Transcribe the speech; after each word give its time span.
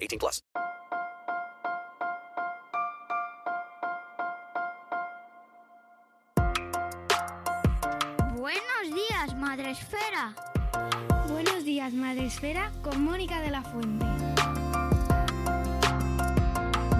18 0.00 0.18
plus. 0.18 0.44
Buenos 8.36 8.94
días, 8.94 9.34
Madre 9.36 9.70
Esfera. 9.70 10.34
Buenos 11.28 11.64
días, 11.64 11.92
Madre 11.92 12.26
Esfera, 12.26 12.72
con 12.82 13.04
Mónica 13.04 13.40
de 13.40 13.50
la 13.50 13.62
Fuente. 13.62 14.06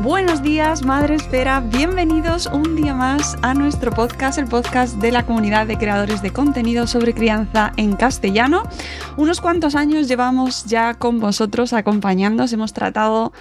Buenos 0.02 0.42
días, 0.42 0.82
Madre 0.82 1.16
Esfera. 1.16 1.60
Bienvenidos 1.60 2.46
un 2.46 2.74
día 2.74 2.94
más 2.94 3.36
a 3.42 3.52
nuestro 3.52 3.90
podcast, 3.90 4.38
el 4.38 4.46
podcast 4.46 4.96
de 4.96 5.12
la 5.12 5.26
comunidad 5.26 5.66
de 5.66 5.76
creadores 5.76 6.22
de 6.22 6.32
contenido 6.32 6.86
sobre 6.86 7.12
crianza 7.12 7.74
en 7.76 7.96
castellano. 7.96 8.62
Unos 9.18 9.42
cuantos 9.42 9.74
años 9.74 10.08
llevamos 10.08 10.64
ya 10.64 10.94
con 10.94 11.20
vosotros 11.20 11.74
acompañándoos. 11.74 12.50
Hemos 12.54 12.72
tratado 12.72 13.34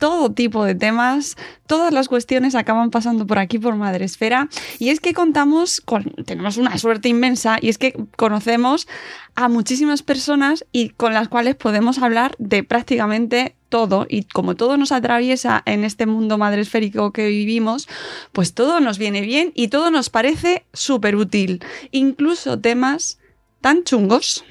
todo 0.00 0.32
tipo 0.32 0.64
de 0.64 0.74
temas, 0.74 1.36
todas 1.66 1.92
las 1.92 2.08
cuestiones 2.08 2.54
acaban 2.56 2.90
pasando 2.90 3.26
por 3.26 3.38
aquí 3.38 3.58
por 3.58 3.76
Madresfera. 3.76 4.48
Y 4.78 4.88
es 4.88 4.98
que 4.98 5.12
contamos 5.12 5.80
con, 5.82 6.04
tenemos 6.24 6.56
una 6.56 6.76
suerte 6.78 7.08
inmensa 7.08 7.58
y 7.60 7.68
es 7.68 7.78
que 7.78 7.94
conocemos 8.16 8.88
a 9.36 9.48
muchísimas 9.48 10.02
personas 10.02 10.64
y 10.72 10.88
con 10.88 11.12
las 11.12 11.28
cuales 11.28 11.54
podemos 11.54 11.98
hablar 11.98 12.34
de 12.38 12.64
prácticamente 12.64 13.54
todo. 13.68 14.06
Y 14.08 14.24
como 14.24 14.56
todo 14.56 14.78
nos 14.78 14.90
atraviesa 14.90 15.62
en 15.66 15.84
este 15.84 16.06
mundo 16.06 16.38
madresférico 16.38 17.12
que 17.12 17.28
vivimos, 17.28 17.86
pues 18.32 18.54
todo 18.54 18.80
nos 18.80 18.98
viene 18.98 19.20
bien 19.20 19.52
y 19.54 19.68
todo 19.68 19.90
nos 19.90 20.08
parece 20.08 20.64
súper 20.72 21.14
útil, 21.14 21.62
incluso 21.90 22.58
temas 22.58 23.18
tan 23.60 23.84
chungos 23.84 24.44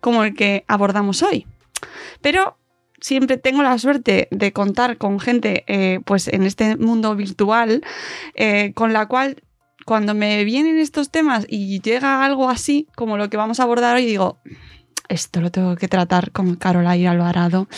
como 0.00 0.24
el 0.24 0.34
que 0.34 0.64
abordamos 0.66 1.22
hoy. 1.22 1.46
Pero 2.20 2.56
siempre 3.00 3.36
tengo 3.36 3.62
la 3.62 3.78
suerte 3.78 4.28
de 4.30 4.52
contar 4.52 4.96
con 4.98 5.20
gente 5.20 5.64
eh, 5.66 6.00
pues 6.04 6.28
en 6.28 6.42
este 6.44 6.76
mundo 6.76 7.14
virtual 7.16 7.82
eh, 8.34 8.72
con 8.74 8.92
la 8.92 9.06
cual 9.06 9.42
cuando 9.86 10.14
me 10.14 10.44
vienen 10.44 10.78
estos 10.78 11.10
temas 11.10 11.46
y 11.48 11.80
llega 11.80 12.24
algo 12.24 12.50
así 12.50 12.86
como 12.94 13.16
lo 13.16 13.30
que 13.30 13.36
vamos 13.36 13.58
a 13.60 13.62
abordar 13.64 13.96
hoy 13.96 14.06
digo 14.06 14.38
esto 15.08 15.40
lo 15.40 15.50
tengo 15.50 15.76
que 15.76 15.88
tratar 15.88 16.30
con 16.30 16.54
Carolina 16.56 17.10
Alvarado 17.10 17.68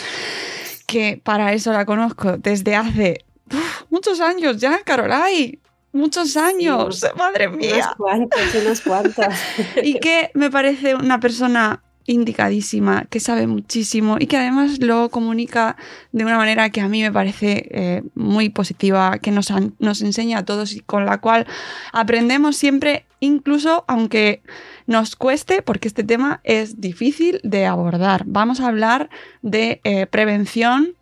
que 0.87 1.21
para 1.23 1.53
eso 1.53 1.73
la 1.73 1.87
conozco 1.87 2.37
desde 2.39 2.77
hace 2.77 3.25
uf, 3.51 3.83
muchos 3.91 4.21
años 4.21 4.59
ya 4.59 4.81
Carolai 4.85 5.59
muchos 5.93 6.37
años 6.37 7.01
Sí, 7.01 7.07
madre 7.17 7.49
mía 7.49 7.75
Unos 7.75 7.95
cuantos, 7.97 8.55
unos 8.61 8.81
cuantos. 8.87 9.27
y 9.83 9.99
que 10.01 10.31
me 10.35 10.51
parece 10.51 10.95
una 10.95 11.21
persona 11.21 11.83
indicadísima, 12.07 13.05
que 13.11 13.21
sabe 13.21 13.47
muchísimo 13.47 14.17
y 14.19 14.27
que 14.27 14.37
además 14.37 14.79
lo 14.81 15.09
comunica 15.11 15.77
de 16.13 16.25
una 16.25 16.37
manera 16.37 16.71
que 16.71 16.81
a 16.81 16.89
mí 16.89 17.03
me 17.03 17.13
parece 17.13 17.69
eh, 17.71 18.03
muy 18.15 18.49
positiva, 18.49 19.19
que 19.19 19.31
nos, 19.31 19.53
nos 19.79 20.03
enseña 20.03 20.39
a 20.39 20.45
todos 20.45 20.73
y 20.75 20.81
con 20.81 21.07
la 21.07 21.19
cual 21.19 21.47
aprendemos 21.93 22.57
siempre, 22.57 23.07
incluso 23.21 23.85
aunque 23.89 24.43
nos 24.87 25.17
cueste, 25.17 25.63
porque 25.63 25.89
este 25.89 26.05
tema 26.05 26.41
es 26.45 26.81
difícil 26.81 27.41
de 27.43 27.67
abordar. 27.67 28.25
Vamos 28.27 28.61
a 28.61 28.69
hablar 28.69 29.11
de 29.43 29.81
eh, 29.85 30.07
prevención 30.07 30.95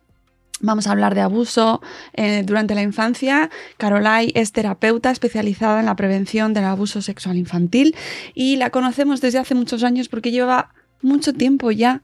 Vamos 0.61 0.85
a 0.85 0.91
hablar 0.91 1.15
de 1.15 1.21
abuso 1.21 1.81
eh, 2.13 2.43
durante 2.45 2.75
la 2.75 2.83
infancia. 2.83 3.49
Carolai 3.77 4.31
es 4.35 4.51
terapeuta 4.51 5.09
especializada 5.09 5.79
en 5.79 5.87
la 5.87 5.95
prevención 5.95 6.53
del 6.53 6.65
abuso 6.65 7.01
sexual 7.01 7.37
infantil 7.37 7.95
y 8.35 8.57
la 8.57 8.69
conocemos 8.69 9.21
desde 9.21 9.39
hace 9.39 9.55
muchos 9.55 9.83
años 9.83 10.07
porque 10.07 10.31
lleva 10.31 10.73
mucho 11.01 11.33
tiempo 11.33 11.71
ya 11.71 12.01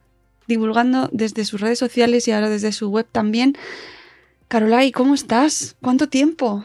divulgando 0.47 1.09
desde 1.11 1.45
sus 1.45 1.61
redes 1.61 1.79
sociales 1.79 2.27
y 2.27 2.31
ahora 2.31 2.49
desde 2.49 2.71
su 2.71 2.89
web 2.89 3.05
también. 3.11 3.55
Carolai, 4.47 4.91
¿cómo 4.91 5.13
estás? 5.13 5.75
¿Cuánto 5.81 6.07
tiempo? 6.07 6.63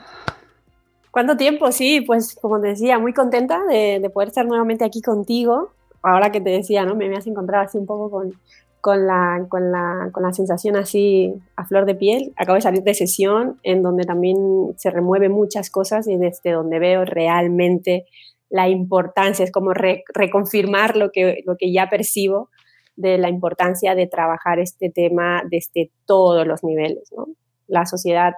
¿Cuánto 1.10 1.37
tiempo? 1.37 1.72
Sí, 1.72 2.00
pues 2.00 2.37
como 2.41 2.60
te 2.60 2.69
decía, 2.69 2.98
muy 2.98 3.12
contenta 3.12 3.62
de, 3.69 3.98
de 4.00 4.10
poder 4.10 4.28
estar 4.28 4.47
nuevamente 4.47 4.84
aquí 4.84 5.03
contigo. 5.03 5.72
Ahora 6.03 6.32
que 6.32 6.41
te 6.41 6.50
decía, 6.50 6.84
¿no? 6.84 6.94
Me, 6.94 7.09
me 7.09 7.16
has 7.16 7.26
encontrado 7.26 7.65
así 7.65 7.76
un 7.76 7.87
poco 7.87 8.10
con, 8.10 8.32
con, 8.81 9.06
la, 9.06 9.47
con, 9.49 9.70
la, 9.70 10.10
con 10.12 10.22
la 10.22 10.32
sensación 10.32 10.76
así 10.76 11.34
a 11.56 11.64
flor 11.64 11.87
de 11.87 11.94
piel. 11.94 12.32
Acabo 12.37 12.56
de 12.56 12.62
salir 12.62 12.82
de 12.82 12.94
sesión 12.94 13.59
en 13.62 13.82
donde 13.82 14.04
también 14.04 14.75
se 14.76 14.91
remueven 14.91 15.32
muchas 15.32 15.70
cosas 15.70 16.09
y 16.09 16.16
desde 16.16 16.53
donde 16.53 16.78
veo 16.78 17.04
realmente 17.04 18.06
la 18.52 18.68
importancia, 18.68 19.44
es 19.44 19.50
como 19.50 19.72
re- 19.72 20.04
reconfirmar 20.12 20.94
lo 20.94 21.10
que, 21.10 21.42
lo 21.46 21.56
que 21.56 21.72
ya 21.72 21.88
percibo 21.88 22.50
de 22.96 23.16
la 23.16 23.30
importancia 23.30 23.94
de 23.94 24.06
trabajar 24.06 24.58
este 24.58 24.90
tema 24.90 25.42
desde 25.50 25.90
todos 26.04 26.46
los 26.46 26.62
niveles. 26.62 27.10
¿no? 27.16 27.28
La 27.66 27.86
sociedad 27.86 28.34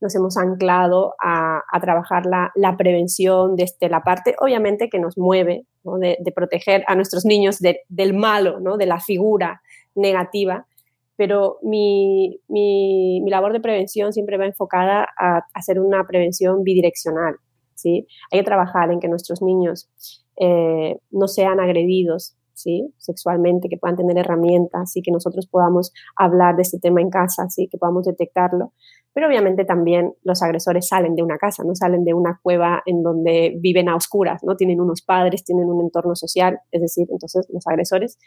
nos 0.00 0.12
hemos 0.16 0.36
anclado 0.36 1.14
a, 1.22 1.62
a 1.70 1.80
trabajar 1.80 2.26
la, 2.26 2.50
la, 2.56 2.76
prevención 2.76 3.54
desde 3.54 3.88
la 3.88 4.02
parte, 4.02 4.34
obviamente, 4.40 4.90
que 4.90 4.98
nos 4.98 5.16
mueve, 5.16 5.66
¿no? 5.84 5.98
de, 5.98 6.18
proteger 6.34 6.82
a 6.88 6.96
nuestros 6.96 7.24
niños 7.24 7.60
de, 7.60 7.78
del 7.88 8.12
malo, 8.12 8.58
¿no? 8.58 8.76
de 8.76 8.86
la 8.86 8.98
figura 8.98 9.62
negativa, 9.94 10.66
pero 11.14 11.58
mi, 11.62 12.40
mi, 12.48 13.20
mi, 13.22 13.30
labor 13.30 13.52
de 13.52 13.60
prevención 13.60 14.12
siempre 14.12 14.36
va 14.36 14.46
enfocada 14.46 15.06
a 15.16 15.46
hacer 15.54 15.78
una 15.78 16.04
prevención 16.08 16.64
bidireccional. 16.64 17.36
¿Sí? 17.74 18.06
Hay 18.30 18.40
que 18.40 18.44
trabajar 18.44 18.90
en 18.90 19.00
que 19.00 19.08
nuestros 19.08 19.42
niños 19.42 19.90
eh, 20.36 20.98
no 21.10 21.28
sean 21.28 21.60
agredidos 21.60 22.36
¿sí? 22.54 22.92
sexualmente, 22.98 23.68
que 23.68 23.76
puedan 23.76 23.96
tener 23.96 24.18
herramientas 24.18 24.96
y 24.96 25.02
que 25.02 25.10
nosotros 25.10 25.46
podamos 25.46 25.92
hablar 26.16 26.56
de 26.56 26.62
este 26.62 26.78
tema 26.78 27.00
en 27.00 27.10
casa, 27.10 27.48
¿sí? 27.50 27.68
que 27.70 27.78
podamos 27.78 28.06
detectarlo. 28.06 28.72
Pero 29.12 29.28
obviamente 29.28 29.64
también 29.64 30.12
los 30.24 30.42
agresores 30.42 30.88
salen 30.88 31.14
de 31.14 31.22
una 31.22 31.38
casa, 31.38 31.62
no 31.64 31.74
salen 31.76 32.04
de 32.04 32.14
una 32.14 32.40
cueva 32.42 32.82
en 32.84 33.02
donde 33.02 33.56
viven 33.60 33.88
a 33.88 33.94
oscuras, 33.94 34.42
¿no? 34.42 34.56
Tienen 34.56 34.80
unos 34.80 35.02
padres, 35.02 35.44
tienen 35.44 35.66
un 35.66 35.84
entorno 35.84 36.16
social, 36.16 36.58
es 36.72 36.80
decir, 36.80 37.06
entonces 37.12 37.46
los 37.52 37.64
agresores 37.68 38.18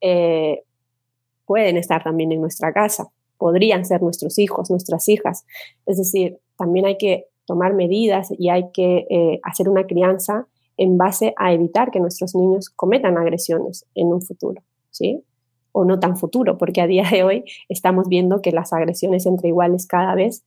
eh, 0.00 0.64
pueden 1.46 1.76
estar 1.76 2.02
también 2.02 2.32
en 2.32 2.40
nuestra 2.40 2.72
casa, 2.72 3.12
podrían 3.38 3.84
ser 3.84 4.02
nuestros 4.02 4.36
hijos, 4.40 4.70
nuestras 4.70 5.08
hijas. 5.08 5.46
Es 5.86 5.98
decir, 5.98 6.40
también 6.56 6.86
hay 6.86 6.98
que 6.98 7.28
tomar 7.46 7.74
medidas 7.74 8.28
y 8.36 8.48
hay 8.48 8.70
que 8.72 9.06
eh, 9.10 9.40
hacer 9.42 9.68
una 9.68 9.86
crianza 9.86 10.46
en 10.76 10.98
base 10.98 11.34
a 11.36 11.52
evitar 11.52 11.90
que 11.90 12.00
nuestros 12.00 12.34
niños 12.34 12.68
cometan 12.70 13.16
agresiones 13.16 13.86
en 13.94 14.08
un 14.08 14.22
futuro, 14.22 14.62
¿sí? 14.90 15.22
O 15.72 15.84
no 15.84 16.00
tan 16.00 16.16
futuro, 16.16 16.58
porque 16.58 16.80
a 16.80 16.86
día 16.86 17.04
de 17.10 17.22
hoy 17.22 17.44
estamos 17.68 18.08
viendo 18.08 18.42
que 18.42 18.52
las 18.52 18.72
agresiones 18.72 19.26
entre 19.26 19.48
iguales 19.48 19.86
cada 19.86 20.14
vez 20.14 20.44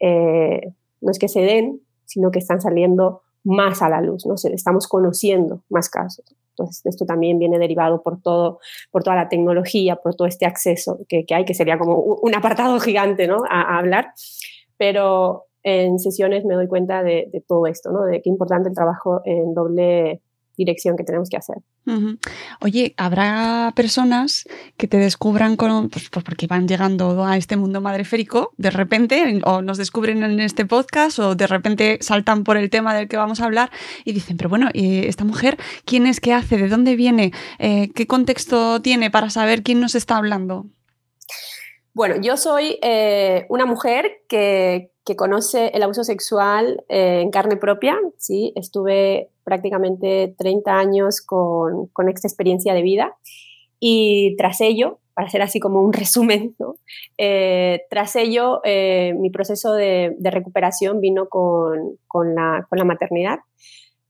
eh, 0.00 0.72
no 1.00 1.10
es 1.10 1.18
que 1.18 1.28
se 1.28 1.40
den, 1.40 1.80
sino 2.04 2.30
que 2.30 2.38
están 2.38 2.60
saliendo 2.60 3.22
más 3.44 3.82
a 3.82 3.88
la 3.88 4.00
luz, 4.00 4.26
¿no? 4.26 4.34
Estamos 4.34 4.86
conociendo 4.86 5.62
más 5.68 5.88
casos. 5.88 6.24
Entonces, 6.50 6.84
esto 6.84 7.06
también 7.06 7.38
viene 7.38 7.58
derivado 7.58 8.02
por, 8.02 8.20
todo, 8.20 8.60
por 8.90 9.02
toda 9.02 9.16
la 9.16 9.28
tecnología, 9.28 9.96
por 9.96 10.14
todo 10.14 10.28
este 10.28 10.44
acceso 10.44 10.98
que, 11.08 11.24
que 11.24 11.34
hay, 11.34 11.44
que 11.44 11.54
sería 11.54 11.78
como 11.78 11.96
un 11.96 12.34
apartado 12.34 12.78
gigante 12.78 13.26
¿no? 13.26 13.38
a, 13.48 13.62
a 13.62 13.78
hablar. 13.78 14.12
Pero 14.76 15.46
en 15.62 15.98
sesiones 15.98 16.44
me 16.44 16.54
doy 16.54 16.66
cuenta 16.66 17.02
de, 17.02 17.28
de, 17.32 17.40
todo 17.40 17.66
esto, 17.66 17.90
¿no? 17.92 18.04
de 18.04 18.20
qué 18.22 18.28
importante 18.28 18.68
el 18.68 18.74
trabajo 18.74 19.20
en 19.24 19.54
doble, 19.54 20.20
dirección 20.56 20.96
que 20.96 21.04
tenemos 21.04 21.28
que 21.28 21.36
hacer. 21.36 21.56
Oye, 22.60 22.94
¿habrá 22.96 23.72
personas 23.74 24.44
que 24.76 24.86
te 24.86 24.96
descubran 24.98 25.56
con, 25.56 25.88
pues, 25.88 26.10
pues, 26.10 26.24
porque 26.24 26.46
van 26.46 26.68
llegando 26.68 27.24
a 27.24 27.36
este 27.36 27.56
mundo 27.56 27.80
madreférico 27.80 28.52
de 28.56 28.70
repente, 28.70 29.40
o 29.44 29.62
nos 29.62 29.78
descubren 29.78 30.22
en 30.22 30.38
este 30.40 30.64
podcast, 30.64 31.18
o 31.18 31.34
de 31.34 31.46
repente 31.46 31.98
saltan 32.00 32.44
por 32.44 32.56
el 32.56 32.70
tema 32.70 32.94
del 32.94 33.08
que 33.08 33.16
vamos 33.16 33.40
a 33.40 33.46
hablar 33.46 33.70
y 34.04 34.12
dicen, 34.12 34.36
pero 34.36 34.48
bueno, 34.48 34.68
esta 34.74 35.24
mujer 35.24 35.58
quién 35.84 36.06
es, 36.06 36.20
qué 36.20 36.32
hace, 36.32 36.56
de 36.56 36.68
dónde 36.68 36.96
viene, 36.96 37.32
eh, 37.58 37.90
qué 37.94 38.06
contexto 38.06 38.80
tiene 38.80 39.10
para 39.10 39.30
saber 39.30 39.62
quién 39.62 39.80
nos 39.80 39.94
está 39.94 40.16
hablando? 40.16 40.66
Bueno, 41.94 42.16
yo 42.22 42.38
soy 42.38 42.78
eh, 42.80 43.44
una 43.50 43.66
mujer 43.66 44.22
que, 44.28 44.88
conoce 45.14 45.66
el 45.74 45.82
abuso 45.82 46.04
sexual 46.04 46.84
eh, 46.88 47.20
en 47.20 47.30
carne 47.30 47.56
propia, 47.56 47.98
¿sí? 48.16 48.54
Estuve 48.56 49.28
prácticamente 49.44 50.34
30 50.38 50.78
años 50.78 51.20
con, 51.20 51.90
esta 52.08 52.26
experiencia 52.26 52.72
de 52.72 52.80
vida 52.80 53.14
y 53.78 54.34
tras 54.38 54.62
ello, 54.62 55.00
para 55.12 55.28
hacer 55.28 55.42
así 55.42 55.60
como 55.60 55.82
un 55.82 55.92
resumen, 55.92 56.56
eh, 57.18 57.82
tras 57.90 58.16
ello 58.16 58.62
mi 58.64 59.28
proceso 59.28 59.74
de, 59.74 60.16
recuperación 60.22 61.00
vino 61.00 61.28
con, 61.28 61.98
la, 62.34 62.66
con 62.70 62.78
la 62.78 62.84
maternidad 62.84 63.40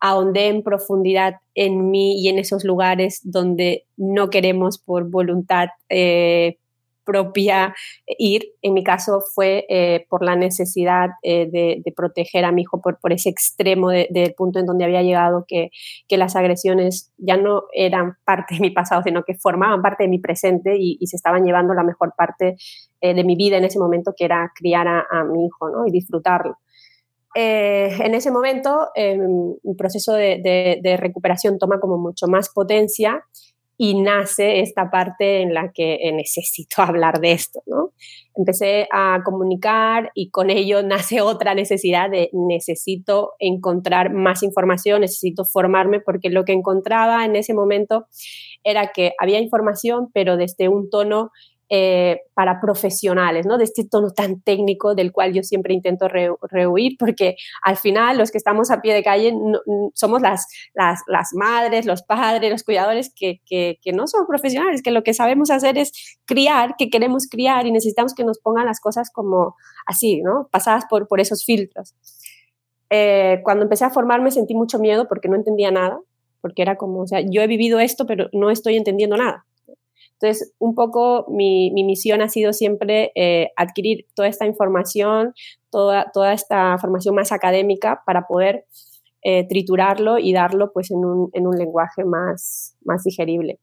ahondé 0.05 0.49
en 0.49 0.64
profundidad 0.64 1.37
en 1.55 1.90
mí 1.90 2.20
y 2.20 2.29
en 2.29 2.40
esos 2.40 2.64
lugares 2.64 3.20
donde 3.23 3.87
no 3.96 4.31
queremos 4.31 4.79
por 4.79 5.08
voluntad 5.08 5.69
propia 7.05 7.75
ir. 8.07 8.45
En 8.63 8.75
mi 8.75 8.85
caso 8.85 9.21
fue 9.35 9.67
eh, 9.69 10.07
por 10.09 10.25
la 10.25 10.37
necesidad 10.37 11.11
eh, 11.23 11.49
de, 11.51 11.93
proteger 11.95 12.45
a 12.45 12.53
mi 12.53 12.63
hijo 12.63 12.81
por, 12.81 12.99
ese 13.13 13.29
extremo 13.29 13.91
del 13.91 14.35
punto 14.35 14.59
en 14.59 14.67
donde 14.67 14.85
había 14.85 15.03
llegado 15.03 15.45
que, 15.47 15.71
que, 16.09 16.17
las 16.17 16.37
agresiones 16.37 17.13
ya 17.19 17.37
no 17.37 17.65
eran 17.75 18.17
parte 18.25 18.55
de 18.55 18.61
mi 18.61 18.71
pasado, 18.71 19.03
sino 19.03 19.25
que 19.25 19.35
formaban 19.35 19.83
parte 19.83 20.05
de 20.05 20.09
mi 20.09 20.19
presente 20.19 20.77
y, 20.79 20.99
se 21.07 21.17
estaban 21.17 21.45
llevando 21.45 21.75
la 21.75 21.83
mejor 21.83 22.15
parte 22.17 22.57
eh, 23.01 23.15
de 23.15 23.25
mi 23.25 23.37
vida 23.37 23.59
en 23.59 23.65
ese 23.65 23.79
momento, 23.79 24.15
que 24.17 24.25
era 24.25 24.51
criar 24.55 24.89
a, 24.89 25.25
mi 25.25 25.45
hijo 25.45 25.69
¿no? 25.69 25.87
y 25.87 25.91
disfrutarlo. 25.91 26.57
en 27.35 28.15
ese 28.15 28.31
momento, 28.31 28.89
em, 28.95 29.55
el 29.65 29.77
proceso 29.77 30.15
de 30.15 30.97
recuperación 30.99 31.59
toma 31.59 31.81
como 31.81 31.99
mucho 31.99 32.27
más 32.29 32.49
potencia 32.51 33.23
y 33.84 34.00
nace 34.00 34.61
esta 34.61 34.93
parte 34.93 35.40
en 35.40 35.55
la 35.55 35.73
que 35.73 35.94
eh, 35.94 36.12
necesito 36.12 36.82
hablar 36.82 37.20
de 37.20 37.32
esto, 37.32 37.62
¿no? 37.67 37.90
Empecé 38.37 38.87
a 38.93 39.19
comunicar 39.25 40.12
y 40.14 40.31
con 40.31 40.50
ello 40.50 40.84
nace 40.84 41.20
otra 41.20 41.56
necesidad 41.56 42.08
de 42.08 42.31
necesito 42.32 43.32
encontrar 43.40 44.12
más 44.12 44.44
información, 44.44 45.00
necesito 45.00 45.44
formarme 45.44 45.99
porque 45.99 46.31
lo 46.31 46.44
que 46.44 46.52
encontraba 46.52 47.25
en 47.25 47.34
ese 47.34 47.55
momento 47.55 48.06
era 48.62 48.93
que 48.93 49.14
había 49.19 49.40
información, 49.40 50.11
pero 50.14 50.37
desde 50.37 50.69
un 50.69 50.88
tono 50.88 51.32
eh, 51.75 52.21
para 52.35 52.61
profesionales, 52.61 53.47
¿no? 53.47 53.57
De 53.57 53.65
este 53.65 53.89
tono 53.89 54.11
tan 54.11 54.43
técnico 54.43 54.95
del 54.95 55.11
cual 55.11 55.33
yo 55.33 55.43
siempre 55.43 55.73
intento 55.73 56.07
rehuir, 56.07 56.97
porque 56.99 57.37
al 57.63 57.79
final 57.79 58.19
los 58.19 58.31
que 58.31 58.37
estamos 58.37 58.71
a 58.71 58.83
pie 58.83 58.93
de 58.93 59.03
calle 59.03 59.35
somos 59.95 60.21
las, 60.21 60.47
las, 60.75 61.33
madres, 61.33 61.87
los 61.87 62.03
padres, 62.03 62.51
los 62.51 62.63
cuidadores 62.63 63.11
que, 63.17 63.41
que, 63.47 63.79
no 63.95 64.07
son 64.07 64.27
profesionales, 64.27 64.83
que 64.83 64.91
lo 64.91 65.03
que 65.03 65.15
sabemos 65.15 65.51
hacer 65.51 65.79
es 65.79 66.19
criar, 66.27 66.75
que 66.77 66.91
queremos 66.91 67.27
criar 67.27 67.67
y 67.67 67.73
necesitamos 67.73 68.13
que 68.13 68.25
nos 68.25 68.39
pongan 68.39 68.67
las 68.67 68.79
cosas 68.79 69.11
como 69.11 69.57
así, 69.87 70.21
¿no? 70.21 70.49
Pasadas 70.51 70.85
por, 70.91 71.09
por 71.09 71.21
esos 71.21 71.43
filtros. 71.43 71.95
Eh, 72.91 73.41
cuando 73.45 73.63
empecé 73.63 73.87
a 73.87 73.91
formarme 73.91 74.31
sentí 74.31 74.55
mucho 74.55 74.79
miedo 74.79 75.09
porque 75.09 75.31
no 75.31 75.37
entendía 75.37 75.71
nada, 75.71 75.99
porque 76.43 76.61
era 76.61 76.77
como, 76.77 77.01
o 77.01 77.07
sea, 77.07 77.21
yo 77.21 77.41
he 77.41 77.47
vivido 77.47 77.81
esto, 77.81 78.05
pero 78.05 78.29
no 78.35 78.51
estoy 78.51 78.77
entendiendo 78.77 79.17
nada. 79.17 79.47
Entonces, 80.23 80.55
un 80.59 80.77
poco 80.77 81.27
mi, 81.29 81.73
misión 81.73 82.23
ha 82.23 82.29
sido 82.29 82.53
siempre 82.53 83.11
eh, 83.17 83.51
adquirir 83.57 84.07
toda 84.15 84.29
esta 84.29 84.47
información, 84.47 85.35
toda, 85.71 86.11
toda 86.15 86.33
esta 86.33 86.79
formación 86.79 87.17
más 87.17 87.33
académica 87.33 88.03
para 88.07 88.27
poder 88.29 88.67
eh, 89.23 89.47
triturarlo 89.49 90.19
y 90.19 90.33
darlo 90.33 90.73
pues, 90.73 90.93
en, 90.93 91.05
un, 91.05 91.31
en 91.33 91.47
un 91.47 91.57
lenguaje 91.57 92.05
más, 92.05 92.77
más 92.85 93.03
digerible 93.03 93.59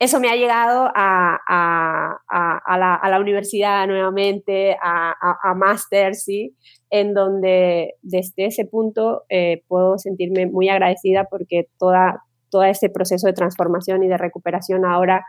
eso 0.00 0.18
me 0.18 0.30
ha 0.30 0.34
llegado 0.34 0.90
a, 0.94 1.38
a, 1.46 2.78
la, 2.78 2.94
a 2.94 3.10
la, 3.10 3.20
universidad 3.20 3.86
nuevamente, 3.86 4.74
a, 4.82 5.54
máster, 5.54 6.14
¿sí? 6.14 6.56
En 6.88 7.12
donde 7.12 7.96
desde 8.00 8.46
ese 8.46 8.64
punto 8.64 9.24
eh, 9.28 9.62
puedo 9.68 9.98
sentirme 9.98 10.46
muy 10.46 10.70
agradecida 10.70 11.26
porque 11.30 11.68
toda, 11.78 12.24
todo 12.50 12.64
este 12.64 12.90
proceso 12.90 13.26
de 13.26 13.32
transformación 13.32 14.02
y 14.02 14.08
de 14.08 14.18
recuperación 14.18 14.84
ahora 14.84 15.24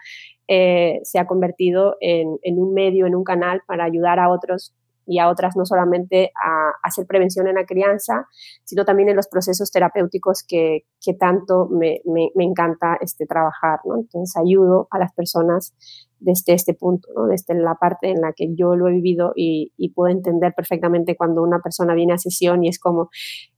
eh, 0.47 0.99
se 1.03 1.19
ha 1.19 1.27
convertido 1.27 1.95
en, 2.01 2.27
un 2.57 2.73
medio, 2.73 3.05
en 3.05 3.15
un 3.15 3.23
canal 3.23 3.61
para 3.67 3.85
ayudar 3.85 4.19
a 4.19 4.29
otros 4.29 4.73
y 5.05 5.19
a 5.19 5.29
otras 5.29 5.55
no 5.55 5.65
solamente 5.65 6.31
a, 6.43 6.71
hacer 6.83 7.05
prevención 7.05 7.47
en 7.47 7.55
la 7.55 7.65
crianza, 7.65 8.27
sino 8.63 8.85
también 8.85 9.09
en 9.09 9.15
los 9.15 9.27
procesos 9.27 9.71
terapéuticos 9.71 10.43
que, 10.47 10.85
tanto 11.19 11.67
me, 11.69 12.01
encanta 12.35 12.97
este, 13.01 13.25
trabajar. 13.25 13.79
Entonces 13.85 14.35
ayudo 14.37 14.87
a 14.91 14.99
las 14.99 15.13
personas 15.13 15.73
desde 16.21 16.53
este 16.53 16.73
punto, 16.73 17.09
desde 17.27 17.55
la 17.55 17.75
parte 17.75 18.09
en 18.09 18.21
la 18.21 18.31
que 18.33 18.55
yo 18.55 18.75
lo 18.75 18.87
he 18.87 18.93
vivido 18.93 19.33
y, 19.35 19.71
puedo 19.93 20.13
entender 20.13 20.53
perfectamente 20.55 21.17
cuando 21.17 21.41
una 21.41 21.59
persona 21.59 21.93
viene 21.93 22.13
a 22.13 22.17
sesión 22.17 22.63
y 22.63 22.69
es 22.69 22.79
como, 22.79 23.09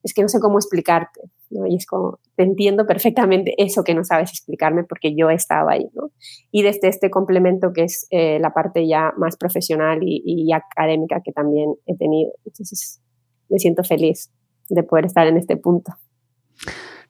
es 0.02 0.14
que 0.14 0.24
no 0.24 0.30
sé 0.30 0.40
cómo 0.40 0.58
explicarte, 0.58 1.22
y 1.70 1.76
es 1.76 1.86
como, 1.86 2.20
te 2.36 2.44
entiendo 2.44 2.88
perfectamente 2.88 3.54
eso 3.58 3.84
que 3.84 3.94
no 3.94 4.04
sabes 4.04 4.32
explicarme 4.32 4.84
porque 4.84 5.16
yo 5.16 5.30
he 5.30 5.36
estado 5.36 5.70
ahí. 5.70 5.86
¿no? 5.94 6.12
Y 6.52 6.64
desde 6.64 6.88
este 6.88 7.12
complemento 7.12 7.72
que 7.74 7.84
es 7.84 8.08
eh, 8.10 8.40
la 8.40 8.52
parte 8.52 8.88
ya 8.88 9.14
más 9.18 9.38
profesional 9.38 10.00
y, 10.02 10.52
académica 10.52 11.22
que 11.24 11.32
también 11.32 11.76
he 11.86 11.96
tenido. 11.96 12.32
Entonces, 12.46 13.02
me 13.50 13.60
siento 13.60 13.84
feliz 13.84 14.32
de 14.70 14.82
poder 14.82 15.06
estar 15.06 15.28
en 15.28 15.38
este 15.38 15.58
punto. 15.58 15.94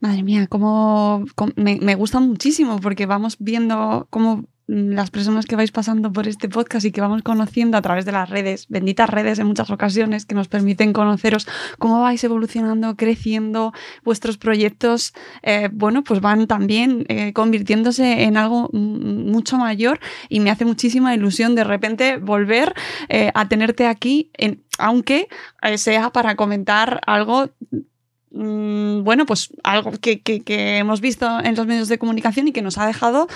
Madre 0.01 0.23
mía, 0.23 0.47
como, 0.47 1.23
me, 1.55 1.77
me, 1.77 1.95
gusta 1.95 2.19
muchísimo 2.19 2.79
porque 2.81 3.05
vamos 3.05 3.37
viendo 3.39 4.07
cómo 4.09 4.43
las 4.67 5.11
personas 5.11 5.45
que 5.45 5.55
vais 5.55 5.71
pasando 5.71 6.11
por 6.11 6.27
este 6.27 6.49
podcast 6.49 6.85
y 6.85 6.91
que 6.91 7.01
vamos 7.01 7.21
conociendo 7.21 7.77
a 7.77 7.81
través 7.81 8.05
de 8.05 8.11
las 8.11 8.29
redes, 8.29 8.67
benditas 8.69 9.09
redes 9.09 9.39
en 9.39 9.47
muchas 9.47 9.69
ocasiones 9.69 10.25
que 10.25 10.35
nos 10.35 10.47
permiten 10.47 10.93
conoceros 10.93 11.47
cómo 11.79 12.01
vais 12.01 12.23
evolucionando, 12.23 12.95
creciendo, 12.95 13.73
vuestros 14.03 14.37
proyectos, 14.37 15.13
eh, 15.41 15.69
bueno, 15.71 16.03
pues 16.03 16.21
van 16.21 16.47
también 16.47 17.05
eh, 17.09 17.33
convirtiéndose 17.33 18.23
en 18.23 18.37
algo 18.37 18.69
mucho 18.71 19.57
mayor. 19.57 19.99
Y 20.29 20.39
me 20.39 20.49
hace 20.49 20.65
muchísima 20.65 21.13
ilusión 21.13 21.55
de 21.55 21.63
repente 21.63 22.17
volver 22.17 22.73
eh, 23.09 23.31
a 23.33 23.47
tenerte 23.47 23.87
aquí, 23.87 24.31
aunque 24.77 25.27
sea 25.75 26.09
para 26.11 26.35
comentar 26.35 27.01
algo 27.05 27.49
Mm, 27.71 27.92
bueno, 28.35 29.27
pues 29.27 29.53
algo 29.63 29.91
que, 29.91 30.21
hemos 30.45 31.01
visto 31.01 31.39
en 31.43 31.55
los 31.55 31.67
medios 31.67 31.87
de 31.87 31.99
comunicación 31.99 32.47
y 32.47 32.51
que 32.51 32.63
nos 32.63 32.79
ha 32.79 32.87
dejado, 32.87 33.27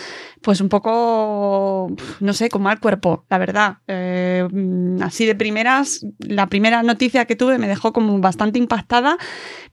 pues 0.42 0.60
un 0.60 0.70
poco, 0.70 1.92
no 2.20 2.34
sé, 2.34 2.50
con 2.50 2.64
mal 2.64 2.80
cuerpo, 2.80 3.24
la 3.30 3.38
verdad. 3.38 3.78
Eh, 3.88 4.48
mm, 4.52 5.04
así 5.04 5.28
de 5.28 5.36
primeras, 5.36 6.04
la 6.20 6.48
primera 6.48 6.82
noticia 6.82 7.26
que 7.26 7.36
tuve 7.36 7.60
me 7.60 7.68
dejó 7.68 7.94
como 7.94 8.18
bastante 8.20 8.58
impactada, 8.58 9.18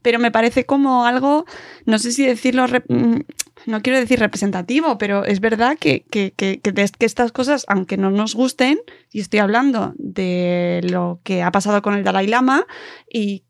pero 0.03 0.19
me 0.19 0.31
parece 0.31 0.67
como 0.67 1.07
algo, 1.07 1.47
no 1.87 1.99
sé 1.99 2.13
si 2.13 2.27
decirlo, 2.27 2.67
mm, 2.67 3.21
no 3.67 3.81
quiero 3.81 3.99
decir 3.99 4.19
representativo, 4.19 4.99
pero 4.99 5.25
es 5.25 5.41
verdad 5.41 5.79
que, 5.79 6.05
que, 6.11 6.35
que, 6.37 6.61
que 6.61 7.07
estas 7.07 7.33
cosas, 7.33 7.65
aunque 7.67 7.97
no 7.97 8.11
nos 8.11 8.35
gusten, 8.35 8.79
y 9.11 9.21
estoy 9.21 9.41
hablando 9.41 9.95
de 9.97 10.81
lo 10.85 11.21
que 11.23 11.43
ha 11.43 11.51
pasado 11.51 11.81
con 11.81 11.95
el 11.95 12.05
Dalai 12.05 12.27
Lama 12.27 12.67
y 13.11 13.44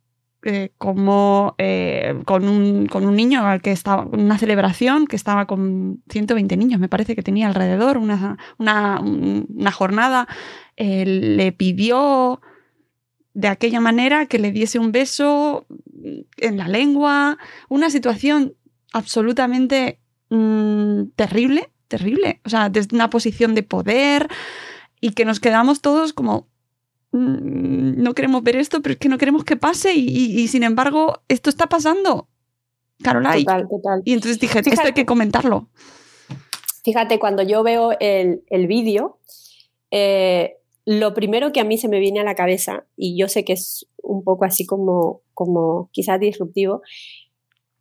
eh, 0.44 0.72
como 0.78 1.54
eh, 1.58 2.20
con, 2.26 2.46
un, 2.46 2.86
con, 2.86 3.06
un, 3.06 3.16
niño 3.16 3.46
al 3.46 3.62
que 3.62 3.72
estaba 3.72 4.04
una 4.04 4.38
celebración 4.38 5.06
que 5.06 5.16
estaba 5.16 5.46
con 5.46 6.02
120 6.10 6.56
niños, 6.56 6.80
me 6.80 6.88
parece 6.88 7.16
que 7.16 7.22
tenía 7.22 7.48
alrededor 7.48 7.96
una, 7.96 8.36
una, 8.58 9.00
una 9.00 9.72
jornada, 9.72 10.28
le 10.76 11.52
pidió 11.52 12.40
de 13.32 13.48
aquella 13.48 13.80
manera 13.80 14.26
que 14.26 14.38
le 14.38 14.52
diese 14.52 14.78
un 14.78 14.92
beso 14.92 15.66
en 16.36 16.56
la 16.56 16.68
lengua, 16.68 17.38
una 17.68 17.90
situación 17.90 18.54
absolutamente 18.92 19.98
mm, 20.30 21.04
terrible, 21.16 21.70
terrible, 21.88 22.40
o 22.44 22.48
sea, 22.48 22.68
desde 22.68 22.94
una 22.94 23.10
posición 23.10 23.54
de 23.54 23.62
poder 23.62 24.28
y 25.00 25.10
que 25.10 25.24
nos 25.24 25.40
quedamos 25.40 25.80
todos 25.80 26.12
como 26.12 26.48
no 27.14 28.14
queremos 28.14 28.42
ver 28.42 28.56
esto, 28.56 28.82
pero 28.82 28.94
es 28.94 28.98
que 28.98 29.08
no 29.08 29.18
queremos 29.18 29.44
que 29.44 29.56
pase 29.56 29.94
y, 29.94 30.48
sin 30.48 30.62
embargo 30.62 31.22
esto 31.28 31.50
está 31.50 31.68
pasando. 31.68 32.28
Caroline. 33.02 33.44
Total, 33.44 33.68
total. 33.68 34.02
Y 34.04 34.12
entonces 34.12 34.38
dije, 34.40 34.60
esto 34.60 34.82
hay 34.82 34.92
que 34.92 35.06
comentarlo. 35.06 35.68
Fíjate, 36.84 37.18
cuando 37.18 37.42
yo 37.42 37.62
veo 37.62 37.92
el, 37.98 38.44
el 38.48 38.66
vídeo, 38.66 39.18
eh, 39.90 40.56
lo 40.84 41.14
primero 41.14 41.52
que 41.52 41.60
a 41.60 41.64
mí 41.64 41.78
se 41.78 41.88
me 41.88 42.00
viene 42.00 42.20
a 42.20 42.24
la 42.24 42.34
cabeza, 42.34 42.84
y 42.96 43.16
yo 43.16 43.28
sé 43.28 43.44
que 43.44 43.54
es 43.54 43.86
un 44.02 44.22
poco 44.22 44.44
así 44.44 44.66
como, 44.66 45.22
como 45.32 45.88
quizás 45.92 46.20
disruptivo, 46.20 46.82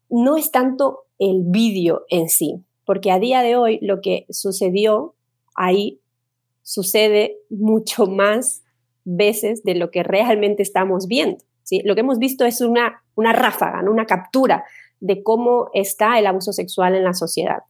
no 0.10 0.38
es 0.38 0.52
tanto 0.52 1.06
el 1.20 1.42
vídeo 1.46 2.06
en 2.10 2.30
sí, 2.30 2.64
porque 2.86 3.12
a 3.12 3.20
día 3.20 3.42
de 3.42 3.56
hoy 3.56 3.80
lo 3.82 4.00
que 4.02 4.26
sucedió 4.30 5.16
ahí 5.56 6.00
sucede 6.62 7.38
mucho 7.50 8.06
más 8.06 8.64
veces 9.06 9.64
de 9.64 9.76
lo 9.76 9.92
que 9.92 10.04
realmente 10.04 10.64
estamos 10.64 11.08
viendo. 11.08 11.38
¿sí? 11.64 11.82
Lo 11.84 11.96
que 11.96 12.02
hemos 12.02 12.20
visto 12.20 12.46
es 12.46 12.62
una, 12.62 13.04
una 13.16 13.34
ráfaga, 13.34 13.82
una 13.90 14.06
captura 14.06 14.64
de 15.00 15.24
cómo 15.24 15.70
está 15.74 16.20
el 16.20 16.28
abuso 16.28 16.54
sexual 16.54 16.96
en 16.96 17.04
la 17.04 17.14
sociedad. 17.14 17.64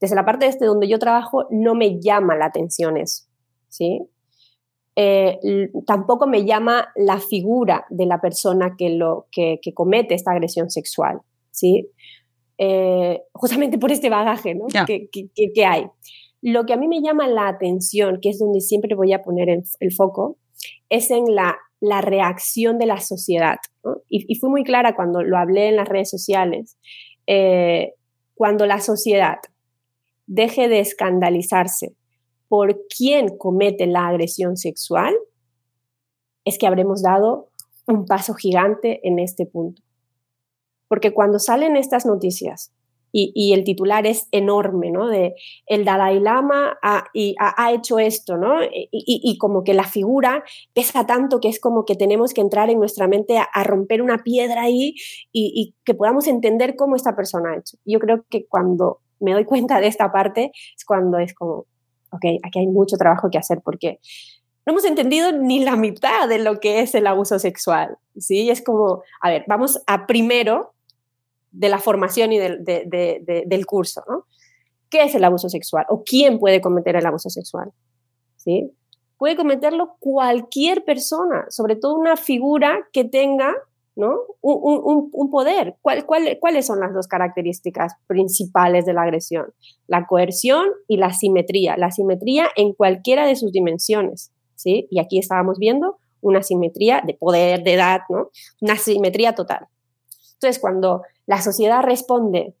Desde 0.00 0.16
la 0.16 0.24
parte 0.24 0.46
este 0.46 0.66
donde 0.66 0.88
yo 0.88 0.98
trabajo 0.98 1.46
no 1.50 1.74
me 1.74 2.00
llama 2.00 2.36
la 2.36 2.46
atención 2.46 2.96
eso. 2.96 3.24
¿sí? 3.68 4.02
Eh, 4.94 5.38
tampoco 5.86 6.26
me 6.26 6.44
llama 6.44 6.88
la 6.96 7.20
figura 7.20 7.86
de 7.90 8.06
la 8.06 8.20
persona 8.20 8.76
que, 8.76 8.90
lo, 8.90 9.26
que, 9.30 9.60
comete 9.74 10.14
esta 10.14 10.32
agresión 10.32 10.70
sexual. 10.70 11.20
¿sí? 11.50 11.90
Eh, 12.58 13.22
justamente 13.32 13.78
por 13.78 13.92
este 13.92 14.08
bagaje 14.08 14.58
que, 14.86 15.08
que, 15.54 15.66
hay. 15.66 15.86
Lo 16.40 16.64
que 16.64 16.72
a 16.72 16.76
mí 16.76 16.88
me 16.88 17.02
llama 17.02 17.28
la 17.28 17.48
atención, 17.48 18.18
que 18.20 18.30
es 18.30 18.38
donde 18.38 18.60
siempre 18.60 18.94
voy 18.94 19.12
a 19.12 19.22
poner 19.22 19.48
el, 19.50 19.92
foco, 19.92 20.38
es 20.88 21.10
en 21.10 21.34
la, 21.34 21.58
la, 21.80 22.00
reacción 22.00 22.78
de 22.78 22.86
la 22.86 23.00
sociedad. 23.00 23.56
Y, 24.08 24.34
fui 24.36 24.50
muy 24.50 24.64
clara 24.64 24.94
cuando 24.94 25.22
lo 25.22 25.36
hablé 25.36 25.68
en 25.68 25.76
las 25.76 25.88
redes 25.88 26.10
sociales. 26.10 26.76
Eh, 27.26 27.94
cuando 28.34 28.66
la 28.66 28.80
sociedad 28.80 29.38
deje 30.26 30.68
de 30.68 30.80
escandalizarse 30.80 31.94
por 32.48 32.80
quién 32.88 33.36
comete 33.36 33.86
la 33.86 34.06
agresión 34.08 34.56
sexual, 34.56 35.14
es 36.44 36.58
que 36.58 36.66
habremos 36.66 37.02
dado 37.02 37.50
un 37.86 38.06
paso 38.06 38.34
gigante 38.34 39.06
en 39.06 39.18
este 39.18 39.46
punto. 39.46 39.82
Porque 40.88 41.12
cuando 41.12 41.38
salen 41.38 41.76
estas 41.76 42.06
noticias 42.06 42.72
y, 43.18 43.52
el 43.54 43.64
titular 43.64 44.06
es 44.06 44.28
enorme, 44.30 44.90
¿no? 44.90 45.08
De 45.08 45.34
el 45.66 45.84
Dalai 45.86 46.20
Lama 46.20 46.76
ha, 46.82 47.04
y 47.14 47.34
ha, 47.38 47.72
hecho 47.72 47.98
esto, 47.98 48.36
¿no? 48.36 48.58
Y, 48.70 49.38
como 49.38 49.64
que 49.64 49.72
la 49.72 49.84
figura 49.84 50.44
pesa 50.74 51.06
tanto 51.06 51.40
que 51.40 51.48
es 51.48 51.58
como 51.58 51.86
que 51.86 51.94
tenemos 51.94 52.34
que 52.34 52.42
entrar 52.42 52.68
en 52.68 52.78
nuestra 52.78 53.08
mente 53.08 53.38
a, 53.38 53.64
romper 53.64 54.02
una 54.02 54.18
piedra 54.18 54.62
ahí 54.62 54.94
y, 55.32 55.74
que 55.84 55.94
podamos 55.94 56.26
entender 56.26 56.76
cómo 56.76 56.94
esta 56.94 57.16
persona 57.16 57.52
ha 57.52 57.58
hecho. 57.58 57.78
Yo 57.86 57.98
creo 58.00 58.24
que 58.28 58.46
cuando 58.46 59.00
me 59.18 59.32
doy 59.32 59.44
cuenta 59.46 59.80
de 59.80 59.86
esta 59.86 60.12
parte 60.12 60.52
es 60.76 60.84
cuando 60.84 61.18
es 61.18 61.32
como, 61.32 61.64
ok, 62.10 62.24
aquí 62.42 62.58
hay 62.58 62.66
mucho 62.66 62.96
trabajo 62.98 63.30
que 63.30 63.38
hacer 63.38 63.62
porque 63.64 63.98
no 64.66 64.72
hemos 64.72 64.84
entendido 64.84 65.32
ni 65.32 65.64
la 65.64 65.76
mitad 65.76 66.28
de 66.28 66.38
lo 66.38 66.60
que 66.60 66.80
es 66.80 66.94
el 66.94 67.06
abuso 67.06 67.38
sexual, 67.38 67.96
¿sí? 68.18 68.50
Es 68.50 68.62
como, 68.62 69.02
a 69.22 69.30
ver, 69.30 69.44
vamos 69.46 69.80
a 69.86 70.06
primero 70.06 70.74
de 71.56 71.68
la 71.68 71.78
formación 71.78 72.32
y 72.32 72.38
del, 72.38 73.66
curso. 73.66 74.02
¿no? 74.08 74.24
¿Qué 74.90 75.04
es 75.04 75.14
el 75.14 75.24
abuso 75.24 75.48
sexual? 75.48 75.86
¿O 75.88 76.02
quién 76.04 76.38
puede 76.38 76.60
cometer 76.60 76.96
el 76.96 77.06
abuso 77.06 77.30
sexual? 77.30 77.72
¿Sí? 78.36 78.70
Puede 79.16 79.36
cometerlo 79.36 79.96
cualquier 79.98 80.84
persona, 80.84 81.46
sobre 81.48 81.76
todo 81.76 81.96
una 81.96 82.16
figura 82.16 82.86
que 82.92 83.04
tenga 83.04 83.54
¿no? 83.96 84.14
un, 84.42 85.30
poder. 85.30 85.76
cuáles 85.80 86.66
son 86.66 86.80
las 86.80 86.92
dos 86.92 87.08
características 87.08 87.94
principales 88.06 88.84
de 88.84 88.92
la 88.92 89.02
agresión? 89.02 89.46
La 89.86 90.06
coerción 90.06 90.68
y 90.86 90.98
la 90.98 91.14
simetría. 91.14 91.78
La 91.78 91.90
simetría 91.90 92.48
en 92.56 92.74
cualquiera 92.74 93.26
de 93.26 93.36
sus 93.36 93.52
dimensiones. 93.52 94.30
¿sí? 94.54 94.86
Y 94.90 95.00
aquí 95.00 95.18
estábamos 95.18 95.58
viendo 95.58 95.96
una 96.20 96.42
simetría 96.42 97.02
de 97.06 97.14
poder, 97.14 97.62
de 97.62 97.72
edad, 97.72 98.00
¿no? 98.10 98.30
una 98.60 98.76
simetría 98.76 99.34
total. 99.34 99.68
Entonces, 100.36 100.60
cuando 100.60 101.02
la 101.26 101.40
sociedad 101.40 101.82
responde 101.82 102.54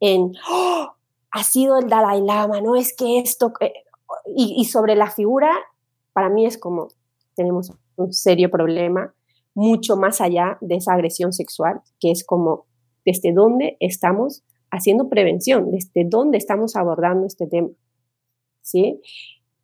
en, 0.00 0.32
¡Oh! 0.48 0.92
ha 1.30 1.42
sido 1.42 1.78
el 1.78 1.88
Dalai 1.88 2.20
Lama, 2.20 2.60
no 2.60 2.76
es 2.76 2.94
que 2.94 3.18
esto, 3.18 3.52
eh", 3.60 3.72
y, 4.34 4.64
sobre 4.66 4.94
la 4.96 5.10
figura, 5.10 5.50
para 6.12 6.28
mí 6.28 6.46
es 6.46 6.58
como, 6.58 6.88
tenemos 7.34 7.72
un 7.96 8.12
serio 8.12 8.50
problema, 8.50 9.14
mucho 9.54 9.96
más 9.96 10.20
allá 10.20 10.58
de 10.60 10.76
esa 10.76 10.92
agresión 10.92 11.32
sexual, 11.32 11.80
que 12.00 12.10
es 12.10 12.24
como, 12.24 12.66
desde 13.04 13.32
dónde 13.32 13.76
estamos 13.80 14.42
haciendo 14.70 15.08
prevención, 15.08 15.70
desde 15.70 16.04
dónde 16.04 16.38
estamos 16.38 16.76
abordando 16.76 17.26
este 17.26 17.46
tema. 17.46 17.68
¿Sí? 18.60 19.00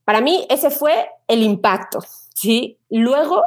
Para 0.04 0.20
mí 0.20 0.46
ese 0.48 0.70
fue 0.70 1.08
el 1.28 1.42
impacto, 1.42 2.00
¿sí? 2.34 2.78
Luego 2.88 3.42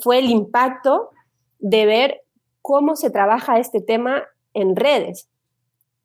fue 0.00 0.18
el 0.18 0.30
impacto 0.30 1.10
de 1.58 1.86
ver 1.86 2.25
cómo 2.66 2.96
se 2.96 3.10
trabaja 3.10 3.60
este 3.60 3.80
tema 3.80 4.24
en 4.52 4.74
redes. 4.74 5.28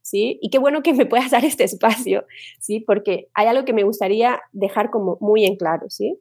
¿Sí? 0.03 0.37
Y 0.41 0.51
qué 0.51 0.59
bueno 0.59 0.83
que 0.83 0.93
me 0.93 1.07
puedas 1.07 1.31
dar 1.31 1.43
este 1.43 1.63
espacio, 1.63 2.25
¿sí? 2.59 2.81
Porque 2.81 3.29
hay 3.33 3.47
algo 3.47 3.65
que 3.65 3.73
me 3.73 3.83
gustaría 3.83 4.39
dejar 4.51 4.91
como 4.91 5.17
muy 5.21 5.45
en 5.45 5.55
claro, 5.55 5.89
¿sí? 5.89 6.19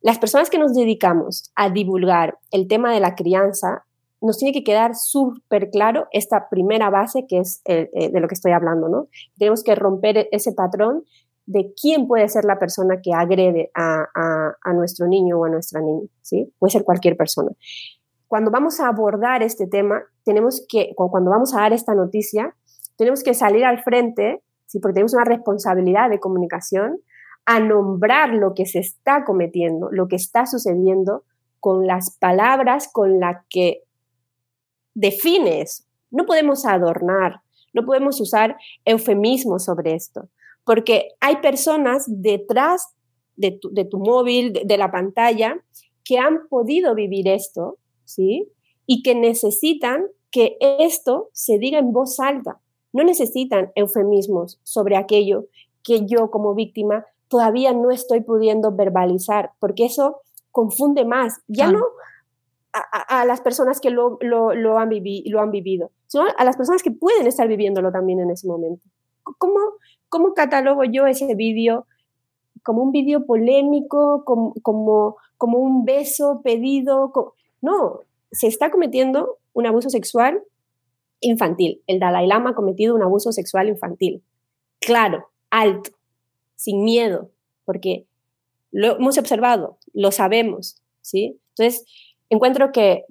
Las 0.00 0.18
personas 0.18 0.50
que 0.50 0.58
nos 0.58 0.74
dedicamos 0.74 1.52
a 1.54 1.70
divulgar 1.70 2.38
el 2.50 2.66
tema 2.66 2.92
de 2.92 2.98
la 2.98 3.14
crianza, 3.14 3.84
nos 4.20 4.38
tiene 4.38 4.52
que 4.52 4.64
quedar 4.64 4.96
súper 4.96 5.70
claro 5.70 6.06
esta 6.10 6.48
primera 6.48 6.90
base 6.90 7.26
que 7.28 7.38
es 7.38 7.60
eh, 7.66 7.88
eh, 7.92 8.08
de 8.10 8.20
lo 8.20 8.26
que 8.26 8.34
estoy 8.34 8.52
hablando, 8.52 8.88
¿no? 8.88 9.08
Tenemos 9.38 9.62
que 9.62 9.76
romper 9.76 10.28
ese 10.32 10.52
patrón 10.52 11.04
de 11.46 11.72
quién 11.80 12.08
puede 12.08 12.28
ser 12.28 12.44
la 12.44 12.58
persona 12.58 13.00
que 13.00 13.12
agrede 13.12 13.70
a, 13.74 14.06
a 14.64 14.72
nuestro 14.72 15.06
niño 15.06 15.38
o 15.38 15.44
a 15.44 15.50
nuestra 15.50 15.80
niña, 15.80 16.08
¿sí? 16.20 16.52
Puede 16.58 16.72
ser 16.72 16.84
cualquier 16.84 17.16
persona 17.16 17.50
cuando 18.32 18.50
vamos 18.50 18.80
a 18.80 18.88
abordar 18.88 19.42
este 19.42 19.66
tema, 19.66 20.04
tenemos 20.24 20.64
que, 20.66 20.94
cuando 20.96 21.30
vamos 21.30 21.54
a 21.54 21.60
dar 21.60 21.74
esta 21.74 21.94
noticia, 21.94 22.56
tenemos 22.96 23.22
que 23.22 23.34
salir 23.34 23.62
al 23.62 23.82
frente, 23.82 24.42
porque 24.80 24.94
tenemos 24.94 25.12
una 25.12 25.26
responsabilidad 25.26 26.08
de 26.08 26.18
comunicación, 26.18 26.98
a 27.44 27.60
nombrar 27.60 28.30
lo 28.30 28.54
que 28.54 28.64
se 28.64 28.78
está 28.78 29.26
cometiendo, 29.26 29.90
lo 29.92 30.08
que 30.08 30.16
está 30.16 30.46
sucediendo, 30.46 31.24
con 31.60 31.86
las 31.86 32.16
palabras 32.16 32.88
con 32.90 33.20
las 33.20 33.44
que 33.50 33.82
defines. 34.94 35.86
No 36.10 36.24
podemos 36.24 36.64
adornar, 36.64 37.42
no 37.74 37.84
podemos 37.84 38.18
usar 38.18 38.56
eufemismos 38.86 39.66
sobre 39.66 39.94
esto, 39.94 40.30
porque 40.64 41.10
hay 41.20 41.36
personas 41.42 42.06
detrás 42.08 42.94
de 43.36 43.50
tu, 43.50 43.98
móvil, 43.98 44.54
de 44.64 44.78
la 44.78 44.90
pantalla, 44.90 45.58
que 46.02 46.18
han 46.18 46.48
podido 46.48 46.94
vivir 46.94 47.28
esto 47.28 47.76
¿sí? 48.04 48.48
Y 48.86 49.02
que 49.02 49.14
necesitan 49.14 50.06
que 50.30 50.56
esto 50.60 51.28
se 51.32 51.58
diga 51.58 51.78
en 51.78 51.92
voz 51.92 52.18
alta. 52.20 52.60
No 52.92 53.04
necesitan 53.04 53.72
eufemismos 53.74 54.58
sobre 54.62 54.96
aquello 54.96 55.46
que 55.82 56.06
yo 56.06 56.30
como 56.30 56.54
víctima 56.54 57.06
todavía 57.28 57.72
no 57.72 57.90
estoy 57.90 58.20
pudiendo 58.20 58.72
verbalizar, 58.72 59.52
porque 59.58 59.86
eso 59.86 60.20
confunde 60.50 61.06
más, 61.06 61.40
ya 61.48 61.72
no 61.72 61.80
a, 62.72 63.24
las 63.24 63.40
personas 63.40 63.80
que 63.80 63.90
lo, 63.90 64.18
han 64.20 64.90
lo 65.24 65.40
han 65.40 65.50
vivido, 65.50 65.90
sino 66.06 66.24
a 66.36 66.44
las 66.44 66.56
personas 66.56 66.82
que 66.82 66.90
pueden 66.90 67.26
estar 67.26 67.48
viviéndolo 67.48 67.90
también 67.90 68.20
en 68.20 68.30
ese 68.30 68.46
momento. 68.46 68.84
¿Cómo, 69.38 69.58
cómo 70.08 70.34
catalogo 70.34 70.84
yo 70.84 71.06
ese 71.06 71.34
vídeo 71.34 71.86
como 72.62 72.82
un 72.82 72.92
vídeo 72.92 73.26
polémico, 73.26 74.24
como, 74.24 74.54
como, 74.62 75.16
como, 75.36 75.58
un 75.58 75.84
beso 75.84 76.40
pedido? 76.42 77.12
No, 77.62 78.00
se 78.30 78.48
está 78.48 78.70
cometiendo 78.70 79.38
un 79.54 79.66
abuso 79.66 79.88
sexual 79.88 80.42
infantil. 81.20 81.82
El 81.86 82.00
Dalai 82.00 82.26
Lama 82.26 82.50
ha 82.50 82.54
cometido 82.54 82.94
un 82.94 83.02
abuso 83.02 83.32
sexual 83.32 83.68
infantil. 83.68 84.22
Claro, 84.80 85.28
alto, 85.50 85.92
sin 86.56 86.84
miedo, 86.84 87.30
porque 87.64 88.06
lo 88.72 88.96
hemos 88.96 89.16
observado, 89.16 89.78
lo 89.94 90.10
sabemos, 90.10 90.82
¿sí? 91.00 91.38
Entonces, 91.50 91.84
encuentro 92.30 92.72
que, 92.72 93.04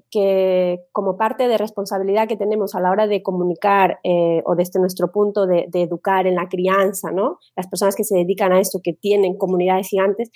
como 0.91 1.15
parte 1.15 1.47
de 1.47 1.57
responsabilidad 1.57 2.27
que 2.27 2.35
tenemos 2.35 2.75
a 2.75 2.81
la 2.81 2.89
hora 2.91 3.07
de 3.07 3.21
comunicar 3.21 3.99
eh, 4.03 4.41
o 4.45 4.55
desde 4.55 4.79
nuestro 4.79 5.11
punto 5.11 5.45
de, 5.45 5.67
de, 5.69 5.83
educar 5.83 6.25
en 6.27 6.35
la 6.35 6.49
crianza, 6.49 7.11
¿no? 7.11 7.37
Las 7.55 7.67
personas 7.67 7.95
que 7.95 8.03
se 8.03 8.17
dedican 8.17 8.51
a 8.51 8.59
esto, 8.59 8.79
que 8.83 8.93
tienen 8.93 9.37
comunidades 9.37 9.87
gigantes, 9.87 10.31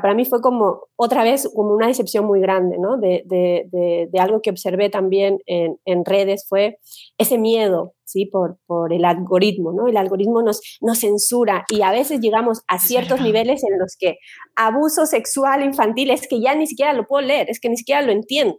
para 0.00 0.14
mí 0.14 0.24
fue 0.24 0.40
como 0.40 0.88
otra 0.96 1.22
vez 1.22 1.50
como 1.54 1.74
una 1.74 1.86
decepción 1.86 2.24
muy 2.24 2.40
grande, 2.40 2.78
¿no? 2.78 2.96
De, 2.96 3.22
de, 3.26 3.68
de, 4.10 4.20
algo 4.20 4.40
que 4.40 4.48
observé 4.48 4.88
también 4.88 5.38
en, 5.46 5.78
en, 5.84 6.04
redes 6.06 6.46
fue 6.48 6.78
ese 7.18 7.36
miedo, 7.36 7.92
¿sí? 8.04 8.24
Por, 8.24 8.58
por 8.66 8.94
el 8.94 9.04
algoritmo, 9.04 9.72
¿no? 9.72 9.88
El 9.88 9.98
algoritmo 9.98 10.42
nos, 10.42 10.60
nos 10.80 11.00
censura 11.00 11.66
y 11.68 11.82
a 11.82 11.90
veces 11.90 12.20
llegamos 12.20 12.62
a 12.68 12.78
ciertos 12.78 13.20
niveles 13.20 13.62
en 13.64 13.78
los 13.78 13.96
que 13.98 14.16
abuso 14.56 15.04
sexual 15.04 15.62
infantil 15.62 16.10
es 16.10 16.26
que 16.26 16.40
ya 16.40 16.54
ni 16.54 16.66
siquiera 16.66 16.94
lo 16.94 17.06
puedo 17.06 17.26
leer, 17.26 17.50
es 17.50 17.60
que 17.60 17.68
ni 17.68 17.76
siquiera 17.76 18.00
lo 18.00 18.12
entiendo. 18.12 18.58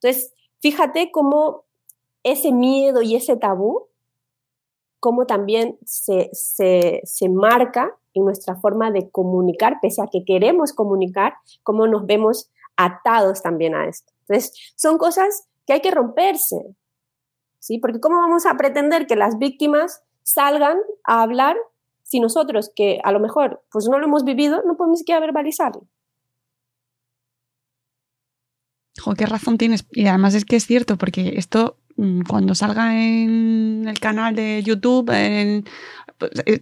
Entonces, 0.00 0.34
fíjate 0.60 1.10
cómo 1.12 1.66
ese 2.24 2.50
miedo 2.50 3.00
y 3.00 3.14
ese 3.14 3.36
tabú, 3.36 3.86
cómo 4.98 5.24
también 5.24 5.78
se, 5.84 6.30
se, 6.32 7.00
se 7.04 7.28
marca 7.28 7.96
nuestra 8.20 8.56
forma 8.56 8.90
de 8.90 9.10
comunicar, 9.10 9.78
pese 9.80 10.02
a 10.02 10.08
que 10.10 10.24
queremos 10.24 10.72
comunicar, 10.72 11.34
cómo 11.62 11.86
nos 11.86 12.06
vemos 12.06 12.50
atados 12.76 13.42
también 13.42 13.74
a 13.74 13.86
esto. 13.86 14.12
Entonces, 14.22 14.72
son 14.76 14.98
cosas 14.98 15.48
que 15.66 15.74
hay 15.74 15.80
que 15.80 15.90
romperse. 15.90 16.76
¿sí? 17.58 17.78
Porque 17.78 18.00
¿cómo 18.00 18.16
vamos 18.18 18.46
a 18.46 18.56
pretender 18.56 19.06
que 19.06 19.16
las 19.16 19.38
víctimas 19.38 20.02
salgan 20.22 20.78
a 21.04 21.22
hablar 21.22 21.56
si 22.02 22.20
nosotros, 22.20 22.70
que 22.74 23.00
a 23.04 23.12
lo 23.12 23.20
mejor 23.20 23.62
pues 23.70 23.86
no 23.88 23.98
lo 23.98 24.06
hemos 24.06 24.24
vivido, 24.24 24.62
no 24.66 24.76
podemos 24.76 24.96
ni 24.96 24.98
siquiera 24.98 25.20
verbalizarlo? 25.20 25.86
Qué 29.16 29.26
razón 29.26 29.58
tienes. 29.58 29.86
Y 29.92 30.06
además 30.06 30.34
es 30.34 30.44
que 30.44 30.56
es 30.56 30.66
cierto, 30.66 30.96
porque 30.96 31.34
esto 31.36 31.76
mm, 31.96 32.22
cuando 32.28 32.54
salga 32.54 32.94
en 32.94 33.86
el 33.86 33.98
canal 34.00 34.34
de 34.34 34.62
YouTube, 34.62 35.10
en, 35.10 35.64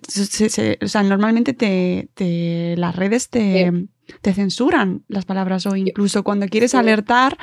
se- 0.08 0.48
se- 0.50 0.78
o 0.82 0.88
sea, 0.88 1.02
normalmente 1.02 1.52
te, 1.52 2.08
te- 2.14 2.74
las 2.76 2.94
redes 2.96 3.28
te, 3.30 3.86
te 4.20 4.32
censuran 4.34 5.02
las 5.08 5.24
palabras 5.24 5.66
o 5.66 5.74
incluso 5.76 6.22
cuando 6.24 6.46
quieres 6.48 6.72
Sí. 6.72 6.76
alertar, 6.76 7.36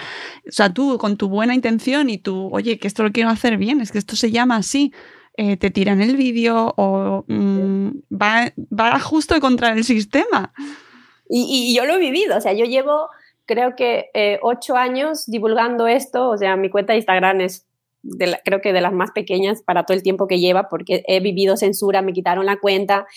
o 0.48 0.52
sea, 0.52 0.74
tú 0.74 0.98
con 0.98 1.18
tu 1.18 1.30
buena 1.30 1.54
intención 1.56 2.10
y 2.10 2.18
tú, 2.18 2.50
oye, 2.52 2.78
que 2.80 2.88
esto 2.88 3.04
lo 3.04 3.12
quiero 3.12 3.30
hacer 3.30 3.58
bien, 3.58 3.82
es 3.82 3.92
que 3.92 3.98
esto 3.98 4.16
se 4.16 4.32
llama 4.32 4.58
así, 4.58 4.94
eh, 5.36 5.58
te 5.58 5.72
tiran 5.72 6.02
el 6.02 6.16
vídeo 6.16 6.74
o 6.78 7.26
mm, 7.28 7.88
va, 8.12 8.54
va 8.72 9.00
justo 9.00 9.40
contra 9.40 9.74
el 9.74 9.84
sistema. 9.84 10.54
Y, 11.30 11.72
y 11.72 11.76
yo 11.76 11.86
lo 11.86 11.94
he 11.96 12.00
vivido, 12.00 12.38
o 12.38 12.42
sea, 12.42 12.54
yo 12.54 12.66
llevo 12.66 13.08
creo 13.46 13.76
que 13.76 14.06
eh, 14.14 14.40
ocho 14.42 14.78
años 14.78 15.26
divulgando 15.26 15.88
esto, 15.88 16.30
o 16.30 16.38
sea, 16.38 16.56
mi 16.56 16.70
cuenta 16.70 16.94
de 16.94 17.00
Instagram 17.00 17.42
es 17.42 17.66
de 18.04 18.28
la- 18.28 18.40
creo 18.46 18.62
que 18.62 18.74
de 18.74 18.82
las 18.82 18.94
más 18.94 19.12
pequeñas 19.12 19.64
para 19.64 19.86
todo 19.86 19.96
el 19.98 20.04
tiempo 20.04 20.28
que 20.28 20.40
lleva, 20.40 20.70
porque 20.70 21.04
he 21.08 21.20
vivido 21.20 21.58
censura, 21.58 22.02
me 22.02 22.14
quitaron 22.14 22.46
la 22.46 22.60
cuenta. 22.60 23.08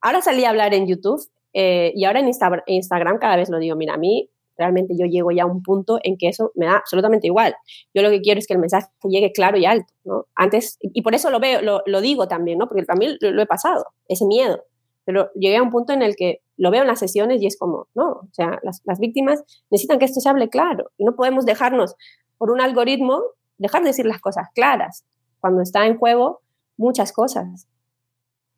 Ahora 0.00 0.22
salí 0.22 0.44
a 0.44 0.50
hablar 0.50 0.74
en 0.74 0.86
YouTube 0.86 1.20
eh, 1.52 1.92
y 1.94 2.04
ahora 2.04 2.20
en 2.20 2.26
Insta- 2.28 2.62
Instagram 2.66 3.18
cada 3.18 3.36
vez 3.36 3.48
lo 3.50 3.58
digo, 3.58 3.76
mira, 3.76 3.94
a 3.94 3.98
mí 3.98 4.30
realmente 4.56 4.94
yo 4.98 5.06
llego 5.06 5.30
ya 5.30 5.44
a 5.44 5.46
un 5.46 5.62
punto 5.62 5.98
en 6.02 6.16
que 6.18 6.28
eso 6.28 6.52
me 6.54 6.66
da 6.66 6.76
absolutamente 6.76 7.26
igual. 7.26 7.54
Yo 7.94 8.02
lo 8.02 8.10
que 8.10 8.20
quiero 8.20 8.38
es 8.38 8.46
que 8.46 8.52
el 8.54 8.60
mensaje 8.60 8.88
llegue 9.08 9.32
claro 9.32 9.56
y 9.56 9.64
alto, 9.64 9.92
¿no? 10.04 10.26
Antes, 10.34 10.76
y 10.82 11.00
por 11.02 11.14
eso 11.14 11.30
lo 11.30 11.40
veo, 11.40 11.62
lo, 11.62 11.82
lo 11.86 12.00
digo 12.02 12.28
también, 12.28 12.58
¿no? 12.58 12.68
Porque 12.68 12.84
también 12.84 13.16
lo, 13.20 13.30
lo 13.30 13.42
he 13.42 13.46
pasado, 13.46 13.86
ese 14.08 14.26
miedo. 14.26 14.62
Pero 15.06 15.30
llegué 15.34 15.56
a 15.56 15.62
un 15.62 15.70
punto 15.70 15.92
en 15.94 16.02
el 16.02 16.14
que 16.14 16.40
lo 16.58 16.70
veo 16.70 16.82
en 16.82 16.88
las 16.88 16.98
sesiones 16.98 17.40
y 17.40 17.46
es 17.46 17.58
como, 17.58 17.88
no, 17.94 18.10
o 18.10 18.28
sea, 18.32 18.58
las, 18.62 18.82
las 18.84 18.98
víctimas 18.98 19.42
necesitan 19.70 19.98
que 19.98 20.04
esto 20.04 20.20
se 20.20 20.28
hable 20.28 20.50
claro 20.50 20.90
y 20.98 21.04
no 21.04 21.16
podemos 21.16 21.46
dejarnos 21.46 21.96
por 22.36 22.50
un 22.50 22.60
algoritmo 22.60 23.22
dejar 23.60 23.82
de 23.82 23.88
decir 23.90 24.06
las 24.06 24.20
cosas 24.20 24.48
claras 24.54 25.04
cuando 25.38 25.62
está 25.62 25.86
en 25.86 25.96
juego 25.96 26.40
muchas 26.76 27.12
cosas. 27.12 27.66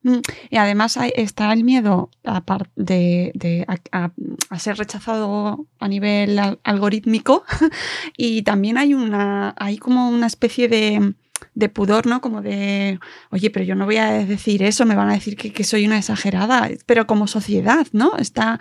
Mm, 0.04 0.18
Y 0.50 0.56
además 0.56 0.96
hay- 0.96 1.12
está 1.14 1.52
el 1.52 1.62
miedo 1.62 2.10
apar- 2.24 2.70
de, 2.74 3.30
de 3.34 3.64
a, 3.68 3.76
a- 4.06 4.12
a 4.50 4.58
ser 4.58 4.76
rechazado 4.78 5.66
a 5.78 5.86
nivel 5.88 6.38
al- 6.38 6.58
algorítmico 6.64 7.44
y 8.16 8.42
también 8.42 8.78
hay 8.78 8.94
una 8.94 9.54
hay 9.58 9.78
como 9.78 10.08
una 10.08 10.26
especie 10.26 10.66
de, 10.68 11.14
de 11.54 11.68
pudor, 11.68 12.06
¿no? 12.06 12.20
Como 12.20 12.42
de, 12.42 12.98
oye, 13.30 13.50
pero 13.50 13.64
yo 13.64 13.74
no 13.76 13.84
voy 13.84 13.98
a 13.98 14.10
decir 14.24 14.62
eso, 14.64 14.84
me 14.86 14.96
van 14.96 15.08
a 15.10 15.14
decir 15.14 15.36
que, 15.36 15.52
que 15.52 15.62
soy 15.64 15.86
una 15.86 15.98
exagerada, 15.98 16.68
pero 16.86 17.06
como 17.06 17.26
sociedad, 17.28 17.86
¿no? 17.92 18.16
Está, 18.16 18.58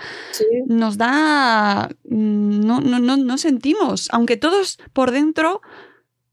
nos 0.67 0.97
da, 0.97 1.89
mm, 2.07 2.59
no, 2.67 2.81
no, 2.81 2.99
no, 2.99 3.17
no 3.17 3.37
sentimos, 3.39 4.09
aunque 4.11 4.37
todos 4.37 4.77
por 4.93 5.09
dentro, 5.11 5.61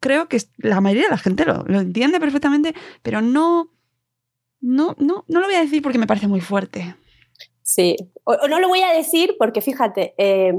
creo 0.01 0.29
que 0.29 0.39
la 0.59 0.81
mayoría 0.81 1.05
de 1.05 1.11
la 1.11 1.19
gente 1.19 1.45
lo, 1.45 1.65
lo 1.65 1.81
entiende 1.81 2.21
perfectamente, 2.21 2.75
pero 3.03 3.21
no, 3.21 3.73
no, 4.61 4.95
no, 4.99 5.25
no 5.29 5.41
lo 5.41 5.47
voy 5.47 5.55
a 5.55 5.61
decir 5.61 5.83
porque 5.83 5.99
me 5.99 6.07
parece 6.07 6.29
muy 6.29 6.41
fuerte. 6.41 6.97
Sí, 7.63 7.97
o, 8.25 8.33
o 8.33 8.49
no 8.49 8.61
lo 8.61 8.69
voy 8.69 8.81
a 8.83 8.93
decir 8.93 9.37
porque 9.39 9.61
fíjate, 9.61 10.15
eh, 10.19 10.55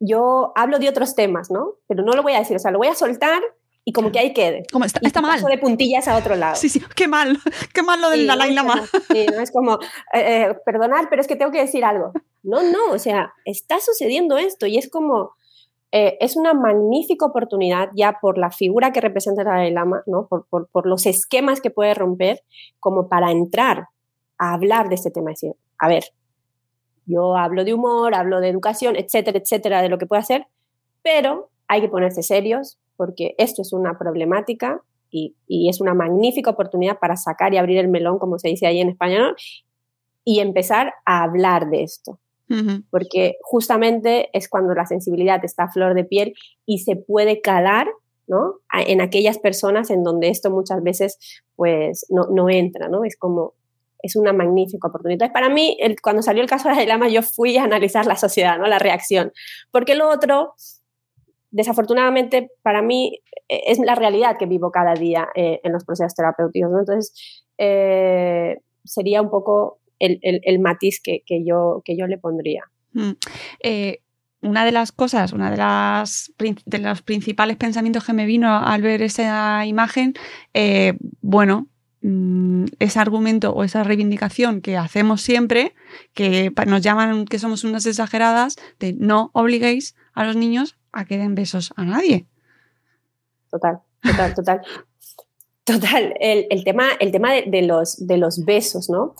yo 0.00 0.52
hablo 0.56 0.78
de 0.78 0.88
otros 0.88 1.14
temas, 1.14 1.50
¿no? 1.50 1.76
Pero 1.86 2.02
no 2.02 2.12
lo 2.12 2.22
voy 2.22 2.32
a 2.32 2.40
decir, 2.40 2.56
o 2.56 2.58
sea, 2.58 2.70
lo 2.70 2.78
voy 2.78 2.88
a 2.88 2.94
soltar 2.94 3.40
y 3.84 3.92
como 3.92 4.12
que 4.12 4.18
ahí 4.18 4.32
quede. 4.32 4.64
Como 4.72 4.84
está, 4.84 5.00
y 5.02 5.06
está 5.06 5.20
mal. 5.20 5.36
paso 5.36 5.48
de 5.48 5.58
puntillas 5.58 6.06
a 6.08 6.16
otro 6.16 6.36
lado. 6.36 6.56
Sí, 6.56 6.68
sí, 6.68 6.82
qué 6.94 7.08
mal, 7.08 7.38
qué 7.74 7.82
mal 7.82 8.00
lo 8.00 8.10
del 8.10 8.20
Sí, 8.20 8.26
Dalai 8.26 8.50
¿no? 8.50 8.54
Lama. 8.56 8.84
Sí, 9.12 9.26
¿no? 9.26 9.40
Es 9.40 9.50
como, 9.50 9.74
eh, 10.12 10.50
eh, 10.50 10.56
perdonad, 10.64 11.04
pero 11.08 11.20
es 11.20 11.28
que 11.28 11.36
tengo 11.36 11.52
que 11.52 11.60
decir 11.60 11.84
algo. 11.84 12.12
No, 12.42 12.62
no, 12.62 12.90
o 12.90 12.98
sea, 12.98 13.32
está 13.44 13.80
sucediendo 13.80 14.38
esto 14.38 14.66
y 14.66 14.78
es 14.78 14.88
como, 14.88 15.34
eh, 15.94 16.16
es 16.20 16.36
una 16.36 16.54
magnífica 16.54 17.26
oportunidad 17.26 17.90
ya 17.94 18.16
por 18.18 18.38
la 18.38 18.50
figura 18.50 18.92
que 18.92 19.02
representa 19.02 19.42
el 19.42 19.46
Dalai 19.46 19.70
Lama, 19.70 20.02
¿no? 20.06 20.26
por, 20.26 20.86
los 20.86 21.04
esquemas 21.04 21.60
que 21.60 21.70
puede 21.70 21.92
romper, 21.92 22.40
como 22.80 23.10
para 23.10 23.30
entrar 23.30 23.88
a 24.38 24.54
hablar 24.54 24.88
de 24.88 24.94
este 24.94 25.10
tema. 25.10 25.30
Decir, 25.30 25.52
a 25.78 25.88
ver, 25.88 26.04
yo 27.04 27.36
hablo 27.36 27.64
de 27.64 27.74
humor, 27.74 28.14
hablo 28.14 28.40
de 28.40 28.48
educación, 28.48 28.96
etcétera, 28.96 29.38
etcétera, 29.38 29.82
de 29.82 29.90
lo 29.90 29.98
que 29.98 30.06
puede 30.06 30.20
hacer, 30.20 30.46
pero 31.02 31.50
hay 31.68 31.82
que 31.82 31.88
ponerse 31.88 32.22
serios 32.22 32.78
porque 32.96 33.34
esto 33.36 33.60
es 33.60 33.74
una 33.74 33.98
problemática 33.98 34.80
y, 35.10 35.36
y 35.46 35.68
es 35.68 35.82
una 35.82 35.92
magnífica 35.92 36.50
oportunidad 36.50 36.98
para 37.00 37.16
sacar 37.16 37.52
y 37.52 37.58
abrir 37.58 37.76
el 37.76 37.88
melón, 37.88 38.18
como 38.18 38.38
se 38.38 38.48
dice 38.48 38.66
ahí 38.66 38.80
en 38.80 38.88
español, 38.88 39.36
y 40.24 40.40
empezar 40.40 40.94
a 41.04 41.22
hablar 41.22 41.68
de 41.68 41.82
esto. 41.82 42.18
Porque 42.90 43.36
justamente 43.42 44.28
es 44.34 44.48
cuando 44.48 44.74
la 44.74 44.84
sensibilidad 44.84 45.42
está 45.44 45.64
a 45.64 45.70
flor 45.72 45.94
de 45.94 46.04
piel 46.04 46.34
y 46.66 46.80
se 46.80 46.96
puede 46.96 47.40
calar 47.40 47.88
¿no? 48.28 48.60
En 48.86 49.00
aquellas 49.00 49.38
personas 49.38 49.90
en 49.90 50.04
donde 50.04 50.28
esto 50.28 50.50
muchas 50.50 50.82
veces 50.82 51.18
pues 51.56 52.06
no, 52.08 52.26
no 52.30 52.48
entra, 52.48 52.88
¿no? 52.88 53.04
Es 53.04 53.16
como, 53.16 53.54
es 54.00 54.16
una 54.16 54.32
magnífica 54.32 54.88
oportunidad. 54.88 55.32
Para 55.32 55.48
mí, 55.48 55.76
el- 55.80 56.00
cuando 56.00 56.22
salió 56.22 56.40
el 56.42 56.48
caso 56.48 56.68
de 56.68 56.86
Lama, 56.86 57.08
yo 57.08 57.22
fui 57.22 57.56
a 57.56 57.64
analizar 57.64 58.06
la 58.06 58.16
sociedad, 58.16 58.58
¿no? 58.58 58.66
La 58.68 58.78
reacción. 58.78 59.32
Porque 59.70 59.96
lo 59.96 60.08
otro, 60.08 60.54
desafortunadamente, 61.50 62.50
para 62.62 62.80
mí, 62.80 63.20
eh, 63.48 63.62
es 63.66 63.78
la 63.78 63.94
realidad 63.94 64.36
que 64.38 64.46
vivo 64.46 64.70
cada 64.70 64.94
día 64.94 65.28
eh, 65.34 65.60
en 65.64 65.72
los 65.72 65.84
procesos 65.84 66.14
terapéuticos, 66.14 66.70
¿no? 66.70 66.78
Entonces, 66.78 67.44
eh, 67.58 68.58
sería 68.84 69.20
un 69.20 69.30
poco 69.30 69.78
el, 70.02 70.18
el- 70.22 70.40
el 70.44 70.58
matiz 70.58 71.00
que, 71.02 71.22
que 71.26 71.44
yo, 71.44 71.82
que 71.84 71.96
yo 71.96 72.06
le 72.06 72.18
pondría. 72.18 72.64
Mm. 72.92 73.12
Eh, 73.62 73.98
una 74.42 74.64
de 74.64 74.72
las 74.72 74.90
cosas, 74.92 75.32
una 75.32 75.50
de 75.50 75.56
las 75.56 76.32
de 76.66 76.78
los 76.78 77.02
principales 77.02 77.56
pensamientos 77.56 78.04
que 78.04 78.12
me 78.12 78.26
vino 78.26 78.48
al 78.58 78.82
ver 78.82 79.00
esa 79.02 79.64
imagen, 79.66 80.14
eh, 80.52 80.94
bueno, 81.20 81.68
mm, 82.02 82.64
ese 82.80 82.98
argumento 82.98 83.52
o 83.52 83.62
esa 83.62 83.84
reivindicación 83.84 84.60
que 84.60 84.76
hacemos 84.76 85.22
siempre, 85.22 85.74
que 86.12 86.52
nos 86.66 86.82
llaman 86.82 87.24
que 87.26 87.38
somos 87.38 87.62
unas 87.64 87.86
exageradas, 87.86 88.56
de 88.80 88.92
no 88.94 89.30
obliguéis 89.32 89.94
a 90.12 90.24
los 90.24 90.34
niños 90.36 90.76
a 90.92 91.04
que 91.04 91.18
den 91.18 91.34
besos 91.36 91.72
a 91.76 91.84
nadie. 91.84 92.26
Total, 93.50 93.78
total, 94.02 94.34
total. 94.34 94.60
Total, 95.64 96.12
el, 96.18 96.48
el 96.50 96.64
tema, 96.64 96.88
el 96.98 97.12
tema 97.12 97.32
de, 97.32 97.44
de 97.46 97.62
los, 97.62 98.04
de 98.04 98.16
los 98.16 98.44
besos, 98.44 98.90
¿no? 98.90 99.14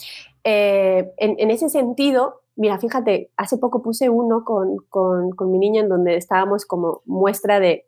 Eh, 0.44 1.12
en, 1.18 1.36
en 1.38 1.50
ese 1.50 1.68
sentido, 1.68 2.42
mira, 2.56 2.78
fíjate, 2.78 3.30
hace 3.36 3.58
poco 3.58 3.82
puse 3.82 4.08
uno 4.08 4.44
con, 4.44 4.76
con, 4.88 5.50
mi 5.50 5.58
niña 5.58 5.82
en 5.82 5.88
donde 5.88 6.16
estábamos 6.16 6.66
como 6.66 7.02
muestra 7.06 7.60
de 7.60 7.86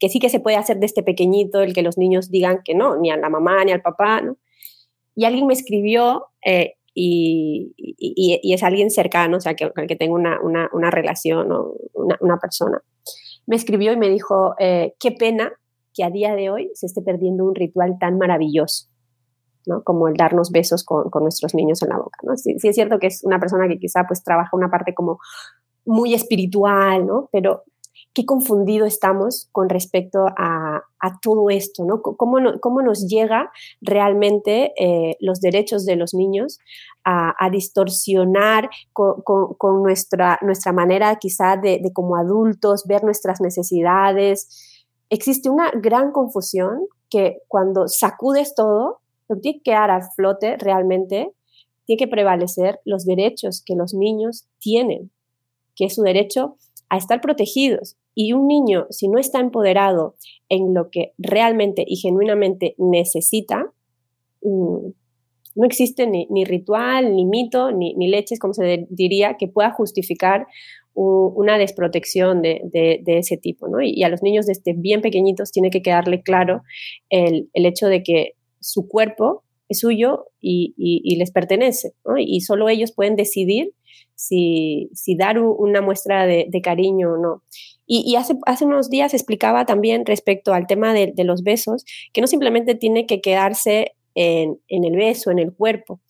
que 0.00 0.08
sí 0.08 0.18
que 0.18 0.30
se 0.30 0.40
puede 0.40 0.56
hacer 0.56 0.78
de 0.78 0.86
este 0.86 1.02
pequeñito, 1.02 1.60
el 1.60 1.74
que 1.74 1.82
los 1.82 1.98
niños 1.98 2.30
digan 2.30 2.60
que 2.64 2.74
no, 2.74 2.96
ni 2.96 3.10
a 3.10 3.16
la 3.16 3.28
mamá 3.28 3.64
ni 3.64 3.72
al 3.72 3.82
papá, 3.82 4.22
¿no? 4.22 4.38
Y 5.14 5.24
alguien 5.24 5.46
me 5.46 5.52
escribió, 5.52 6.26
eh, 6.44 6.74
y, 6.94 7.74
es 8.42 8.62
alguien 8.62 8.90
cercano, 8.90 9.36
o 9.36 9.40
sea, 9.40 9.54
con 9.54 9.70
el 9.76 9.86
que 9.86 9.96
tengo 9.96 10.14
una, 10.14 10.40
una, 10.40 10.70
una 10.72 10.90
relación 10.90 11.52
o 11.52 11.74
una, 11.92 12.16
una 12.20 12.38
persona, 12.38 12.82
me 13.46 13.56
escribió 13.56 13.92
y 13.92 13.96
me 13.96 14.08
dijo, 14.08 14.54
eh, 14.58 14.94
qué 14.98 15.12
pena 15.12 15.52
que 15.94 16.04
a 16.04 16.10
día 16.10 16.34
de 16.34 16.50
hoy 16.50 16.70
se 16.74 16.86
esté 16.86 17.02
perdiendo 17.02 17.44
un 17.44 17.54
ritual 17.54 17.98
tan 17.98 18.18
maravilloso, 18.18 18.88
¿no? 19.66 19.82
Como 19.82 20.08
el 20.08 20.14
darnos 20.14 20.50
besos 20.50 20.84
con, 20.84 21.10
con 21.10 21.22
nuestros 21.22 21.54
niños 21.54 21.82
en 21.82 21.90
la 21.90 21.98
boca, 21.98 22.18
¿no? 22.22 22.36
Sí, 22.36 22.58
sí 22.58 22.68
es 22.68 22.74
cierto 22.74 22.98
que 22.98 23.08
es 23.08 23.22
una 23.24 23.38
persona 23.40 23.68
que 23.68 23.78
quizá 23.78 24.04
pues 24.06 24.22
trabaja 24.22 24.56
una 24.56 24.70
parte 24.70 24.94
como 24.94 25.18
muy 25.84 26.14
espiritual, 26.14 27.06
¿no? 27.06 27.28
Pero 27.32 27.62
qué 28.12 28.24
confundido 28.24 28.86
estamos 28.86 29.48
con 29.52 29.68
respecto 29.68 30.26
a, 30.38 30.82
a 31.00 31.20
todo 31.20 31.50
esto, 31.50 31.84
¿no? 31.84 32.00
¿Cómo, 32.00 32.38
cómo 32.60 32.80
nos 32.82 33.06
llega 33.08 33.50
realmente 33.82 34.72
eh, 34.78 35.16
los 35.20 35.40
derechos 35.40 35.84
de 35.84 35.96
los 35.96 36.14
niños 36.14 36.58
a, 37.04 37.34
distorsionar 37.50 38.68
con, 38.92 39.20
con- 39.22 39.54
con 39.54 39.82
nuestra, 39.82 40.38
nuestra 40.42 40.72
manera 40.72 41.16
quizá 41.16 41.56
de, 41.56 41.78
de 41.82 41.92
como 41.92 42.16
adultos 42.16 42.84
ver 42.86 43.04
nuestras 43.04 43.40
necesidades? 43.40 44.84
Existe 45.10 45.50
una 45.50 45.70
gran 45.70 46.10
confusión 46.10 46.86
que 47.10 47.42
cuando 47.48 47.86
sacudes 47.86 48.54
todo, 48.54 49.00
lo 49.28 49.36
que 49.36 49.40
tiene 49.42 49.60
que 49.62 49.70
dar 49.72 49.90
a 49.90 50.00
flote 50.14 50.56
realmente 50.56 51.30
tiene 51.84 51.98
que 51.98 52.08
prevalecer 52.08 52.80
los 52.84 53.04
derechos 53.04 53.62
que 53.64 53.76
los 53.76 53.94
niños 53.94 54.46
tienen, 54.58 55.10
que 55.74 55.86
es 55.86 55.94
su 55.94 56.02
derecho 56.02 56.56
a 56.88 56.96
estar 56.96 57.20
protegidos. 57.20 57.96
Y 58.14 58.32
un 58.32 58.46
niño, 58.48 58.86
si 58.90 59.08
no 59.08 59.18
está 59.18 59.40
empoderado 59.40 60.14
en 60.48 60.74
lo 60.74 60.90
que 60.90 61.12
realmente 61.18 61.84
y 61.86 61.96
genuinamente 61.96 62.74
necesita, 62.78 63.72
mm, 64.42 64.88
no 65.56 65.64
existe 65.64 66.06
ni, 66.06 66.44
ritual, 66.44 67.16
ni 67.16 67.24
mito, 67.24 67.72
ni, 67.72 67.94
leches, 68.08 68.38
como 68.38 68.52
se 68.52 68.86
diría, 68.90 69.36
que 69.38 69.48
pueda 69.48 69.70
justificar 69.70 70.46
una 70.94 71.58
desprotección 71.58 72.40
de, 72.42 73.02
ese 73.06 73.36
tipo, 73.36 73.68
¿no? 73.68 73.82
Y, 73.82 74.02
a 74.02 74.08
los 74.08 74.22
niños 74.22 74.46
desde 74.46 74.74
bien 74.74 75.00
pequeñitos 75.00 75.52
tiene 75.52 75.70
que 75.70 75.82
quedarle 75.82 76.22
claro 76.22 76.62
el, 77.10 77.48
hecho 77.54 77.86
de 77.86 78.02
que 78.02 78.32
su 78.60 78.88
cuerpo 78.88 79.42
es 79.68 79.80
suyo 79.80 80.26
y, 80.40 81.16
les 81.16 81.30
pertenece. 81.30 81.94
Y 82.18 82.40
solo 82.42 82.68
ellos 82.68 82.92
pueden 82.92 83.16
decidir 83.16 83.72
si, 84.14 84.90
dar 85.18 85.38
una 85.38 85.80
muestra 85.80 86.26
de, 86.26 86.60
cariño 86.62 87.14
o 87.14 87.16
no. 87.18 87.42
Y, 87.86 88.16
hace, 88.16 88.34
hace, 88.46 88.64
unos 88.64 88.90
días 88.90 89.14
explicaba 89.14 89.64
también 89.64 90.06
respecto 90.06 90.52
al 90.52 90.66
tema 90.66 90.92
de, 90.92 91.12
los 91.24 91.42
besos, 91.42 91.84
que 92.12 92.20
no 92.20 92.26
simplemente 92.26 92.74
tiene 92.74 93.06
que 93.06 93.20
quedarse 93.20 93.92
en, 94.14 94.58
el 94.68 94.96
beso, 94.96 95.30
en 95.30 95.38
el 95.38 95.52
cuerpo. 95.52 96.00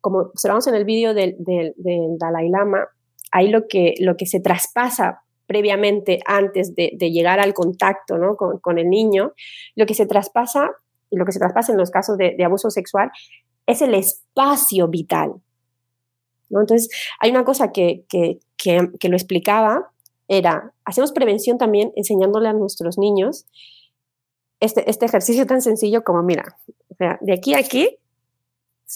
Como 0.00 0.18
observamos 0.18 0.66
en 0.66 0.74
el 0.74 0.84
vídeo 0.84 1.14
del, 1.14 1.36
Dalai 2.18 2.48
Lama, 2.48 2.86
ahí 3.30 3.48
lo 3.48 3.66
que, 3.68 3.94
lo 3.98 4.16
que 4.16 4.26
se 4.26 4.40
traspasa 4.40 5.22
previamente 5.46 6.20
antes 6.24 6.74
de, 6.74 6.96
llegar 6.98 7.38
al 7.40 7.52
contacto 7.52 8.16
con, 8.62 8.78
el 8.78 8.88
niño, 8.88 9.32
lo 9.74 9.86
que 9.86 9.94
se 9.94 10.06
traspasa, 10.06 10.70
y 11.12 11.16
lo 11.16 11.24
que 11.24 11.32
se 11.32 11.38
traspasa 11.38 11.70
en 11.70 11.78
los 11.78 11.90
casos 11.90 12.16
de, 12.16 12.42
abuso 12.44 12.70
sexual, 12.70 13.10
es 13.66 13.82
el 13.82 13.94
espacio 13.94 14.88
vital. 14.88 15.34
¿no? 16.48 16.60
Entonces, 16.60 16.88
hay 17.20 17.30
una 17.30 17.44
cosa 17.44 17.70
que, 17.70 18.04
que, 18.08 18.40
que, 18.56 19.08
lo 19.08 19.16
explicaba, 19.16 19.92
era, 20.26 20.72
hacemos 20.84 21.12
prevención 21.12 21.58
también 21.58 21.92
enseñándole 21.94 22.48
a 22.48 22.52
nuestros 22.52 22.98
niños 22.98 23.46
este, 24.60 24.88
este 24.88 25.04
ejercicio 25.04 25.46
tan 25.46 25.60
sencillo 25.60 26.02
como, 26.02 26.22
mira, 26.22 26.56
o 26.88 26.94
sea, 26.94 27.18
de 27.20 27.34
aquí 27.34 27.54
a 27.54 27.58
aquí 27.58 27.98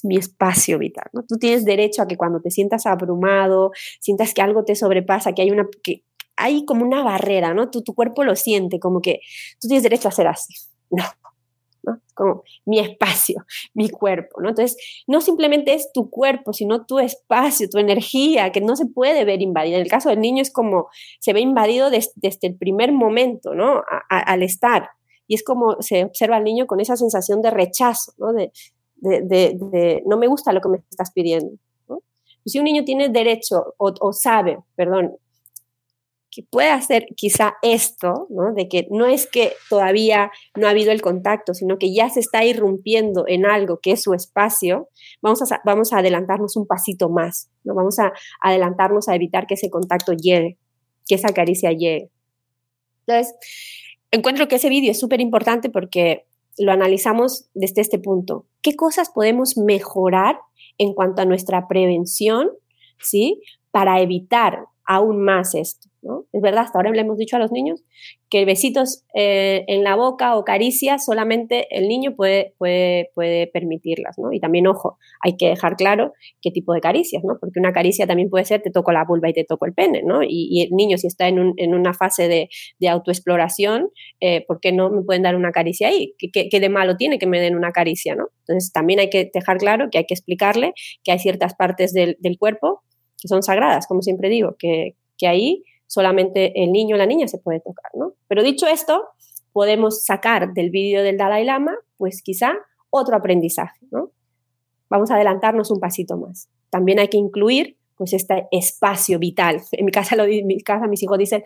mi 0.02 0.16
espacio 0.16 0.78
vital. 0.78 1.06
¿no? 1.12 1.22
Tú 1.22 1.36
tienes 1.36 1.64
derecho 1.64 2.02
a 2.02 2.06
que 2.06 2.16
cuando 2.16 2.40
te 2.40 2.50
sientas 2.50 2.86
abrumado, 2.86 3.72
sientas 4.00 4.34
que 4.34 4.42
algo 4.42 4.64
te 4.64 4.74
sobrepasa, 4.74 5.32
que 5.32 5.42
hay 5.42 5.50
una... 5.50 5.68
Que 5.82 6.02
hay 6.38 6.66
como 6.66 6.84
una 6.84 7.02
barrera, 7.02 7.54
¿no? 7.54 7.70
Tu, 7.70 7.82
tu 7.82 7.94
cuerpo 7.94 8.22
lo 8.22 8.36
siente, 8.36 8.78
como 8.78 9.00
que 9.00 9.20
tú 9.58 9.68
tienes 9.68 9.82
derecho 9.82 10.08
a 10.08 10.12
ser 10.12 10.28
así. 10.28 10.54
No, 10.88 11.02
Como 12.14 12.42
mi 12.64 12.78
espacio, 12.80 13.44
mi 13.74 13.90
cuerpo, 13.90 14.40
¿no? 14.40 14.50
Entonces, 14.50 14.76
no 15.06 15.20
simplemente 15.20 15.74
es 15.74 15.92
tu 15.92 16.10
cuerpo, 16.10 16.52
sino 16.52 16.86
tu 16.86 16.98
espacio, 16.98 17.68
tu 17.68 17.78
energía, 17.78 18.52
que 18.52 18.60
no 18.60 18.76
se 18.76 18.86
puede 18.86 19.24
ver 19.24 19.42
invadida. 19.42 19.76
En 19.76 19.82
el 19.82 19.90
caso 19.90 20.08
del 20.08 20.20
niño 20.20 20.42
es 20.42 20.52
como 20.52 20.88
se 21.20 21.32
ve 21.32 21.40
invadido 21.40 21.90
desde 21.90 22.46
el 22.46 22.56
primer 22.56 22.92
momento, 22.92 23.54
¿no? 23.54 23.82
al 24.08 24.42
estar. 24.42 24.90
Y 25.28 25.34
es 25.34 25.42
como 25.42 25.80
se 25.80 26.04
observa 26.04 26.36
al 26.36 26.44
niño 26.44 26.66
con 26.66 26.80
esa 26.80 26.96
sensación 26.96 27.42
de 27.42 27.50
rechazo, 27.50 28.12
¿no? 28.18 28.32
De, 28.32 28.52
de, 28.96 30.02
no 30.06 30.16
me 30.16 30.26
gusta 30.26 30.52
lo 30.52 30.60
que 30.60 30.68
me 30.68 30.78
estás 30.90 31.12
pidiendo. 31.12 31.56
Si 32.44 32.58
un 32.58 32.64
niño 32.64 32.84
tiene 32.84 33.08
derecho 33.08 33.74
o, 33.76 34.12
sabe, 34.12 34.58
perdón, 34.76 35.16
que 36.30 36.42
puede 36.42 36.70
hacer 36.70 37.06
quizá 37.16 37.54
esto, 37.62 38.26
de 38.54 38.68
que 38.68 38.86
no 38.90 39.06
es 39.06 39.26
que 39.26 39.52
todavía 39.70 40.30
no 40.54 40.66
ha 40.66 40.70
habido 40.70 40.92
el 40.92 41.00
contacto, 41.00 41.54
sino 41.54 41.78
que 41.78 41.94
ya 41.94 42.10
se 42.10 42.20
está 42.20 42.44
irrumpiendo 42.44 43.24
en 43.26 43.46
algo 43.46 43.78
que 43.80 43.92
es 43.92 44.02
su 44.02 44.12
espacio, 44.12 44.88
vamos 45.22 45.50
a, 45.50 45.60
vamos 45.64 45.92
a 45.92 45.98
adelantarnos 45.98 46.56
un 46.56 46.66
pasito 46.66 47.08
más, 47.08 47.50
¿no? 47.64 47.74
vamos 47.74 47.98
a 47.98 48.12
adelantarnos 48.42 49.08
a 49.08 49.14
evitar 49.14 49.46
que 49.46 49.54
ese 49.54 49.70
contacto 49.70 50.12
llegue, 50.12 50.58
que 51.06 51.14
esa 51.14 51.32
caricia 51.32 51.72
llegue. 51.72 52.10
Entonces, 53.06 53.34
encuentro 54.10 54.48
que 54.48 54.56
ese 54.56 54.68
vídeo 54.68 54.90
es 54.90 55.00
súper 55.00 55.20
importante 55.20 55.70
porque 55.70 56.26
lo 56.58 56.72
analizamos 56.72 57.48
desde 57.54 57.80
este 57.80 57.98
punto. 57.98 58.46
¿Qué 58.62 58.74
cosas 58.74 59.10
podemos 59.10 59.56
mejorar 59.56 60.38
en 60.78 60.94
cuanto 60.94 61.22
a 61.22 61.24
nuestra 61.24 61.68
prevención, 61.68 62.50
¿sí? 63.00 63.42
Para 63.70 64.00
evitar 64.00 64.66
aún 64.84 65.22
más 65.22 65.54
esto. 65.54 65.88
Es 66.32 66.40
verdad, 66.40 66.64
hasta 66.64 66.78
ahora 66.78 66.90
le 66.90 67.00
hemos 67.00 67.18
dicho 67.18 67.36
a 67.36 67.38
los 67.38 67.52
niños 67.52 67.82
que 68.30 68.44
besitos 68.44 69.04
eh, 69.14 69.64
en 69.68 69.84
la 69.84 69.94
boca 69.94 70.36
o 70.36 70.44
caricias 70.44 71.04
solamente 71.04 71.66
el 71.70 71.88
niño 71.88 72.14
puede, 72.16 72.54
puede, 72.58 73.10
puede 73.14 73.46
permitirlas, 73.46 74.18
¿no? 74.18 74.32
Y 74.32 74.40
también, 74.40 74.66
ojo, 74.66 74.98
hay 75.20 75.36
que 75.36 75.48
dejar 75.48 75.76
claro 75.76 76.12
qué 76.40 76.50
tipo 76.50 76.72
de 76.72 76.80
caricias, 76.80 77.22
¿no? 77.24 77.38
Porque 77.40 77.60
una 77.60 77.72
caricia 77.72 78.06
también 78.06 78.30
puede 78.30 78.44
ser 78.44 78.62
te 78.62 78.70
toco 78.70 78.92
la 78.92 79.04
vulva 79.04 79.28
y 79.28 79.32
te 79.32 79.44
toco 79.44 79.66
el 79.66 79.74
pene, 79.74 80.02
¿no? 80.04 80.20
Y, 80.22 80.62
el 80.62 80.70
niño 80.70 80.98
si 80.98 81.06
está 81.06 81.28
en, 81.28 81.52
en 81.56 81.74
una 81.74 81.92
fase 81.92 82.28
de, 82.28 82.48
de 82.78 82.88
autoexploración, 82.88 83.90
eh, 84.20 84.44
¿por 84.46 84.60
qué 84.60 84.72
no 84.72 84.90
me 84.90 85.02
pueden 85.02 85.22
dar 85.22 85.36
una 85.36 85.52
caricia 85.52 85.88
ahí? 85.88 86.14
¿Qué, 86.18 86.48
¿Qué, 86.48 86.60
de 86.60 86.68
malo 86.68 86.96
tiene 86.96 87.18
que 87.18 87.26
me 87.26 87.40
den 87.40 87.56
una 87.56 87.72
caricia, 87.72 88.14
¿no? 88.14 88.28
Entonces 88.46 88.72
también 88.72 89.00
hay 89.00 89.10
que 89.10 89.30
dejar 89.32 89.58
claro 89.58 89.88
que 89.90 89.98
hay 89.98 90.04
que 90.06 90.14
explicarle 90.14 90.72
que 91.04 91.12
hay 91.12 91.18
ciertas 91.18 91.54
partes 91.54 91.92
del, 91.92 92.16
del 92.20 92.38
cuerpo 92.38 92.82
que 93.20 93.28
son 93.28 93.42
sagradas, 93.42 93.86
como 93.86 94.02
siempre 94.02 94.28
digo, 94.28 94.56
que, 94.58 94.96
que 95.18 95.26
ahí 95.26 95.64
solamente 95.86 96.62
el 96.62 96.72
niño 96.72 96.96
o 96.96 96.98
la 96.98 97.06
niña 97.06 97.28
se 97.28 97.38
puede 97.38 97.60
tocar, 97.60 97.90
¿no? 97.94 98.14
Pero 98.28 98.42
dicho 98.42 98.66
esto, 98.66 99.04
podemos 99.52 100.04
sacar 100.04 100.52
del 100.52 100.70
vídeo 100.70 101.02
del 101.02 101.16
Dalai 101.16 101.44
Lama, 101.44 101.74
pues 101.96 102.22
quizá 102.22 102.54
otro 102.90 103.16
aprendizaje, 103.16 103.78
¿no? 103.90 104.10
Vamos 104.88 105.10
a 105.10 105.14
adelantarnos 105.14 105.70
un 105.70 105.80
pasito 105.80 106.16
más. 106.16 106.48
También 106.70 106.98
hay 106.98 107.08
que 107.08 107.16
incluir, 107.16 107.76
pues, 107.96 108.12
este 108.12 108.46
espacio 108.50 109.18
vital. 109.18 109.62
En 109.72 109.84
mi 109.84 109.90
casa, 109.90 110.16
mi 110.16 110.60
casa 110.60 110.86
mis 110.86 111.02
hijos 111.02 111.18
dicen, 111.18 111.42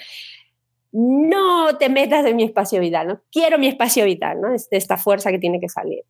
no 0.93 1.79
te 1.79 1.89
metas 1.89 2.27
en 2.27 2.37
mi 2.37 2.43
espacio 2.43 2.81
vital, 2.81 3.07
¿no? 3.07 3.21
Quiero 3.31 3.59
mi 3.59 3.69
espacio 3.69 4.05
vital, 4.05 4.41
¿no? 4.41 4.49
esta 4.71 4.97
fuerza 4.97 5.31
que 5.31 5.39
tiene 5.39 5.61
que 5.61 5.69
salir 5.69 6.05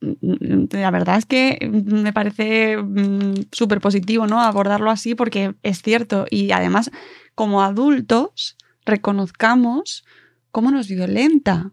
la 0.00 0.90
verdad 0.90 1.18
es 1.18 1.26
que 1.26 1.58
me 1.70 2.12
parece 2.12 2.78
mm, 2.78 3.48
súper 3.52 3.80
positivo, 3.80 4.26
¿no? 4.26 4.40
Abordarlo 4.40 4.90
así 4.90 5.14
porque 5.14 5.54
es 5.62 5.82
cierto. 5.82 6.26
Y 6.30 6.52
además, 6.52 6.90
como 7.34 7.62
adultos, 7.62 8.56
reconozcamos 8.84 10.04
cómo 10.50 10.70
nos 10.70 10.88
violenta 10.88 11.72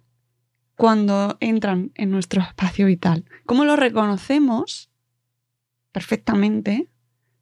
cuando 0.76 1.38
entran 1.40 1.92
en 1.96 2.12
nuestro 2.12 2.42
espacio 2.42 2.86
vital. 2.86 3.26
Cómo 3.46 3.66
lo 3.66 3.76
reconocemos 3.76 4.90
perfectamente 5.92 6.90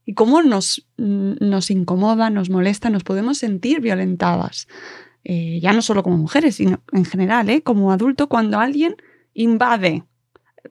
y 0.06 0.14
cómo 0.14 0.44
nos, 0.44 0.88
mm, 0.98 1.34
nos 1.42 1.72
incomoda, 1.72 2.30
nos 2.30 2.50
molesta, 2.50 2.90
nos 2.90 3.04
podemos 3.04 3.40
sentir 3.40 3.82
violentadas. 3.82 4.68
Eh, 5.24 5.60
ya 5.60 5.74
no 5.74 5.82
solo 5.82 6.04
como 6.04 6.18
mujeres, 6.18 6.56
sino 6.56 6.84
en 6.92 7.06
general, 7.06 7.50
¿eh? 7.50 7.64
como 7.64 7.92
adulto, 7.92 8.30
cuando 8.30 8.60
alguien 8.60 8.96
invade 9.34 10.04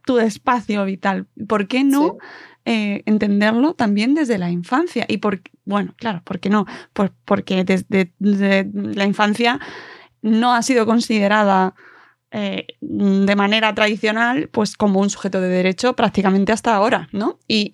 tu 0.05 0.19
espacio 0.19 0.85
vital. 0.85 1.27
¿Por 1.49 1.69
qué 1.69 1.85
no 1.85 2.19
eh, 2.65 3.03
entenderlo 3.07 3.75
también 3.75 4.15
desde 4.15 4.39
la 4.39 4.51
infancia? 4.51 5.05
Y 5.09 5.19
por, 5.19 5.41
bueno, 5.65 5.95
claro, 5.97 6.23
¿por 6.25 6.41
qué 6.41 6.51
no? 6.51 6.67
porque 7.25 7.65
desde, 7.65 8.13
la 8.19 9.05
infancia 9.05 9.61
no 10.23 10.55
ha 10.55 10.63
sido 10.63 10.87
considerada 10.87 11.75
eh, 12.31 12.67
de 12.81 13.37
manera 13.37 13.75
tradicional, 13.75 14.49
pues 14.49 14.77
como 14.77 15.01
un 15.01 15.11
sujeto 15.11 15.41
de 15.41 15.49
derecho 15.49 15.95
prácticamente 15.95 16.53
hasta 16.53 16.75
ahora, 16.75 17.09
¿no? 17.13 17.39
y 17.47 17.71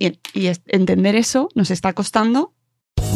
entender 0.66 1.16
eso 1.16 1.48
nos 1.54 1.70
está 1.70 1.92
costando 1.92 2.52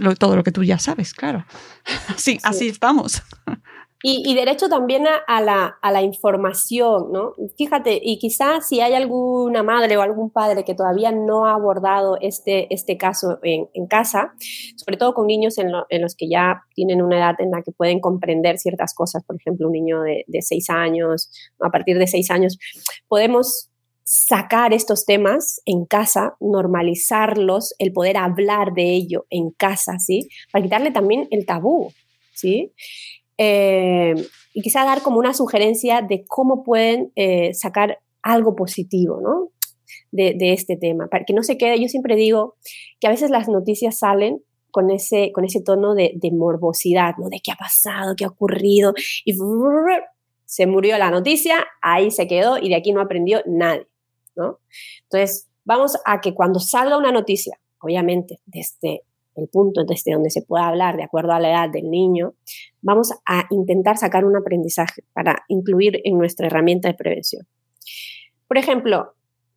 Lo, 0.00 0.14
todo 0.16 0.36
lo 0.36 0.42
que 0.42 0.52
tú 0.52 0.64
ya 0.64 0.78
sabes, 0.78 1.14
claro. 1.14 1.44
sí, 2.16 2.32
sí. 2.32 2.38
así 2.42 2.68
estamos. 2.68 3.22
Y, 4.02 4.34
derecho 4.34 4.70
también 4.70 5.04
a, 5.06 5.42
la, 5.42 5.76
a, 5.82 5.92
la, 5.92 6.00
información, 6.00 7.12
¿no? 7.12 7.34
Fíjate, 7.58 8.00
y 8.02 8.18
quizás 8.18 8.66
si 8.66 8.80
hay 8.80 8.94
alguna 8.94 9.62
madre 9.62 9.98
o 9.98 10.00
algún 10.00 10.30
padre 10.30 10.64
que 10.64 10.74
todavía 10.74 11.12
no 11.12 11.44
ha 11.44 11.52
abordado 11.52 12.16
este, 12.18 12.72
este 12.72 12.96
caso 12.96 13.38
en, 13.42 13.68
en 13.74 13.86
casa, 13.86 14.32
sobre 14.76 14.96
todo 14.96 15.12
con 15.12 15.26
niños 15.26 15.58
en, 15.58 15.70
en, 15.90 16.00
los 16.00 16.16
que 16.16 16.30
ya 16.30 16.62
tienen 16.74 17.02
una 17.02 17.18
edad 17.18 17.34
en 17.40 17.50
la 17.50 17.60
que 17.60 17.72
pueden 17.72 18.00
comprender 18.00 18.56
ciertas 18.56 18.94
cosas, 18.94 19.22
por 19.22 19.36
ejemplo, 19.36 19.66
un 19.66 19.74
niño 19.74 20.00
de, 20.00 20.24
de 20.28 20.40
seis 20.40 20.70
años, 20.70 21.30
a 21.60 21.68
partir 21.68 21.98
de 21.98 22.06
seis 22.06 22.30
años, 22.30 22.58
podemos 23.06 23.69
sacar 24.12 24.74
estos 24.74 25.04
temas 25.04 25.62
en 25.66 25.84
casa, 25.84 26.34
normalizarlos, 26.40 27.76
el 27.78 27.92
poder 27.92 28.16
hablar 28.16 28.72
de 28.74 28.92
ello 28.92 29.24
en 29.30 29.52
casa, 29.52 30.00
¿sí? 30.00 30.28
Para 30.50 30.64
quitarle 30.64 30.90
también 30.90 31.28
el 31.30 31.46
tabú, 31.46 31.92
¿sí? 32.34 32.72
Eh, 33.38 34.14
y 34.52 34.62
quizá 34.62 34.84
dar 34.84 35.02
como 35.02 35.20
una 35.20 35.32
sugerencia 35.32 36.02
de 36.02 36.24
cómo 36.26 36.64
pueden 36.64 37.12
eh, 37.14 37.54
sacar 37.54 38.00
algo 38.20 38.56
positivo, 38.56 39.20
De, 40.10 40.34
este 40.54 40.76
tema, 40.76 41.06
para 41.06 41.24
que 41.24 41.32
no 41.32 41.44
se 41.44 41.56
quede, 41.56 41.80
yo 41.80 41.86
siempre 41.86 42.16
digo 42.16 42.56
que 42.98 43.06
a 43.06 43.10
veces 43.10 43.30
las 43.30 43.48
noticias 43.48 43.96
salen 43.96 44.42
con 44.72 44.90
ese, 44.90 45.30
con 45.30 45.44
ese 45.44 45.62
tono 45.62 45.94
de, 45.94 46.14
de 46.16 46.32
morbosidad, 46.32 47.14
¿no? 47.16 47.28
De 47.28 47.38
qué 47.40 47.52
ha 47.52 47.56
pasado, 47.56 48.16
qué 48.16 48.24
ha 48.24 48.28
ocurrido, 48.28 48.92
y 49.24 49.34
se 50.46 50.66
murió 50.66 50.98
la 50.98 51.12
noticia, 51.12 51.64
ahí 51.80 52.10
se 52.10 52.26
quedó 52.26 52.58
y 52.58 52.70
de 52.70 52.74
aquí 52.74 52.92
no 52.92 53.00
aprendió 53.00 53.40
nadie, 53.46 53.86
¿no? 54.40 54.58
Entonces, 55.02 55.48
vamos 55.64 55.96
a 56.04 56.20
que 56.20 56.34
cuando 56.34 56.58
salga 56.58 56.96
una 56.96 57.12
noticia, 57.12 57.58
obviamente, 57.80 58.40
desde 58.46 59.02
el 59.36 59.48
punto 59.48 59.84
desde 59.84 60.12
donde 60.12 60.30
se 60.30 60.42
pueda 60.42 60.68
hablar 60.68 60.96
de 60.96 61.04
acuerdo 61.04 61.32
a 61.32 61.40
la 61.40 61.50
edad 61.50 61.70
del 61.70 61.90
niño, 61.90 62.34
vamos 62.82 63.12
a 63.26 63.44
intentar 63.50 63.96
sacar 63.96 64.24
un 64.24 64.36
aprendizaje 64.36 65.04
para 65.12 65.44
incluir 65.48 66.00
en 66.04 66.18
nuestra 66.18 66.46
herramienta 66.46 66.88
de 66.88 66.94
prevención. 66.94 67.46
Por 68.48 68.58
ejemplo, 68.58 69.14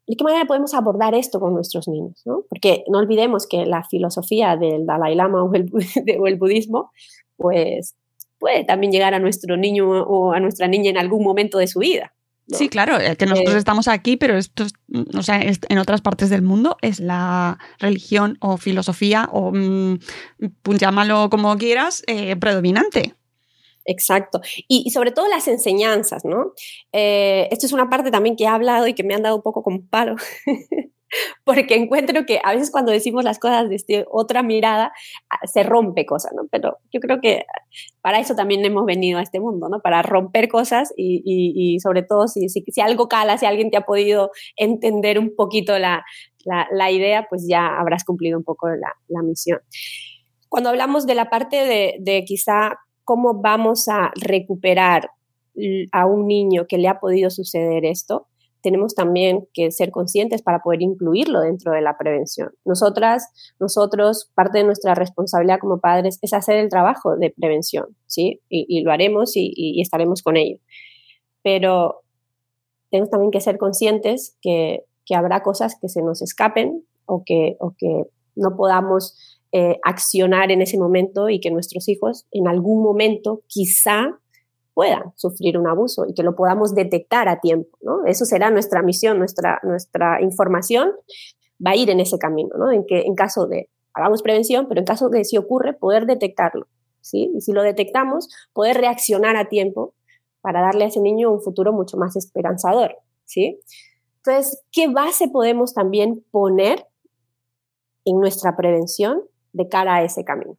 ¿de 0.07 0.15
qué 0.15 0.23
manera 0.23 0.45
podemos 0.45 0.73
abordar 0.73 1.15
esto 1.15 1.39
con 1.39 1.53
nuestros 1.53 1.87
niños? 1.87 2.21
¿no? 2.25 2.43
Porque 2.49 2.83
no 2.87 2.99
olvidemos 2.99 3.47
que 3.47 3.65
la 3.65 3.83
filosofía 3.83 4.55
del 4.55 4.85
Dalai 4.85 5.15
Lama 5.15 5.43
o 5.43 5.53
el, 5.53 5.71
o 6.19 6.27
el 6.27 6.35
budismo, 6.37 6.91
pues 7.35 7.95
puede 8.39 8.63
también 8.65 8.91
llegar 8.91 9.13
a 9.13 9.19
nuestro 9.19 9.57
niño 9.57 9.89
o 9.89 10.33
a 10.33 10.39
nuestra 10.39 10.67
niña 10.67 10.89
en 10.89 10.97
algún 10.97 11.23
momento 11.23 11.57
de 11.57 11.67
su 11.67 11.79
vida. 11.79 12.13
Sí, 12.47 12.67
claro, 12.67 12.99
eh, 12.99 13.15
que 13.15 13.25
nosotros 13.25 13.55
eh, 13.55 13.59
estamos 13.59 13.87
aquí, 13.87 14.17
pero 14.17 14.37
esto, 14.37 14.65
o 15.15 15.23
sea, 15.23 15.41
en 15.41 15.77
otras 15.77 16.01
partes 16.01 16.29
del 16.29 16.41
mundo 16.41 16.77
es 16.81 16.99
la 16.99 17.57
religión 17.79 18.37
o 18.41 18.57
filosofía 18.57 19.29
o 19.31 19.51
mm, 19.53 19.99
pues 20.61 20.79
llámalo 20.79 21.29
como 21.29 21.57
quieras, 21.57 22.03
eh, 22.07 22.35
predominante. 22.35 23.15
Exacto. 23.85 24.41
Y, 24.67 24.91
sobre 24.91 25.11
todo 25.11 25.27
las 25.27 25.47
enseñanzas, 25.47 26.23
¿no? 26.23 26.53
esto 26.91 27.65
es 27.65 27.73
una 27.73 27.89
parte 27.89 28.11
también 28.11 28.35
que 28.35 28.45
he 28.45 28.47
hablado 28.47 28.87
y 28.87 28.93
que 28.93 29.03
me 29.03 29.13
han 29.13 29.23
dado 29.23 29.35
un 29.35 29.41
poco 29.41 29.63
con 29.63 29.87
palo, 29.87 30.15
porque 31.43 31.75
encuentro 31.75 32.25
que 32.25 32.39
a 32.43 32.53
veces 32.53 32.71
cuando 32.71 32.91
decimos 32.91 33.23
las 33.23 33.39
cosas 33.39 33.69
desde 33.69 34.05
otra 34.09 34.43
mirada 34.43 34.93
ah, 35.29 35.47
se 35.47 35.63
rompe 35.63 36.05
cosas, 36.05 36.31
¿no? 36.33 36.43
Pero 36.49 36.77
yo 36.91 36.99
creo 36.99 37.19
que 37.21 37.45
para 38.03 38.19
eso 38.19 38.35
también 38.35 38.65
hemos 38.65 38.85
venido 38.85 39.17
a 39.17 39.21
este 39.21 39.39
mundo, 39.39 39.69
¿no? 39.69 39.79
Para 39.79 40.01
romper 40.01 40.49
cosas 40.49 40.93
y, 40.97 41.77
sobre 41.81 42.03
todo 42.03 42.27
si, 42.27 42.49
algo 42.81 43.07
cala, 43.07 43.37
si 43.37 43.45
alguien 43.45 43.71
te 43.71 43.77
ha 43.77 43.85
podido 43.85 44.29
entender 44.57 45.17
un 45.17 45.33
poquito 45.33 45.79
la, 45.79 46.03
idea, 46.91 47.27
pues 47.29 47.47
ya 47.47 47.79
habrás 47.79 48.03
cumplido 48.03 48.37
un 48.37 48.43
poco 48.43 48.67
la, 48.67 49.23
misión. 49.23 49.59
Cuando 50.49 50.69
hablamos 50.69 51.07
de 51.07 51.15
la 51.15 51.29
parte 51.29 51.65
de, 51.65 51.95
de 52.01 52.25
quizá 52.25 52.77
cómo 53.05 53.41
vamos 53.41 53.87
a 53.87 54.11
recuperar 54.21 55.09
a 55.93 56.05
un 56.05 56.27
niño 56.27 56.65
que 56.67 56.79
le 56.79 56.89
ha 56.89 56.99
podido 56.99 57.29
suceder 57.29 57.85
esto, 57.85 58.27
tenemos 58.63 58.95
también 58.95 59.47
que 59.53 59.69
ser 59.71 59.91
conscientes 59.91 60.41
para 60.41 60.59
poder 60.59 60.81
incluirlo 60.81 61.41
dentro 61.41 61.73
de 61.73 61.81
la 61.81 61.97
prevención. 61.97 62.51
Nosotras, 62.65 63.27
nosotros, 63.59 64.31
parte 64.33 64.59
de 64.59 64.63
nuestra 64.63 64.95
responsabilidad 64.95 65.59
como 65.59 65.79
padres 65.79 66.17
es 66.21 66.33
hacer 66.33 66.55
el 66.55 66.69
trabajo 66.69 67.17
de 67.17 67.29
prevención, 67.29 67.95
¿sí? 68.07 68.41
Y, 68.49 68.81
lo 68.81 68.91
haremos 68.91 69.33
y, 69.35 69.79
estaremos 69.81 70.23
con 70.23 70.37
ello. 70.37 70.57
Pero 71.43 72.03
tenemos 72.89 73.11
también 73.11 73.31
que 73.31 73.41
ser 73.41 73.57
conscientes 73.57 74.37
que, 74.41 74.85
habrá 75.13 75.43
cosas 75.43 75.77
que 75.79 75.89
se 75.89 76.01
nos 76.01 76.21
escapen 76.21 76.85
o 77.05 77.23
que, 77.25 77.57
no 78.35 78.55
podamos 78.57 79.15
eh, 79.51 79.77
accionar 79.83 80.51
en 80.51 80.63
ese 80.63 80.79
momento 80.79 81.29
y 81.29 81.39
que 81.39 81.51
nuestros 81.51 81.87
hijos 81.87 82.25
en 82.31 82.47
algún 82.47 82.81
momento 82.81 83.43
quizá 83.45 84.19
puedan 84.73 85.13
sufrir 85.15 85.57
un 85.57 85.67
abuso 85.67 86.05
y 86.07 86.13
que 86.13 86.23
lo 86.23 86.35
podamos 86.35 86.73
detectar 86.73 87.27
a 87.29 87.39
tiempo. 87.39 87.77
¿no? 87.81 88.05
Eso 88.05 88.25
será 88.25 88.49
nuestra 88.49 88.81
misión, 88.81 89.19
nuestra, 89.19 89.59
nuestra 89.63 90.21
información 90.21 90.91
va 91.65 91.71
a 91.71 91.75
ir 91.75 91.89
en 91.89 91.99
ese 91.99 92.17
camino, 92.17 92.55
¿no? 92.57 92.71
en 92.71 92.85
que 92.85 93.01
en 93.01 93.15
caso 93.15 93.47
de, 93.47 93.69
hagamos 93.93 94.21
prevención, 94.21 94.67
pero 94.67 94.79
en 94.79 94.85
caso 94.85 95.09
de 95.09 95.23
si 95.23 95.37
ocurre, 95.37 95.73
poder 95.73 96.05
detectarlo. 96.05 96.67
¿sí? 97.01 97.31
Y 97.35 97.41
si 97.41 97.51
lo 97.51 97.61
detectamos, 97.61 98.27
poder 98.53 98.77
reaccionar 98.77 99.35
a 99.35 99.49
tiempo 99.49 99.93
para 100.41 100.61
darle 100.61 100.85
a 100.85 100.87
ese 100.87 100.99
niño 100.99 101.31
un 101.31 101.41
futuro 101.41 101.71
mucho 101.71 101.97
más 101.97 102.15
esperanzador. 102.15 102.97
¿sí? 103.25 103.59
Entonces, 104.17 104.63
¿qué 104.71 104.87
base 104.87 105.27
podemos 105.27 105.73
también 105.73 106.23
poner 106.31 106.87
en 108.05 108.19
nuestra 108.19 108.55
prevención 108.55 109.21
de 109.53 109.67
cara 109.69 109.95
a 109.95 110.03
ese 110.03 110.23
camino? 110.25 110.57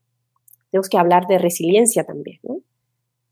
Tenemos 0.71 0.89
que 0.89 0.99
hablar 0.99 1.27
de 1.27 1.39
resiliencia 1.39 2.05
también. 2.05 2.41
¿no? 2.43 2.61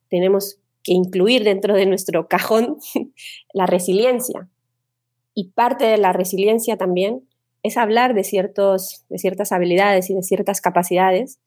Tenemos 0.09 0.62
que 0.83 0.93
incluir 0.93 1.45
dentro 1.45 1.75
de 1.75 1.87
nuestro 1.87 2.29
cajón 2.29 2.79
la 3.53 3.67
resiliencia. 3.67 4.49
Y 5.35 5.51
parte 5.51 5.85
de 5.85 5.97
la 5.97 6.13
resiliencia 6.13 6.77
también 6.77 7.27
es 7.63 7.77
hablar 7.77 8.15
de, 8.15 8.25
ciertos, 8.25 9.05
de 9.09 9.19
ciertas 9.19 9.53
habilidades 9.53 10.11
y 10.11 10.15
de 10.15 10.23
ciertas 10.23 10.61
capacidades, 10.61 11.39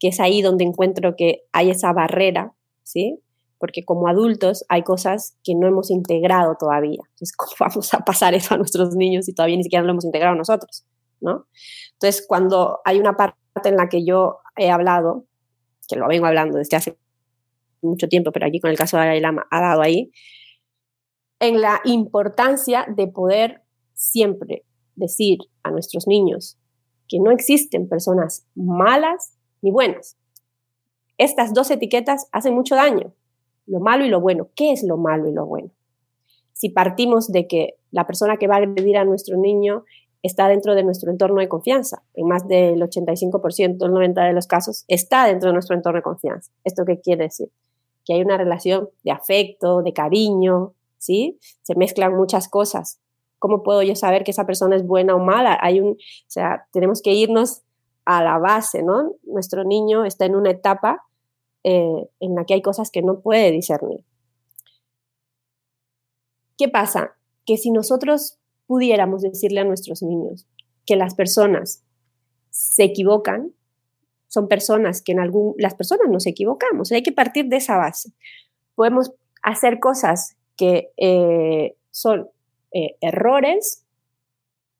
que 0.00 0.08
es 0.08 0.20
ahí 0.20 0.42
donde 0.42 0.64
encuentro 0.64 1.14
que 1.16 1.42
hay 1.52 1.70
esa 1.70 1.92
barrera, 1.92 2.52
¿sí? 2.82 3.20
Porque 3.58 3.84
como 3.84 4.08
adultos 4.08 4.64
hay 4.68 4.82
cosas 4.82 5.36
que 5.44 5.54
no 5.54 5.66
hemos 5.66 5.90
integrado 5.90 6.56
todavía. 6.58 7.00
Entonces, 7.10 7.32
¿cómo 7.36 7.52
vamos 7.60 7.94
a 7.94 7.98
pasar 8.00 8.34
eso 8.34 8.54
a 8.54 8.58
nuestros 8.58 8.96
niños 8.96 9.26
si 9.26 9.32
todavía 9.32 9.56
ni 9.56 9.62
siquiera 9.62 9.84
lo 9.84 9.92
hemos 9.92 10.04
integrado 10.04 10.34
nosotros? 10.34 10.84
¿no? 11.20 11.46
Entonces, 11.92 12.24
cuando 12.26 12.80
hay 12.84 12.98
una 12.98 13.16
parte 13.16 13.38
en 13.64 13.76
la 13.76 13.88
que 13.88 14.04
yo 14.04 14.38
he 14.56 14.70
hablado, 14.70 15.24
que 15.88 15.96
lo 15.96 16.08
vengo 16.08 16.26
hablando 16.26 16.58
desde 16.58 16.76
hace 16.76 16.98
mucho 17.84 18.08
tiempo, 18.08 18.32
pero 18.32 18.46
aquí 18.46 18.60
con 18.60 18.70
el 18.70 18.76
caso 18.76 18.96
de 18.96 19.04
Dalai 19.04 19.20
Lama 19.20 19.46
ha 19.50 19.60
dado 19.60 19.82
ahí, 19.82 20.10
en 21.40 21.60
la 21.60 21.80
importancia 21.84 22.86
de 22.88 23.06
poder 23.06 23.62
siempre 23.92 24.64
decir 24.96 25.38
a 25.62 25.70
nuestros 25.70 26.06
niños 26.06 26.58
que 27.08 27.18
no 27.20 27.30
existen 27.30 27.88
personas 27.88 28.46
malas 28.54 29.36
ni 29.62 29.70
buenas. 29.70 30.16
Estas 31.18 31.52
dos 31.54 31.70
etiquetas 31.70 32.28
hacen 32.32 32.54
mucho 32.54 32.74
daño, 32.74 33.14
lo 33.66 33.80
malo 33.80 34.04
y 34.04 34.08
lo 34.08 34.20
bueno. 34.20 34.48
¿Qué 34.56 34.72
es 34.72 34.82
lo 34.82 34.96
malo 34.96 35.28
y 35.28 35.32
lo 35.32 35.46
bueno? 35.46 35.70
Si 36.52 36.70
partimos 36.70 37.30
de 37.30 37.46
que 37.46 37.76
la 37.90 38.06
persona 38.06 38.36
que 38.36 38.46
va 38.46 38.56
a 38.56 38.58
agredir 38.58 38.96
a 38.96 39.04
nuestro 39.04 39.36
niño 39.36 39.84
está 40.24 40.48
dentro 40.48 40.74
de 40.74 40.82
nuestro 40.82 41.10
entorno 41.10 41.40
de 41.40 41.48
confianza. 41.48 42.02
En 42.14 42.26
más 42.26 42.48
del 42.48 42.80
85%, 42.80 43.84
el 43.84 43.92
90% 43.92 44.26
de 44.26 44.32
los 44.32 44.46
casos, 44.46 44.84
está 44.88 45.26
dentro 45.26 45.50
de 45.50 45.52
nuestro 45.52 45.76
entorno 45.76 45.98
de 45.98 46.02
confianza. 46.02 46.50
¿Esto 46.64 46.84
qué 46.86 46.98
quiere 47.00 47.24
decir? 47.24 47.50
Que 48.04 48.14
hay 48.14 48.22
una 48.22 48.36
relación 48.36 48.88
de 49.02 49.10
afecto, 49.10 49.82
de 49.82 49.92
cariño, 49.92 50.74
¿sí? 50.98 51.38
Se 51.62 51.74
mezclan 51.74 52.14
muchas 52.14 52.48
cosas. 52.48 53.00
¿Cómo 53.38 53.62
puedo 53.62 53.82
yo 53.82 53.94
saber 53.94 54.24
que 54.24 54.30
esa 54.30 54.46
persona 54.46 54.76
es 54.76 54.86
buena 54.86 55.14
o 55.14 55.18
mala? 55.18 55.58
Hay 55.60 55.80
un, 55.80 55.92
o 55.92 56.28
sea, 56.28 56.66
tenemos 56.72 57.02
que 57.02 57.12
irnos 57.12 57.62
a 58.04 58.22
la 58.22 58.38
base, 58.38 58.82
¿no? 58.82 59.12
Nuestro 59.22 59.64
niño 59.64 60.04
está 60.04 60.26
en 60.26 60.36
una 60.36 60.50
etapa 60.50 61.04
eh, 61.62 62.08
en 62.20 62.34
la 62.34 62.44
que 62.44 62.54
hay 62.54 62.62
cosas 62.62 62.90
que 62.90 63.02
no 63.02 63.20
puede 63.20 63.50
discernir. 63.50 64.04
¿Qué 66.56 66.68
pasa? 66.68 67.16
Que 67.46 67.56
si 67.56 67.70
nosotros 67.70 68.38
pudiéramos 68.66 69.22
decirle 69.22 69.60
a 69.60 69.64
nuestros 69.64 70.02
niños 70.02 70.46
que 70.86 70.96
las 70.96 71.14
personas 71.14 71.82
se 72.50 72.84
equivocan, 72.84 73.52
son 74.34 74.48
personas 74.48 75.00
que 75.00 75.12
en 75.12 75.20
algún, 75.20 75.54
las 75.58 75.76
personas 75.76 76.08
nos 76.10 76.26
equivocamos, 76.26 76.90
hay 76.90 77.04
que 77.04 77.12
partir 77.12 77.46
de 77.46 77.58
esa 77.58 77.76
base. 77.76 78.10
Podemos 78.74 79.12
hacer 79.44 79.78
cosas 79.78 80.36
que 80.56 80.90
eh, 80.96 81.76
son 81.92 82.28
eh, 82.72 82.96
errores, 83.00 83.84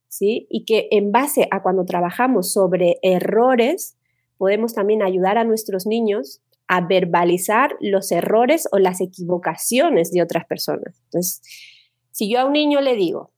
¿sí? 0.09 0.49
Y 0.51 0.64
que 0.64 0.88
en 0.90 1.12
base 1.12 1.47
a 1.53 1.62
cuando 1.62 1.85
trabajamos 1.85 2.53
sobre 2.53 2.99
errores, 3.03 3.97
podemos 4.38 4.75
también 4.75 5.03
ayudar 5.03 5.38
a 5.38 5.45
nuestros 5.45 5.87
niños 5.87 6.43
a 6.67 6.81
verbalizar 6.81 7.77
los 7.79 8.11
errores 8.11 8.67
o 8.73 8.79
las 8.79 9.01
equivocaciones 9.01 10.11
de 10.11 10.21
otras 10.21 10.47
personas. 10.47 11.01
Entonces, 11.05 11.43
si 12.11 12.29
yo 12.29 12.40
a 12.40 12.45
un 12.45 12.55
niño 12.55 12.81
le 12.81 12.97
digo 12.97 13.31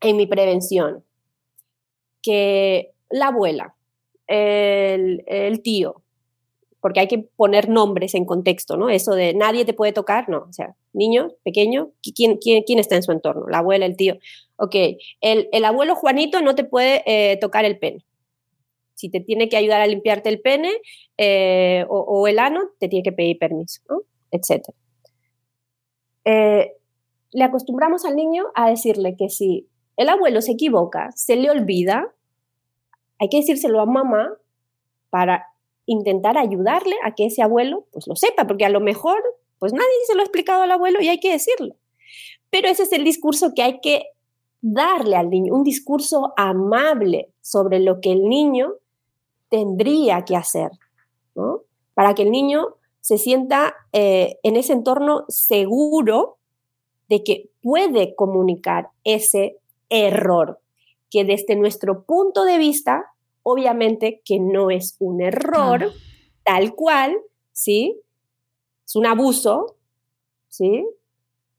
en 0.00 0.16
mi 0.16 0.28
prevención 0.28 1.04
que 2.22 2.92
la 3.10 3.28
abuela 3.28 3.75
el, 4.26 5.60
tío, 5.62 6.02
porque 6.80 7.00
hay 7.00 7.08
que 7.08 7.18
poner 7.18 7.68
nombres 7.68 8.14
en 8.14 8.24
contexto, 8.24 8.76
¿no? 8.76 8.88
Eso 8.88 9.14
de 9.14 9.34
nadie 9.34 9.64
te 9.64 9.74
puede 9.74 9.92
tocar, 9.92 10.28
no, 10.28 10.46
o 10.48 10.52
sea, 10.52 10.74
niño, 10.92 11.32
pequeño, 11.44 11.90
¿quién, 12.14 12.38
quién, 12.38 12.62
quién 12.64 12.78
está 12.78 12.96
en 12.96 13.02
su 13.02 13.12
entorno? 13.12 13.48
La 13.48 13.58
abuela, 13.58 13.86
el 13.86 13.96
tío. 13.96 14.18
Ok, 14.56 14.74
el, 15.20 15.48
el 15.52 15.64
abuelo 15.64 15.94
Juanito 15.94 16.40
no 16.40 16.54
te 16.54 16.64
puede 16.64 17.02
eh, 17.06 17.36
tocar 17.38 17.64
el 17.64 17.78
pene. 17.78 18.04
Si 18.94 19.10
te 19.10 19.20
tiene 19.20 19.48
que 19.48 19.58
ayudar 19.58 19.82
a 19.82 19.86
limpiarte 19.86 20.30
el 20.30 20.40
pene 20.40 20.72
eh, 21.18 21.84
o, 21.88 22.26
el 22.26 22.38
ano, 22.38 22.70
te 22.78 22.88
tiene 22.88 23.02
que 23.02 23.12
pedir 23.12 23.38
permiso, 23.38 23.82
¿no? 23.90 24.00
Etc. 24.30 24.66
Eh, 26.24 26.72
le 27.32 27.44
acostumbramos 27.44 28.06
al 28.06 28.16
niño 28.16 28.46
a 28.54 28.70
decirle 28.70 29.14
que 29.16 29.28
si 29.28 29.68
el 29.98 30.08
abuelo 30.08 30.40
se 30.40 30.52
equivoca, 30.52 31.10
se 31.14 31.36
le 31.36 31.50
olvida, 31.50 32.14
hay 33.18 33.28
que 33.28 33.38
decírselo 33.38 33.80
a 33.80 33.86
mamá 33.86 34.34
para 35.10 35.46
intentar 35.86 36.36
ayudarle 36.36 36.96
a 37.04 37.14
que 37.14 37.26
ese 37.26 37.42
abuelo 37.42 37.86
pues 37.92 38.06
lo 38.06 38.16
sepa, 38.16 38.46
porque 38.46 38.64
a 38.64 38.70
lo 38.70 38.80
mejor 38.80 39.22
pues 39.58 39.72
nadie 39.72 39.86
se 40.06 40.14
lo 40.14 40.20
ha 40.20 40.24
explicado 40.24 40.62
al 40.62 40.70
abuelo 40.70 41.00
y 41.00 41.08
hay 41.08 41.20
que 41.20 41.32
decirlo. 41.32 41.76
Pero 42.50 42.68
ese 42.68 42.84
es 42.84 42.92
el 42.92 43.04
discurso 43.04 43.52
que 43.54 43.62
hay 43.62 43.80
que 43.80 44.06
darle 44.60 45.16
al 45.16 45.30
niño, 45.30 45.54
un 45.54 45.62
discurso 45.62 46.32
amable 46.36 47.30
sobre 47.40 47.80
lo 47.80 48.00
que 48.00 48.12
el 48.12 48.28
niño 48.28 48.74
tendría 49.48 50.24
que 50.24 50.36
hacer, 50.36 50.70
¿no? 51.34 51.62
Para 51.94 52.14
que 52.14 52.22
el 52.22 52.30
niño 52.30 52.76
se 53.00 53.18
sienta 53.18 53.74
eh, 53.92 54.38
en 54.42 54.56
ese 54.56 54.72
entorno 54.72 55.24
seguro 55.28 56.38
de 57.08 57.22
que 57.22 57.50
puede 57.62 58.14
comunicar 58.16 58.88
ese 59.04 59.58
error, 59.88 60.58
que 61.10 61.24
desde 61.24 61.56
nuestro 61.56 62.04
punto 62.04 62.44
de 62.44 62.58
vista, 62.58 63.12
obviamente 63.42 64.22
que 64.24 64.38
no 64.38 64.70
es 64.70 64.96
un 64.98 65.20
error 65.20 65.92
tal 66.44 66.74
cual, 66.74 67.16
¿sí? 67.52 68.00
Es 68.84 68.96
un 68.96 69.06
abuso, 69.06 69.76
¿sí? 70.48 70.86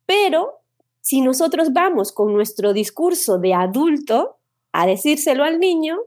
Pero 0.05 0.61
si 1.01 1.21
nosotros 1.21 1.73
vamos 1.73 2.11
con 2.11 2.33
nuestro 2.33 2.73
discurso 2.73 3.37
de 3.37 3.53
adulto 3.53 4.37
a 4.71 4.85
decírselo 4.85 5.43
al 5.43 5.59
niño, 5.59 5.97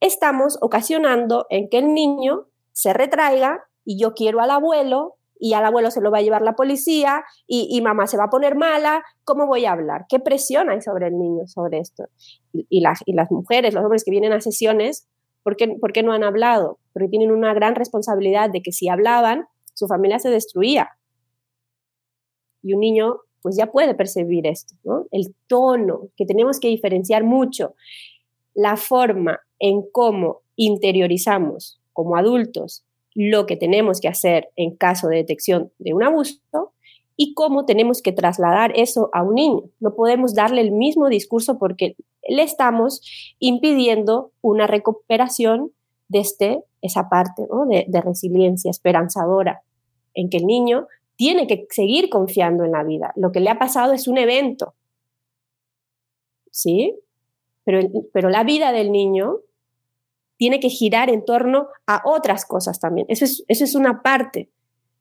estamos 0.00 0.58
ocasionando 0.60 1.46
en 1.50 1.68
que 1.68 1.78
el 1.78 1.92
niño 1.92 2.46
se 2.72 2.92
retraiga 2.92 3.68
y 3.84 3.98
yo 3.98 4.14
quiero 4.14 4.40
al 4.40 4.50
abuelo 4.50 5.17
y 5.38 5.54
al 5.54 5.64
abuelo 5.64 5.90
se 5.90 6.00
lo 6.00 6.10
va 6.10 6.18
a 6.18 6.22
llevar 6.22 6.42
la 6.42 6.54
policía 6.54 7.24
y, 7.46 7.80
mamá 7.80 8.06
se 8.06 8.16
va 8.16 8.24
a 8.24 8.30
poner 8.30 8.56
mala, 8.56 9.02
¿cómo 9.24 9.46
voy 9.46 9.64
a 9.64 9.72
hablar? 9.72 10.06
¿Qué 10.08 10.18
presión 10.18 10.70
hay 10.70 10.80
sobre 10.80 11.08
el 11.08 11.18
niño 11.18 11.46
sobre 11.46 11.78
esto? 11.78 12.04
Y, 12.52 12.80
las, 12.80 13.00
y 13.06 13.14
las 13.14 13.30
mujeres, 13.30 13.74
los 13.74 13.84
hombres 13.84 14.04
que 14.04 14.10
vienen 14.10 14.32
a 14.32 14.40
sesiones, 14.40 15.08
¿por 15.42 15.56
qué, 15.56 15.68
¿por 15.80 15.92
qué 15.92 16.02
no 16.02 16.12
han 16.12 16.24
hablado? 16.24 16.78
Porque 16.92 17.08
tienen 17.08 17.30
una 17.30 17.54
gran 17.54 17.74
responsabilidad 17.74 18.50
de 18.50 18.62
que 18.62 18.72
si 18.72 18.88
hablaban, 18.88 19.46
su 19.74 19.86
familia 19.86 20.18
se 20.18 20.30
destruía. 20.30 20.90
Y 22.62 22.74
un 22.74 22.80
niño 22.80 23.20
pues 23.40 23.56
ya 23.56 23.70
puede 23.70 23.94
percibir 23.94 24.46
esto. 24.46 24.74
El 25.10 25.34
tono, 25.46 26.08
que 26.16 26.26
tenemos 26.26 26.58
que 26.58 26.68
diferenciar 26.68 27.24
mucho, 27.24 27.74
la 28.54 28.76
forma 28.76 29.40
en 29.60 29.82
cómo 29.92 30.42
interiorizamos 30.56 31.80
como 31.92 32.16
adultos 32.16 32.84
lo 33.20 33.46
que 33.46 33.56
tenemos 33.56 34.00
que 34.00 34.06
hacer 34.06 34.50
en 34.54 34.76
caso 34.76 35.08
de 35.08 35.16
detección 35.16 35.72
de 35.80 35.92
un 35.92 36.04
abuso 36.04 36.38
y 37.16 37.34
cómo 37.34 37.66
tenemos 37.66 38.00
que 38.00 38.12
trasladar 38.12 38.72
eso 38.78 39.10
a 39.12 39.24
un 39.24 39.34
niño. 39.34 39.62
No 39.80 39.96
podemos 39.96 40.34
darle 40.34 40.60
el 40.60 40.70
mismo 40.70 41.08
discurso 41.08 41.58
porque 41.58 41.96
le 42.28 42.44
estamos 42.44 43.00
impidiendo 43.40 44.30
una 44.40 44.68
recuperación 44.68 45.72
desde 46.06 46.62
esa 46.80 47.08
parte 47.08 47.42
de, 47.68 47.86
de 47.88 48.00
resiliencia 48.00 48.70
esperanzadora, 48.70 49.62
en 50.14 50.30
que 50.30 50.36
el 50.36 50.46
niño 50.46 50.86
tiene 51.16 51.48
que 51.48 51.66
seguir 51.70 52.10
confiando 52.10 52.64
en 52.64 52.70
la 52.70 52.84
vida. 52.84 53.12
Lo 53.16 53.32
que 53.32 53.40
le 53.40 53.50
ha 53.50 53.58
pasado 53.58 53.94
es 53.94 54.06
un 54.06 54.16
evento. 54.16 54.74
¿Sí? 56.52 56.94
Pero, 57.64 57.80
pero 58.12 58.30
la 58.30 58.44
vida 58.44 58.70
del 58.70 58.92
niño 58.92 59.40
tiene 60.38 60.60
que 60.60 60.70
girar 60.70 61.10
en 61.10 61.24
torno 61.24 61.68
a 61.86 62.00
otras 62.04 62.46
cosas 62.46 62.80
también. 62.80 63.06
Eso 63.10 63.24
es, 63.24 63.44
eso 63.48 63.64
es 63.64 63.74
una 63.74 64.02
parte. 64.02 64.48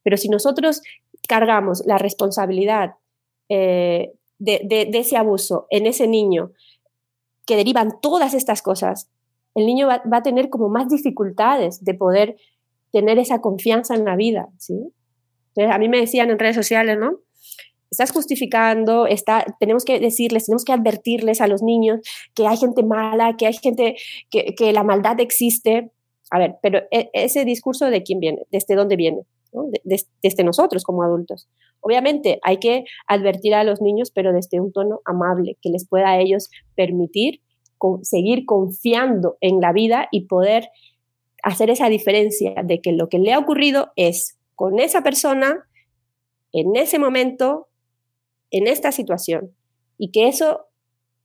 Pero 0.03 0.17
si 0.17 0.29
nosotros 0.29 0.81
cargamos 1.27 1.85
la 1.85 1.97
responsabilidad 1.97 2.95
eh, 3.49 4.13
de, 4.39 4.89
ese 4.93 5.15
abuso 5.15 5.67
en 5.69 5.85
ese 5.85 6.07
niño, 6.07 6.51
que 7.45 7.55
derivan 7.55 8.01
todas 8.01 8.33
estas 8.33 8.61
cosas, 8.61 9.09
el 9.55 9.65
niño 9.65 9.87
va, 9.87 10.01
a 10.11 10.23
tener 10.23 10.49
como 10.49 10.69
más 10.69 10.89
dificultades 10.89 11.83
de 11.83 11.93
poder 11.93 12.37
tener 12.91 13.19
esa 13.19 13.39
confianza 13.39 13.95
en 13.95 14.05
la 14.05 14.15
vida, 14.15 14.49
¿sí? 14.57 14.91
a 15.57 15.79
mí 15.79 15.89
me 15.89 15.99
decían 15.99 16.29
en 16.29 16.37
redes 16.37 16.55
sociales, 16.55 16.99
¿no? 16.99 17.19
Estás 17.89 18.11
justificando, 18.11 19.07
está, 19.07 19.45
tenemos 19.59 19.85
que 19.85 19.99
decirles, 19.99 20.45
tenemos 20.45 20.65
que 20.65 20.73
advertirles 20.73 21.41
a 21.41 21.47
los 21.47 21.61
niños 21.63 22.01
que 22.33 22.47
hay 22.47 22.57
gente 22.57 22.83
mala, 22.83 23.35
que 23.37 23.47
hay 23.47 23.53
gente, 23.53 23.95
que, 24.29 24.55
que 24.55 24.73
la 24.73 24.83
maldad 24.83 25.19
existe. 25.19 25.91
A 26.29 26.39
ver, 26.39 26.55
pero 26.61 26.79
e, 26.91 27.09
ese 27.13 27.45
discurso 27.45 27.89
de 27.89 28.03
quién 28.03 28.19
viene, 28.19 28.43
desde 28.51 28.75
dónde 28.75 28.95
viene, 28.95 29.21
desde 30.21 30.43
nosotros 30.43 30.83
como 30.83 31.03
adultos. 31.03 31.47
Obviamente 31.79 32.39
hay 32.43 32.57
que 32.57 32.83
advertir 33.07 33.53
a 33.53 33.63
los 33.63 33.81
niños, 33.81 34.11
pero 34.11 34.33
desde 34.33 34.59
un 34.59 34.73
tono 34.73 35.01
amable, 35.05 35.57
que 35.61 35.69
les 35.69 35.87
pueda 35.87 36.09
a 36.09 36.19
ellos 36.19 36.49
permitir 36.75 37.41
seguir 38.01 38.45
confiando 38.45 39.37
en 39.41 39.61
la 39.61 39.71
vida 39.71 40.07
y 40.11 40.25
poder 40.25 40.69
hacer 41.43 41.69
esa 41.69 41.89
diferencia 41.89 42.55
de 42.63 42.81
que 42.81 42.91
lo 42.91 43.09
que 43.09 43.19
le 43.19 43.33
ha 43.33 43.39
ocurrido 43.39 43.91
es 43.95 44.37
con 44.55 44.79
esa 44.79 45.03
persona 45.03 45.67
en 46.51 46.75
ese 46.75 46.97
momento, 46.97 47.66
en 48.51 48.67
esta 48.67 48.91
situación, 48.91 49.51
y 49.97 50.11
que 50.11 50.27
eso 50.27 50.67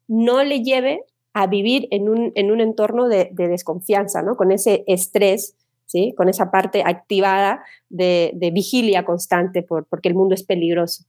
no 0.08 0.42
le 0.42 0.62
lleve 0.62 1.04
a 1.32 1.46
vivir 1.46 1.88
en 1.90 2.08
un, 2.08 2.32
en 2.34 2.50
un 2.50 2.60
entorno 2.60 3.08
de, 3.08 3.30
desconfianza, 3.34 4.22
¿no? 4.22 4.36
con 4.36 4.52
ese 4.52 4.84
estrés, 4.86 5.56
¿sí? 5.86 6.14
con 6.16 6.28
esa 6.28 6.50
parte 6.50 6.82
activada 6.84 7.64
de, 7.88 8.50
vigilia 8.52 9.04
constante 9.04 9.62
por, 9.62 9.86
porque 9.86 10.08
el 10.08 10.14
mundo 10.14 10.34
es 10.34 10.42
peligroso. 10.42 11.04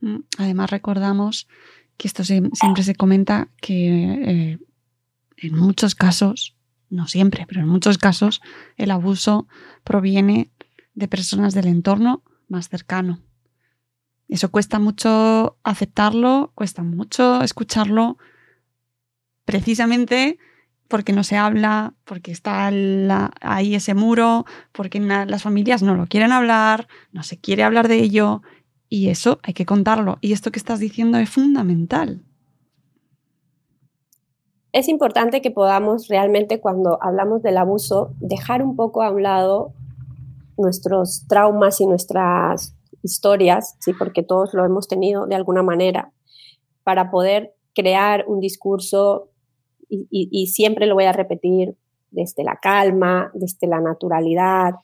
Mm, 0.00 0.20
además 0.38 0.70
recordamos 0.70 1.48
que 1.96 2.08
esto 2.08 2.24
siempre 2.24 2.82
se 2.82 2.94
comenta 2.94 3.48
que 3.60 3.88
eh, 3.88 4.58
en 5.38 5.54
muchos 5.54 5.94
casos, 5.94 6.56
no 6.90 7.06
siempre, 7.06 7.46
pero 7.48 7.60
en 7.60 7.68
muchos 7.68 7.98
casos, 7.98 8.40
el 8.76 8.90
abuso 8.90 9.46
proviene 9.84 10.50
de 10.94 11.08
personas 11.08 11.54
del 11.54 11.66
entorno 11.66 12.22
más 12.48 12.68
cercano. 12.68 13.20
Eso 14.28 14.50
cuesta 14.50 14.78
mucho 14.78 15.56
aceptarlo, 15.62 16.52
cuesta 16.54 16.82
mucho 16.82 17.42
escucharlo, 17.42 18.18
precisamente 19.44 20.38
porque 20.88 21.12
no 21.12 21.24
se 21.24 21.36
habla, 21.36 21.94
porque 22.04 22.30
está 22.30 22.70
ahí 23.40 23.74
ese 23.74 23.94
muro, 23.94 24.44
porque 24.72 25.00
las 25.00 25.42
familias 25.42 25.82
no 25.82 25.96
lo 25.96 26.06
quieren 26.06 26.32
hablar, 26.32 26.86
no 27.12 27.22
se 27.22 27.38
quiere 27.38 27.64
hablar 27.64 27.88
de 27.88 27.98
ello, 27.98 28.42
y 28.88 29.08
eso 29.08 29.40
hay 29.42 29.52
que 29.52 29.66
contarlo. 29.66 30.18
Y 30.20 30.32
esto 30.32 30.52
que 30.52 30.60
estás 30.60 30.78
diciendo 30.78 31.18
es 31.18 31.28
fundamental. 31.28 32.22
Es 34.70 34.88
importante 34.88 35.42
que 35.42 35.50
podamos 35.50 36.06
realmente 36.06 36.60
cuando 36.60 37.02
hablamos 37.02 37.42
del 37.42 37.56
abuso 37.56 38.12
dejar 38.20 38.62
un 38.62 38.76
poco 38.76 39.02
a 39.02 39.10
un 39.10 39.22
lado 39.22 39.72
nuestros 40.56 41.26
traumas 41.26 41.80
y 41.80 41.86
nuestras 41.86 42.75
historias, 43.02 43.76
¿sí? 43.80 43.92
porque 43.92 44.22
todos 44.22 44.54
lo 44.54 44.64
hemos 44.64 44.88
tenido 44.88 45.26
de 45.26 45.34
alguna 45.34 45.62
manera, 45.62 46.12
para 46.84 47.10
poder 47.10 47.54
crear 47.74 48.24
un 48.28 48.40
discurso, 48.40 49.30
y, 49.88 50.46
siempre 50.48 50.86
lo 50.86 50.94
voy 50.94 51.04
a 51.04 51.12
repetir, 51.12 51.76
desde 52.10 52.42
la 52.42 52.58
calma, 52.60 53.30
desde 53.34 53.66
la 53.66 53.80
naturalidad, 53.80 54.74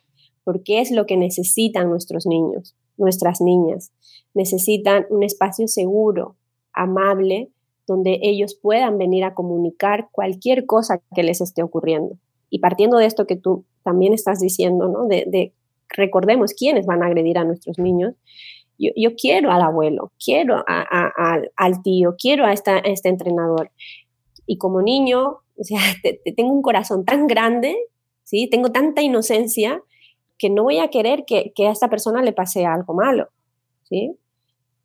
porque 0.45 0.81
es 0.81 0.91
lo 0.91 1.07
que 1.07 1.17
necesitan 1.17 1.89
nuestros 1.89 2.27
niños, 2.27 2.77
nuestras 2.97 3.41
niñas. 3.41 3.93
Necesitan 4.35 5.07
un 5.11 5.23
espacio 5.23 5.67
seguro, 5.69 6.37
amable, 6.73 7.51
donde 7.87 8.19
ellos 8.23 8.55
puedan 8.55 8.99
venir 8.99 9.25
a 9.25 9.35
comunicar 9.35 10.09
cualquier 10.13 10.67
cosa 10.67 11.03
que 11.15 11.23
les 11.23 11.41
esté 11.41 11.63
ocurriendo. 11.63 12.19
Y 12.51 12.59
partiendo 12.59 12.99
de 12.99 13.07
esto 13.07 13.27
que 13.27 13.37
tú 13.37 13.65
también 13.83 14.13
estás 14.13 14.41
diciendo, 14.41 14.89
¿no? 14.89 15.07
de, 15.07 15.53
recordemos 15.93 16.55
quiénes 16.55 16.87
van 16.87 17.03
a 17.03 17.07
agredir 17.07 17.39
a 17.39 17.45
nuestros 17.45 17.79
niños. 17.79 18.15
Yo, 18.79 19.15
quiero 19.15 19.53
al 19.53 19.63
abuelo, 19.63 20.13
quiero 20.23 20.65
al 20.67 21.83
tío, 21.83 22.17
quiero 22.19 22.45
a, 22.45 22.53
este 22.53 23.09
entrenador. 23.09 23.71
Y 24.47 24.59
como 24.59 24.83
niño, 24.83 25.39
o 25.57 25.65
sea, 25.65 25.81
tengo 26.37 26.53
un 26.53 26.63
corazón 26.63 27.05
tan 27.05 27.27
grande, 27.27 27.77
¿sí? 28.25 28.49
tengo 28.51 28.73
tanta 28.73 29.03
inocencia 29.03 29.83
que 30.39 30.51
no 30.51 30.65
voy 30.65 30.79
a 30.79 30.89
querer 30.89 31.25
que, 31.25 31.53
a 31.59 31.71
esta 31.71 31.89
persona 31.89 32.23
le 32.23 32.33
pase 32.33 32.67
algo 32.67 32.95
malo. 32.95 33.29
¿sí? 33.85 34.17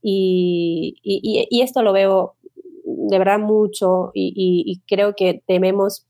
Y, 0.04 0.98
y, 1.02 1.62
esto 1.62 1.82
lo 1.82 1.92
veo 1.92 2.36
de 2.88 3.20
verdad 3.20 3.40
mucho 3.40 4.12
y, 4.14 4.82
creo 4.88 5.14
que 5.16 5.44
debemos 5.48 6.07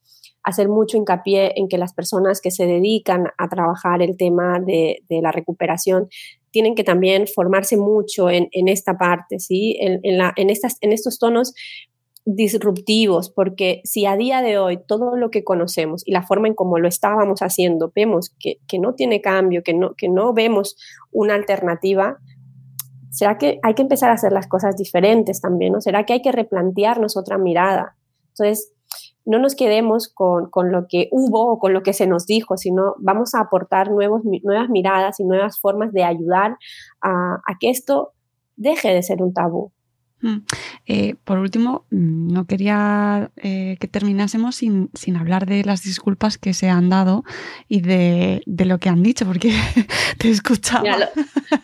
hacer 0.48 0.70
mucho 0.70 0.96
hincapié 0.96 1.52
en 1.58 1.68
que 1.68 1.78
las 1.78 1.94
personas 1.94 2.40
que 2.40 2.52
se 2.52 2.66
dedican 2.66 3.26
a 3.38 3.50
trabajar 3.50 4.02
el 4.02 4.16
tema 4.16 4.62
de, 4.62 5.04
la 5.10 5.34
recuperación 5.34 6.08
tienen 6.52 6.74
que 6.74 6.86
también 6.86 7.28
formarse 7.28 7.76
mucho 7.76 8.30
en, 8.30 8.48
esta 8.54 8.98
parte, 8.98 9.40
¿sí? 9.40 9.78
En, 9.82 10.50
estas, 10.50 10.78
en 10.80 10.94
estos 10.94 11.20
tonos 11.20 11.54
disruptivos, 12.24 13.30
porque 13.30 13.82
si 13.84 14.06
a 14.06 14.16
día 14.16 14.42
de 14.42 14.58
hoy 14.58 14.80
todo 14.88 15.18
lo 15.18 15.32
que 15.32 15.44
conocemos 15.44 16.02
y 16.08 16.14
la 16.14 16.24
forma 16.24 16.48
en 16.48 16.56
cómo 16.56 16.80
lo 16.80 16.88
estábamos 16.88 17.42
haciendo 17.42 17.92
vemos 17.94 18.34
que, 18.40 18.80
no 18.80 18.96
tiene 18.96 19.20
cambio, 19.20 19.64
que 19.64 19.74
no, 19.74 19.96
que 19.96 20.08
no 20.08 20.34
vemos 20.34 20.78
una 21.12 21.36
alternativa, 21.36 22.20
¿será 23.12 23.38
que 23.38 23.60
hay 23.64 23.74
que 23.74 23.82
empezar 23.82 24.12
a 24.12 24.14
hacer 24.14 24.32
las 24.32 24.48
cosas 24.48 24.78
diferentes 24.78 25.42
también? 25.42 25.74
¿no? 25.74 25.82
¿Será 25.82 26.06
que 26.06 26.14
hay 26.14 26.22
que 26.22 26.32
replantearnos 26.32 27.18
otra 27.18 27.38
mirada? 27.38 27.98
Entonces, 28.30 28.72
no 29.28 29.40
nos 29.40 29.56
quedemos 29.56 30.08
con, 30.08 30.50
lo 30.72 30.88
que 30.88 31.10
hubo 31.12 31.52
o 31.52 31.60
con 31.60 31.74
lo 31.74 31.84
que 31.84 31.92
se 31.92 32.08
nos 32.08 32.26
dijo, 32.26 32.56
sino 32.56 32.96
vamos 32.98 33.36
a 33.36 33.42
aportar 33.42 33.92
nuevos, 33.92 34.22
nuevas 34.24 34.70
miradas 34.70 35.20
y 35.20 35.26
nuevas 35.26 35.60
formas 35.60 35.92
de 35.92 36.06
ayudar 36.06 36.58
a, 37.02 37.38
que 37.60 37.70
esto 37.70 38.14
deje 38.56 38.94
de 38.94 39.04
ser 39.04 39.22
un 39.22 39.34
tabú. 39.34 39.72
Mm. 40.22 40.38
Eh, 40.88 41.16
por 41.24 41.38
último, 41.38 41.86
mm, 41.92 42.34
no 42.34 42.46
quería 42.46 43.30
eh, 43.38 43.78
que 43.80 43.88
terminásemos 43.88 44.56
sin, 44.56 44.90
sin, 44.96 45.16
hablar 45.16 45.46
de 45.46 45.64
las 45.64 45.84
disculpas 45.84 46.40
que 46.40 46.56
se 46.56 46.70
han 46.70 46.90
dado 46.90 47.24
y 47.68 47.82
de, 47.82 48.42
de 48.48 48.66
lo 48.66 48.80
que 48.80 48.90
han 48.90 49.04
dicho, 49.04 49.26
porque 49.26 49.54
te 50.18 50.30
he 50.30 50.32
escuchado. 50.32 50.86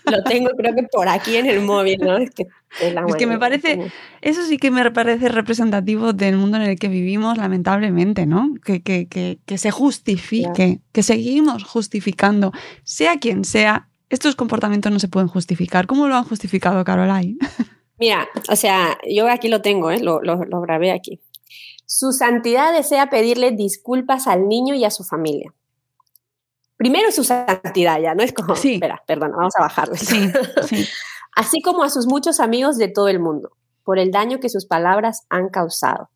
lo, 0.06 0.24
tengo 0.24 0.52
creo 0.56 0.76
que 0.76 0.84
por 0.84 1.10
aquí 1.10 1.36
en 1.38 1.48
el 1.48 1.62
móvil, 1.62 2.00
¿no? 2.02 2.18
Es 2.18 2.30
que, 2.30 2.48
es 3.08 3.16
que 3.16 3.26
me 3.26 3.40
parece, 3.40 3.92
eso 4.22 4.46
sí 4.46 4.58
que 4.58 4.70
me 4.70 4.92
parece 4.92 5.30
representativo 5.30 6.14
del 6.14 6.38
mundo 6.38 6.58
en 6.58 6.64
el 6.64 6.78
que 6.78 6.90
vivimos, 6.90 7.38
lamentablemente, 7.38 8.28
¿no? 8.28 8.54
Que, 8.64 8.84
que, 8.84 9.08
que 9.08 9.58
se 9.58 9.72
justifique, 9.72 10.80
que 10.92 11.04
seguimos 11.04 11.64
justificando, 11.64 12.52
sea 12.84 13.18
quien 13.18 13.46
sea, 13.46 13.88
estos 14.10 14.36
comportamientos 14.36 14.92
no 14.92 15.00
se 15.00 15.08
pueden 15.08 15.28
justificar. 15.28 15.88
¿Cómo 15.88 16.08
lo 16.08 16.16
han 16.16 16.24
justificado, 16.24 16.84
Caroline? 16.84 17.38
Mira, 17.98 18.28
o 18.50 18.56
sea, 18.56 18.98
yo 19.08 19.30
aquí 19.30 19.48
lo 19.48 19.62
tengo, 19.62 19.92
¿eh? 19.92 20.00
lo, 20.00 20.22
lo, 20.22 20.62
grabé 20.62 20.92
aquí. 20.92 21.22
Su 21.86 22.12
santidad 22.12 22.74
desea 22.74 23.10
pedirle 23.10 23.52
disculpas 23.52 24.28
al 24.28 24.48
niño 24.48 24.74
y 24.76 24.84
a 24.84 24.92
su 24.92 25.04
familia. 25.04 25.54
Primero 26.76 27.12
su 27.12 27.24
santidad 27.24 28.00
ya, 28.02 28.16
no 28.16 28.24
es 28.24 28.34
como, 28.34 28.56
sí. 28.56 28.76
espera, 28.76 29.04
perdona, 29.06 29.38
vamos 29.38 29.54
a 29.58 29.62
bajarle. 29.62 29.98
Sí, 29.98 30.30
sí. 30.68 30.86
Así 31.36 31.62
como 31.62 31.84
a 31.84 31.90
sus 31.90 32.08
muchos 32.08 32.40
amigos 32.40 32.78
de 32.78 32.88
todo 32.88 33.08
el 33.08 33.20
mundo, 33.20 33.52
por 33.84 34.00
el 34.00 34.12
daño 34.12 34.40
que 34.40 34.50
sus 34.50 34.66
palabras 34.66 35.26
han 35.30 35.50
causado. 35.50 36.10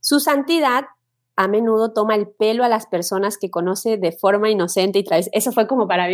Su 0.00 0.18
santidad 0.18 0.86
a 1.36 1.48
menudo 1.48 1.92
toma 1.92 2.14
el 2.14 2.28
pelo 2.28 2.64
a 2.64 2.68
las 2.68 2.86
personas 2.86 3.38
que 3.38 3.50
conoce 3.50 3.96
de 3.96 4.12
forma 4.12 4.50
inocente 4.50 4.98
y 4.98 5.04
través. 5.04 5.28
Eso 5.32 5.52
fue 5.52 5.66
como 5.66 5.88
para 5.88 6.06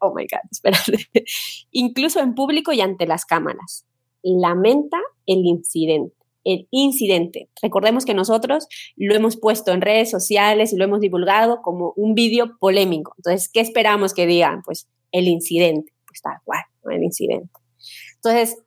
oh 0.00 0.14
my 0.14 0.24
God, 0.24 0.40
espérate, 0.50 1.24
incluso 1.70 2.20
en 2.20 2.34
público 2.34 2.72
y 2.72 2.80
ante 2.80 3.06
las 3.06 3.24
cámaras. 3.24 3.86
Lamenta 4.22 4.98
el 5.26 5.46
incidente. 5.46 6.14
El 6.44 6.66
incidente. 6.70 7.50
Recordemos 7.62 8.04
que 8.04 8.14
nosotros 8.14 8.66
lo 8.96 9.14
hemos 9.14 9.36
puesto 9.36 9.72
en 9.72 9.82
redes 9.82 10.10
sociales 10.10 10.72
y 10.72 10.76
lo 10.76 10.84
hemos 10.84 11.00
divulgado 11.00 11.60
como 11.62 11.92
un 11.96 12.14
vídeo 12.14 12.56
polémico. 12.58 13.14
Entonces, 13.18 13.50
¿qué 13.52 13.60
esperamos 13.60 14.14
que 14.14 14.26
digan? 14.26 14.62
Pues 14.62 14.88
el 15.12 15.28
incidente. 15.28 15.92
Pues 16.06 16.22
tal 16.22 16.36
cual, 16.44 16.62
el 16.90 17.02
incidente. 17.02 17.50
Entonces, 18.16 18.58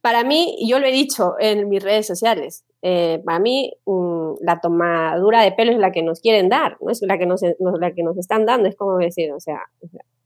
para 0.00 0.24
mí, 0.24 0.56
yo 0.66 0.78
lo 0.78 0.86
he 0.86 0.92
dicho 0.92 1.34
en 1.38 1.68
mis 1.68 1.82
redes 1.82 2.06
sociales, 2.06 2.64
eh, 2.82 3.22
para 3.24 3.38
mí 3.38 3.72
mm, 3.86 4.34
la 4.40 4.60
tomadura 4.60 5.42
de 5.42 5.52
pelo 5.52 5.70
es 5.70 5.78
la 5.78 5.92
que 5.92 6.02
nos 6.02 6.20
quieren 6.20 6.48
dar, 6.48 6.76
no 6.80 6.90
es 6.90 7.00
la 7.02 7.16
que 7.16 7.26
nos, 7.26 7.40
la 7.80 7.92
que 7.94 8.02
nos 8.02 8.18
están 8.18 8.44
dando, 8.44 8.68
es 8.68 8.74
como 8.74 8.98
decir, 8.98 9.32
o 9.32 9.38
sea, 9.38 9.60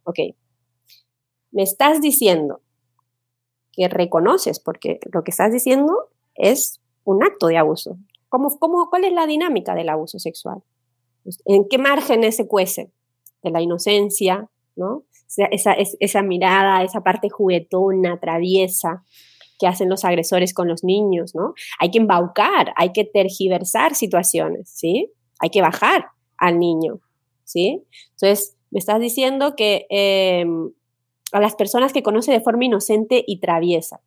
ok, 0.05 0.19
me 1.53 1.63
estás 1.63 2.01
diciendo 2.01 2.61
que 3.73 3.89
reconoces, 3.89 4.59
porque 4.59 4.99
lo 5.13 5.23
que 5.23 5.31
estás 5.31 5.53
diciendo 5.53 6.09
es 6.35 6.81
un 7.05 7.23
acto 7.23 7.47
de 7.49 7.59
abuso. 7.59 7.99
¿Cómo, 8.31 8.59
cómo, 8.59 8.89
cuál 8.89 9.05
es 9.05 9.13
la 9.13 9.27
dinámica 9.27 9.75
del 9.75 9.91
abuso 9.91 10.19
sexual? 10.19 10.63
¿En 11.45 11.69
qué 11.69 11.77
márgenes 11.77 12.37
se 12.37 12.47
cuece? 12.47 12.91
De 13.43 13.51
la 13.51 13.61
inocencia, 13.61 14.49
¿no? 14.77 15.05
Esa, 15.29 15.45
esa, 15.47 15.75
esa 16.01 16.23
mirada, 16.23 16.83
esa 16.83 17.03
parte 17.03 17.29
juguetona, 17.29 18.19
traviesa, 18.19 19.05
que 19.59 19.67
hacen 19.67 19.89
los 19.89 20.05
agresores 20.05 20.55
con 20.55 20.69
los 20.69 20.85
niños, 20.85 21.35
¿no? 21.35 21.55
Hay 21.79 21.91
que 21.91 21.99
embaucar, 21.99 22.73
hay 22.77 22.93
que 22.93 23.05
tergiversar 23.05 23.95
situaciones, 23.95 24.69
¿sí? 24.69 25.11
Hay 25.41 25.51
que 25.51 25.63
bajar 25.63 26.07
al 26.39 26.59
niño, 26.59 27.01
¿sí? 27.45 27.83
Entonces, 28.13 28.57
me 28.71 28.79
estás 28.79 29.01
diciendo 29.01 29.55
que 29.57 29.87
em, 29.91 30.71
a 31.33 31.41
las 31.41 31.55
personas 31.55 31.93
que 31.93 32.03
conoce 32.03 32.33
de 32.33 32.41
forma 32.41 32.65
inocente 32.65 33.25
y 33.27 33.41
traviesa, 33.41 34.01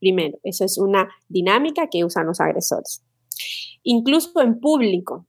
primero, 0.00 0.38
eso 0.42 0.64
es 0.64 0.78
una 0.78 1.08
dinámica 1.28 1.88
que 1.88 2.04
usan 2.04 2.26
los 2.26 2.40
agresores. 2.40 3.02
Incluso 3.82 4.40
en 4.40 4.60
público, 4.60 5.26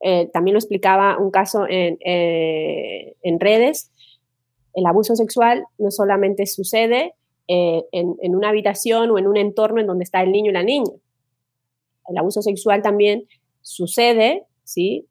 eh, 0.00 0.28
también 0.32 0.54
lo 0.54 0.58
explicaba 0.58 1.18
un 1.18 1.30
caso 1.30 1.66
en, 1.68 1.98
eh, 2.04 3.16
en 3.22 3.40
redes, 3.40 3.90
el 4.74 4.84
abuso 4.84 5.16
sexual 5.16 5.64
no 5.78 5.90
solamente 5.90 6.46
sucede 6.46 7.14
eh, 7.48 7.84
en, 7.92 8.34
una 8.34 8.48
habitación 8.48 9.10
o 9.10 9.18
en 9.18 9.26
un 9.26 9.36
entorno 9.36 9.80
en 9.80 9.86
donde 9.86 10.04
está 10.04 10.22
el 10.22 10.32
niño 10.32 10.50
y 10.50 10.54
la 10.54 10.62
niña. 10.62 10.92
El 12.08 12.18
abuso 12.18 12.42
sexual 12.42 12.82
también 12.82 13.28
sucede, 13.62 14.44
¿sí? 14.64 15.06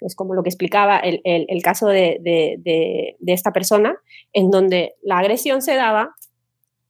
Es 0.00 0.14
como 0.16 0.34
lo 0.34 0.42
que 0.42 0.50
explicaba 0.50 0.98
el, 0.98 1.62
caso 1.62 1.86
de, 1.86 3.16
esta 3.26 3.52
persona, 3.52 3.96
en 4.32 4.50
donde 4.50 4.94
la 5.02 5.18
agresión 5.18 5.62
se 5.62 5.74
daba 5.74 6.14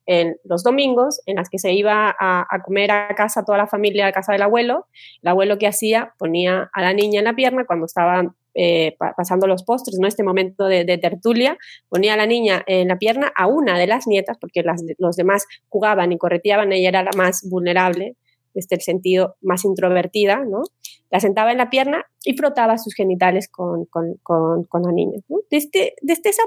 en 0.07 0.37
los 0.45 0.65
domingos, 0.65 1.21
en 1.27 1.37
las 1.37 1.49
que 1.49 1.59
se 1.59 1.73
iba 1.75 2.15
a, 2.19 2.47
a, 2.49 2.63
comer 2.63 2.91
a 2.91 3.15
casa 3.15 3.45
toda 3.45 3.59
la 3.59 3.67
familia, 3.67 4.07
a 4.07 4.13
casa 4.13 4.33
del 4.33 4.43
abuelo. 4.43 4.87
El 5.23 5.29
abuelo 5.29 5.59
que 5.59 5.67
hacía 5.67 6.15
ponía 6.19 6.71
a 6.73 6.83
la 6.83 6.93
niña 6.93 7.21
en 7.21 7.27
la 7.27 7.35
pierna 7.35 7.67
cuando 7.67 7.87
estaban 7.87 8.35
eh, 8.55 8.97
pasando 9.17 9.47
los 9.47 9.63
postres, 9.63 9.99
¿no? 9.99 10.07
Este 10.07 10.23
momento 10.23 10.67
de, 10.67 10.85
tertulia, 10.99 11.57
ponía 11.89 12.15
a 12.15 12.17
la 12.17 12.27
niña 12.27 12.63
en 12.67 12.89
la 12.89 12.99
pierna 12.99 13.33
a 13.35 13.47
una 13.47 13.79
de 13.79 13.87
las 13.87 14.07
nietas, 14.07 14.37
porque 14.39 14.63
las, 14.63 14.83
los 14.99 15.17
demás 15.17 15.47
jugaban 15.69 16.13
y 16.13 16.19
correteaban, 16.19 16.73
ella 16.73 16.89
era 16.89 17.03
la 17.03 17.13
más 17.17 17.49
vulnerable, 17.49 18.17
desde 18.55 18.77
el 18.77 18.83
sentido 18.83 19.37
más 19.41 19.65
introvertida, 19.65 20.45
¿no? 20.45 20.63
La 21.11 21.21
sentaba 21.21 21.53
en 21.53 21.59
la 21.59 21.71
pierna 21.71 22.07
y 22.25 22.35
frotaba 22.35 22.79
sus 22.79 22.95
genitales 22.95 23.49
con, 23.49 23.87
con, 23.87 24.17
con, 24.23 24.83
la 24.83 24.93
niña, 24.93 25.19
¿no? 25.29 25.39
Desde, 25.51 25.95
desde 26.03 26.31
esa 26.31 26.43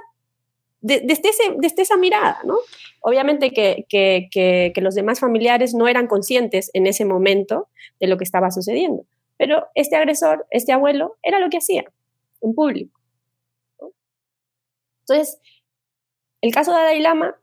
desde, 0.82 1.14
ese, 1.14 1.56
desde, 1.58 1.82
esa 1.82 1.97
mirada, 1.97 2.38
¿no? 2.45 2.58
Obviamente 3.01 3.51
que, 3.51 3.88
que, 3.89 4.28
que, 4.30 4.72
que, 4.76 4.82
los 4.82 4.93
demás 4.93 5.20
familiares 5.20 5.74
no 5.74 5.88
eran 5.88 6.06
conscientes 6.06 6.70
en 6.74 6.86
ese 6.86 7.06
momento 7.06 7.70
de 7.99 8.06
lo 8.06 8.18
que 8.18 8.24
estaba 8.24 8.51
sucediendo, 8.51 9.03
pero 9.38 9.67
este 9.75 9.95
agresor, 9.95 10.45
este 10.49 10.71
abuelo, 10.71 11.17
era 11.23 11.39
lo 11.39 11.49
que 11.49 11.57
hacía 11.57 11.83
en 12.41 12.53
público. 12.53 12.99
Entonces, 15.01 15.39
el 16.41 16.53
caso 16.53 16.71
de 16.71 16.77
Dalai 16.77 16.99
Lama 16.99 17.36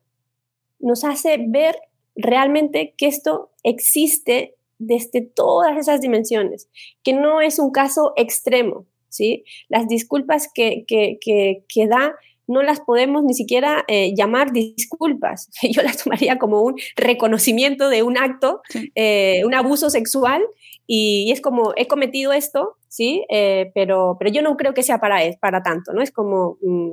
nos 0.78 1.04
hace 1.04 1.38
ver 1.48 1.76
realmente 2.14 2.94
que 2.96 3.06
esto 3.06 3.50
existe 3.62 4.56
desde 4.78 5.22
todas 5.22 5.76
esas 5.76 6.00
dimensiones, 6.00 6.68
que 7.04 7.12
no 7.12 7.40
es 7.40 7.58
un 7.58 7.70
caso 7.70 8.12
extremo, 8.16 8.86
¿sí? 9.08 9.44
Las 9.68 9.86
disculpas 9.86 10.50
que, 10.52 10.84
que, 10.86 11.18
que, 11.20 11.86
da 11.86 12.14
no 12.52 12.62
las 12.62 12.80
podemos 12.80 13.24
ni 13.24 13.34
siquiera 13.34 13.84
eh, 13.88 14.14
llamar 14.14 14.52
disculpas. 14.52 15.50
Yo 15.70 15.82
las 15.82 16.02
tomaría 16.04 16.38
como 16.38 16.62
un 16.62 16.76
reconocimiento 16.96 17.88
de 17.88 18.02
un 18.02 18.18
acto, 18.18 18.62
eh, 18.94 19.42
un 19.44 19.54
abuso 19.54 19.90
sexual 19.90 20.42
y, 20.86 21.30
es 21.32 21.40
como, 21.40 21.72
he 21.76 21.86
cometido 21.86 22.32
esto, 22.32 22.76
¿sí? 22.88 23.24
Eh, 23.30 23.70
pero, 23.74 24.16
pero 24.18 24.30
yo 24.30 24.42
no 24.42 24.56
creo 24.56 24.74
que 24.74 24.82
sea 24.82 24.98
para, 24.98 25.18
para 25.40 25.62
tanto, 25.62 25.92
¿no? 25.92 26.02
Es 26.02 26.10
como, 26.10 26.58
mm, 26.60 26.90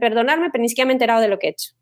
perdonarme, 0.00 0.50
pero 0.50 0.62
ni 0.62 0.68
siquiera 0.68 0.86
me 0.86 0.92
he 0.92 0.96
enterado 0.96 1.20
de 1.20 1.28
lo 1.28 1.38
que 1.38 1.48
he 1.48 1.50
hecho. 1.50 1.72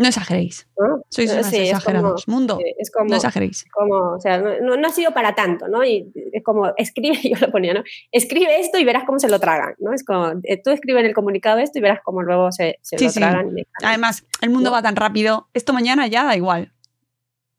No 0.00 0.08
exageréis. 0.08 0.66
¿No? 0.78 1.02
Sois 1.10 1.30
unos 1.30 1.52
exagerados. 1.52 2.26
Mundo, 2.26 2.58
es 2.78 2.90
como, 2.90 3.10
no 3.10 3.16
exageréis. 3.16 3.66
Como, 3.70 4.14
o 4.14 4.18
sea, 4.18 4.38
no, 4.38 4.74
no, 4.78 4.88
ha 4.88 4.90
sido 4.90 5.12
para 5.12 5.34
tanto, 5.34 5.68
¿no? 5.68 5.84
Y 5.84 6.10
es 6.32 6.42
como, 6.42 6.72
escribe, 6.78 7.18
yo 7.22 7.36
lo 7.38 7.52
ponía, 7.52 7.74
¿no? 7.74 7.84
Escribe 8.10 8.58
esto 8.58 8.78
y 8.78 8.84
verás 8.84 9.04
cómo 9.04 9.18
se 9.18 9.28
lo 9.28 9.38
tragan, 9.38 9.74
¿no? 9.78 9.92
Es 9.92 10.02
como, 10.02 10.40
eh, 10.44 10.58
tú 10.62 10.70
escribe 10.70 11.00
en 11.00 11.06
el 11.06 11.12
comunicado 11.12 11.58
esto 11.58 11.78
y 11.78 11.82
verás 11.82 12.00
cómo 12.02 12.22
luego 12.22 12.50
se, 12.50 12.78
se 12.80 12.98
lo 12.98 13.12
tragan. 13.12 13.54
Además, 13.84 14.24
el 14.40 14.48
mundo 14.48 14.72
va 14.72 14.80
tan 14.80 14.96
rápido, 14.96 15.48
esto 15.52 15.74
mañana 15.74 16.06
ya 16.06 16.24
da 16.24 16.34
igual. 16.34 16.72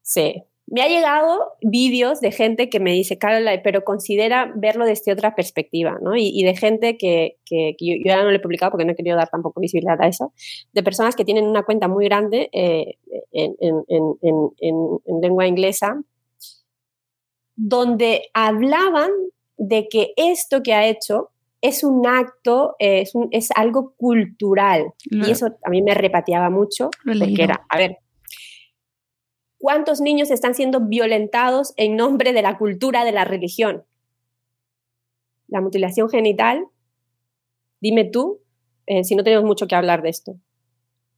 Sí, 0.01 0.43
me 0.71 0.81
ha 0.81 0.87
llegado 0.87 1.57
vídeos 1.61 2.21
de 2.21 2.31
gente 2.31 2.69
que 2.69 2.79
me 2.79 2.93
dice, 2.93 3.17
Caroline, 3.17 3.59
pero 3.61 3.83
considera 3.83 4.53
verlo 4.55 4.85
desde 4.85 5.11
otra 5.11 5.35
perspectiva, 5.35 5.99
¿no? 6.01 6.15
Y, 6.15 6.43
de 6.43 6.55
gente 6.55 6.97
que, 6.97 7.37
que, 7.45 7.75
yo, 7.77 7.95
ya 8.05 8.23
no 8.23 8.29
le 8.29 8.37
he 8.37 8.39
publicado 8.39 8.71
porque 8.71 8.85
no 8.85 8.93
he 8.93 8.95
querido 8.95 9.17
dar 9.17 9.27
tampoco 9.27 9.59
visibilidad 9.59 10.01
a 10.01 10.07
eso, 10.07 10.33
de 10.71 10.81
personas 10.81 11.17
que 11.17 11.25
tienen 11.25 11.45
una 11.45 11.63
cuenta 11.63 11.89
muy 11.89 12.05
grande 12.05 12.49
eh, 12.53 12.95
en, 13.33 13.53
en, 13.59 13.83
en, 14.21 14.51
en, 14.61 15.21
lengua 15.21 15.45
inglesa, 15.45 16.01
donde 17.57 18.29
hablaban 18.33 19.11
de 19.57 19.89
que 19.89 20.13
esto 20.15 20.63
que 20.63 20.73
ha 20.73 20.87
hecho 20.87 21.31
es 21.59 21.83
un 21.83 22.07
acto, 22.07 22.77
es, 22.79 23.13
un, 23.13 23.27
es 23.31 23.49
algo 23.55 23.93
cultural. 23.97 24.93
y 25.03 25.31
eso 25.31 25.47
a 25.65 25.69
mí 25.69 25.81
me 25.81 25.95
repateaba 25.95 26.49
mucho, 26.49 26.89
porque 27.03 27.43
era, 27.43 27.65
a 27.67 27.77
ver, 27.77 27.97
¿Cuántos 29.61 30.01
niños 30.01 30.31
están 30.31 30.55
siendo 30.55 30.79
violentados 30.81 31.75
en 31.77 31.95
nombre 31.95 32.33
de 32.33 32.41
la 32.41 32.57
cultura 32.57 33.05
de 33.05 33.11
la 33.11 33.25
religión? 33.25 33.83
La 35.47 35.61
mutilación 35.61 36.09
genital, 36.09 36.65
dime 37.79 38.05
tú, 38.05 38.39
eh, 38.87 39.03
si 39.03 39.15
no 39.15 39.23
tenemos 39.23 39.45
mucho 39.45 39.67
que 39.67 39.75
hablar 39.75 40.01
de 40.01 40.09
esto. 40.09 40.35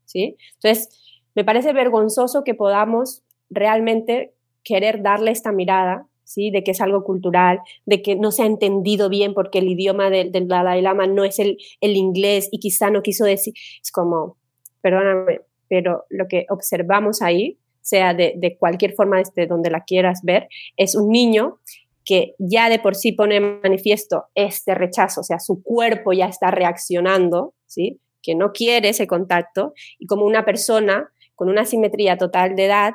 ¿sí? 0.03 0.35
Entonces, 0.55 0.89
me 1.35 1.45
parece 1.45 1.71
vergonzoso 1.71 2.43
que 2.43 2.53
podamos 2.53 3.23
realmente 3.49 4.33
querer 4.61 5.01
darle 5.01 5.31
esta 5.31 5.53
mirada, 5.53 6.09
¿sí? 6.25 6.51
de 6.51 6.65
que 6.65 6.71
es 6.71 6.81
algo 6.81 7.05
cultural, 7.05 7.61
de 7.85 8.01
que 8.01 8.17
no 8.17 8.33
se 8.33 8.43
ha 8.43 8.45
entendido 8.45 9.07
bien 9.07 9.33
porque 9.33 9.59
el 9.59 9.69
idioma 9.69 10.09
del, 10.09 10.33
Dalai 10.33 10.81
Lama 10.81 11.07
no 11.07 11.23
es 11.23 11.39
el, 11.39 11.59
el 11.79 11.95
inglés 11.95 12.49
y 12.51 12.59
quizá 12.59 12.89
no 12.89 13.03
quiso 13.03 13.23
decir, 13.23 13.53
es 13.81 13.89
como, 13.89 14.35
perdóname, 14.81 15.39
pero 15.69 16.03
lo 16.09 16.27
que 16.27 16.45
observamos 16.49 17.21
ahí 17.21 17.57
sea 17.83 18.13
de, 18.13 18.57
cualquier 18.59 18.93
forma 18.93 19.17
desde 19.17 19.45
donde 19.45 19.69
la 19.69 19.83
quieras 19.83 20.21
ver, 20.23 20.47
es 20.77 20.95
un 20.95 21.09
niño 21.09 21.59
que 22.05 22.33
ya 22.39 22.69
de 22.69 22.79
por 22.79 22.95
sí 22.95 23.11
pone 23.11 23.39
manifiesto 23.39 24.25
este 24.35 24.73
rechazo, 24.73 25.21
o 25.21 25.23
sea, 25.23 25.39
su 25.39 25.61
cuerpo 25.61 26.11
ya 26.13 26.25
está 26.25 26.49
reaccionando, 26.49 27.53
¿sí? 27.67 27.99
que 28.21 28.35
no 28.35 28.51
quiere 28.53 28.89
ese 28.89 29.05
contacto, 29.05 29.73
y 29.99 30.07
como 30.07 30.25
una 30.25 30.45
persona 30.45 31.09
con 31.35 31.49
una 31.49 31.65
simetría 31.65 32.17
total 32.17 32.55
de 32.55 32.65
edad 32.65 32.93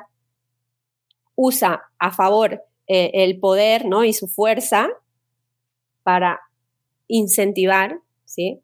usa 1.35 1.83
a 1.99 2.11
favor 2.11 2.63
eh, 2.87 3.11
el 3.13 3.39
poder 3.39 3.85
¿no? 3.85 4.03
y 4.03 4.13
su 4.13 4.27
fuerza 4.27 4.89
para 6.03 6.39
incentivar, 7.07 7.99
¿sí? 8.25 8.59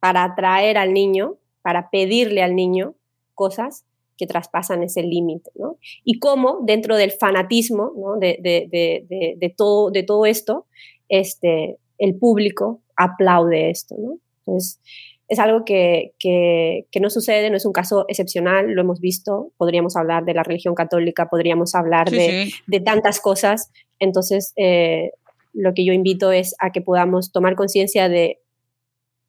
para 0.00 0.24
atraer 0.24 0.78
al 0.78 0.92
niño, 0.92 1.36
para 1.62 1.90
pedirle 1.90 2.42
al 2.42 2.56
niño 2.56 2.94
cosas 3.34 3.84
que 4.20 4.26
traspasan 4.26 4.82
ese 4.82 5.02
límite. 5.02 5.50
¿no? 5.54 5.78
Y 6.04 6.18
cómo 6.18 6.60
dentro 6.62 6.96
del 6.96 7.10
fanatismo 7.10 7.92
¿no? 7.96 8.18
de, 8.18 8.38
de, 8.42 8.68
de, 8.70 9.36
de, 9.38 9.48
todo, 9.48 9.90
de 9.90 10.02
todo 10.02 10.26
esto, 10.26 10.66
este, 11.08 11.78
el 11.96 12.16
público 12.16 12.82
aplaude 12.96 13.70
esto. 13.70 13.96
¿no? 13.98 14.18
Entonces, 14.40 14.78
es 15.28 15.38
algo 15.38 15.64
que, 15.64 16.12
que, 16.18 16.86
que, 16.90 17.00
no 17.00 17.08
sucede, 17.08 17.48
no 17.48 17.56
es 17.56 17.64
un 17.64 17.72
caso 17.72 18.04
excepcional, 18.08 18.72
lo 18.72 18.82
hemos 18.82 19.00
visto, 19.00 19.52
podríamos 19.56 19.96
hablar 19.96 20.24
de 20.26 20.34
la 20.34 20.42
religión 20.42 20.74
católica, 20.74 21.30
podríamos 21.30 21.74
hablar 21.74 22.10
Sí, 22.10 22.16
de, 22.16 22.46
sí. 22.46 22.54
de 22.66 22.80
tantas 22.80 23.20
cosas, 23.20 23.70
entonces 24.00 24.52
eh, 24.56 25.12
lo 25.54 25.72
que 25.72 25.84
yo 25.84 25.92
invito 25.92 26.30
es 26.30 26.54
a 26.58 26.72
que 26.72 26.82
podamos 26.82 27.32
tomar 27.32 27.54
conciencia 27.54 28.08
de 28.08 28.40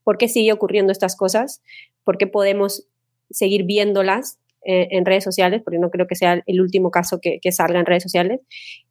por 0.04 0.18
qué 0.18 0.28
sigue 0.28 0.52
ocurriendo 0.52 0.92
estas 0.92 1.16
cosas, 1.16 1.62
por 2.04 2.18
qué 2.18 2.28
podemos 2.28 2.88
seguir 3.30 3.64
viéndolas 3.64 4.40
eh, 4.64 4.90
en 4.92 5.06
redes 5.06 5.24
sociales, 5.24 5.64
porque 5.64 5.80
no 5.80 5.90
creo 5.90 6.06
que 6.06 6.16
sea 6.16 6.44
el 6.46 6.62
último 6.62 6.92
caso 6.92 7.20
que, 7.20 7.40
salga 7.52 7.80
en 7.80 7.86
redes 7.88 8.04
sociales, 8.04 8.42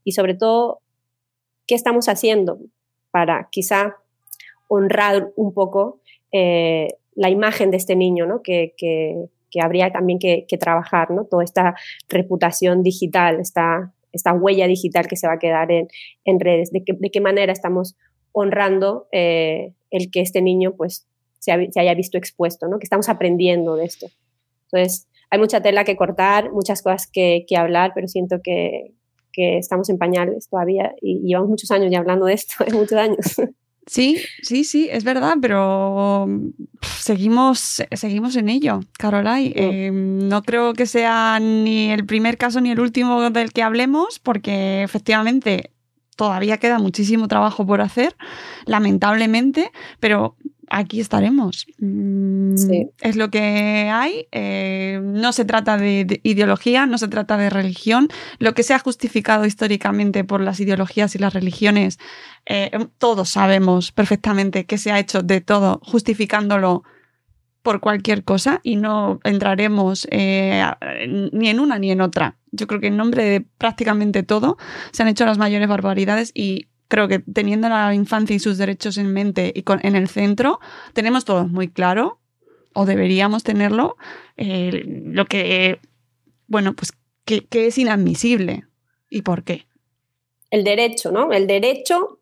y 0.03 0.13
sobre 0.13 0.35
todo, 0.35 0.81
qué 1.67 1.77
estamos 1.77 2.09
haciendo 2.09 2.59
para 3.13 3.49
quizá 3.53 3.97
honrar 4.67 5.31
un 5.37 5.55
poco 5.55 6.01
eh, 6.33 6.89
la 7.15 7.31
imagen 7.31 7.71
de 7.71 7.77
este 7.77 7.95
niño, 7.95 8.27
¿no? 8.27 8.43
que, 8.43 8.75
que, 8.77 9.29
habría 9.61 9.93
también 9.93 10.19
que, 10.19 10.45
trabajar, 10.59 11.13
¿no? 11.13 11.25
toda 11.25 11.45
esta 11.45 11.77
reputación 12.09 12.83
digital, 12.83 13.39
esta, 13.39 13.93
esta 14.13 14.33
huella 14.33 14.67
digital 14.67 15.07
que 15.07 15.17
se 15.17 15.29
va 15.29 15.35
a 15.35 15.39
quedar 15.39 15.71
en, 15.71 15.87
en 16.25 16.41
redes, 16.41 16.73
de, 16.73 16.83
que, 16.83 16.95
de, 16.95 17.11
qué 17.11 17.21
manera 17.21 17.53
estamos 17.53 17.97
honrando 18.33 19.07
eh, 19.13 19.73
el 19.91 20.11
que 20.11 20.21
este 20.21 20.43
niño 20.43 20.75
pues, 20.77 21.07
se, 21.39 21.71
se, 21.71 21.81
haya 21.81 21.95
visto 21.95 22.19
expuesto, 22.19 22.67
¿no? 22.67 22.81
que 22.81 22.85
estamos 22.85 23.09
aprendiendo 23.09 23.77
de 23.77 23.85
esto. 23.85 24.09
Entonces, 24.73 25.09
hay 25.31 25.39
mucha 25.39 25.63
tela 25.63 25.85
que 25.85 25.97
cortar, 25.97 26.51
muchas 26.53 26.83
cosas 26.83 27.09
que, 27.11 27.45
que 27.49 27.57
hablar, 27.57 27.93
pero 27.95 28.09
siento 28.09 28.41
que, 28.43 28.95
que, 29.33 29.59
estamos 29.59 29.89
en 29.89 29.99
pañales 29.99 30.49
todavía 30.49 30.95
y 31.01 31.21
llevamos 31.21 31.51
muchos 31.51 31.71
años 31.71 31.91
ya 31.91 31.99
hablando 31.99 32.27
de 32.27 32.35
esto, 32.35 32.55
muchos 32.73 32.99
años. 32.99 33.37
Sí, 33.87 34.19
sí, 34.43 34.63
sí, 34.65 34.89
es 34.91 35.03
verdad, 35.05 35.37
pero 35.41 36.29
seguimos, 36.83 37.83
seguimos 37.93 38.37
en 38.37 38.49
ello, 38.49 38.81
Carolai. 38.99 39.53
Eh, 39.57 39.91
no 39.93 40.43
creo 40.43 40.75
que 40.75 40.87
sea 40.87 41.41
ni 41.41 41.91
el 41.91 42.07
primer 42.07 42.37
caso 42.37 42.61
ni 42.61 42.71
el 42.71 42.79
último 42.79 43.31
del 43.31 43.53
que 43.53 43.63
hablemos, 43.63 44.21
porque 44.21 44.83
efectivamente 44.83 45.73
todavía 46.15 46.59
queda 46.59 46.79
muchísimo 46.79 47.27
trabajo 47.27 47.67
por 47.67 47.81
hacer, 47.81 48.15
lamentablemente, 48.67 49.73
pero 49.99 50.37
aquí 50.71 51.01
estaremos. 51.01 51.67
Sí. 51.79 52.89
Es 53.01 53.17
lo 53.17 53.31
que 53.31 53.91
hay. 53.93 54.29
Eh, 54.33 55.01
no 55.03 55.33
se 55.33 55.45
trata 55.45 55.77
de, 55.77 56.05
de, 56.05 56.21
ideología, 56.23 56.87
no 56.87 56.97
se 56.97 57.09
trata 57.09 57.37
de 57.37 57.51
religión. 57.51 58.09
Lo 58.39 58.55
que 58.55 58.63
se 58.63 58.73
ha 58.73 58.79
justificado 58.79 59.45
históricamente 59.45 60.25
por 60.25 60.41
las 60.41 60.61
ideologías 60.61 61.15
y 61.15 61.19
las 61.19 61.35
religiones, 61.35 61.99
eh, 62.47 62.71
todos 62.99 63.29
sabemos 63.29 63.93
perfectamente 63.93 64.65
que 64.65 64.79
se 64.79 64.93
ha 64.93 64.99
hecho 64.99 65.23
de 65.23 65.41
todo 65.41 65.81
justificándolo 65.83 66.85
por 67.63 67.81
cualquier 67.81 68.25
cosa 68.25 68.61
y 68.63 68.77
no 68.77 69.21
entraremos 69.25 70.09
eh, 70.11 70.65
ni 71.33 71.49
en 71.49 71.61
una 71.61 71.79
ni 71.79 71.91
en 71.91 72.01
otra. 72.01 72.37
Yo 72.53 72.67
creo 72.67 72.81
que 72.81 72.89
en 72.89 72.97
nombre 72.97 73.25
de 73.25 73.41
prácticamente 73.43 74.23
todo 74.23 74.57
se 74.93 75.03
han 75.03 75.09
hecho 75.09 75.27
las 75.27 75.39
mayores 75.39 75.69
barbaridades 75.69 76.33
y 76.35 76.70
creo 76.91 77.07
que 77.07 77.21
teniendo 77.21 77.69
la 77.69 77.95
infancia 77.95 78.35
y 78.35 78.41
sus 78.41 78.59
derechos 78.59 78.99
en 78.99 79.13
mente 79.13 79.53
y 79.55 79.63
con, 79.63 79.79
en 79.87 79.95
el 79.95 80.09
centro, 80.09 80.59
tenemos 80.93 81.25
todos 81.25 81.49
muy 81.49 81.69
claro, 81.69 82.19
o 82.75 82.85
deberíamos 82.85 83.45
tenerlo, 83.45 83.97
eh, 84.37 84.83
lo 85.07 85.25
que, 85.25 85.81
bueno, 86.49 86.75
pues 86.75 86.93
que, 87.25 87.47
que, 87.47 87.69
es 87.69 87.79
inadmisible 87.79 88.65
y 89.09 89.23
por 89.23 89.45
qué. 89.45 89.67
El 90.51 90.65
derecho, 90.65 91.13
¿no? 91.13 91.33
El 91.33 91.47
derecho 91.47 92.19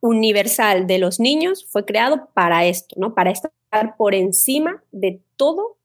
universal 0.00 0.86
de 0.86 0.98
los 0.98 1.20
niños 1.20 1.66
fue 1.70 1.84
creado 1.84 2.30
para 2.32 2.64
esto, 2.64 2.96
¿no? 2.98 3.14
Para 3.14 3.30
estar 3.30 3.52
por 3.98 4.14
encima 4.14 4.82
de 4.90 5.20
todo 5.36 5.76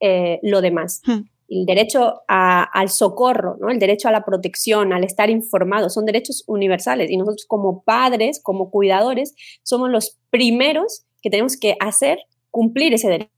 eh, 0.00 0.40
lo 0.42 0.60
demás. 0.60 1.00
Hmm 1.06 1.31
el 1.60 1.66
derecho 1.66 2.22
a, 2.28 2.62
al 2.62 2.88
socorro, 2.88 3.56
¿no? 3.60 3.70
el 3.70 3.78
derecho 3.78 4.08
a 4.08 4.12
la 4.12 4.24
protección, 4.24 4.92
al 4.92 5.04
estar 5.04 5.28
informado, 5.28 5.90
son 5.90 6.06
derechos 6.06 6.44
universales 6.46 7.10
y 7.10 7.16
nosotros 7.16 7.44
como 7.46 7.82
padres, 7.82 8.40
como 8.42 8.70
cuidadores, 8.70 9.34
somos 9.62 9.90
los 9.90 10.18
primeros 10.30 11.04
que 11.20 11.30
tenemos 11.30 11.56
que 11.56 11.76
hacer 11.80 12.18
cumplir 12.50 12.94
ese 12.94 13.08
derecho, 13.08 13.30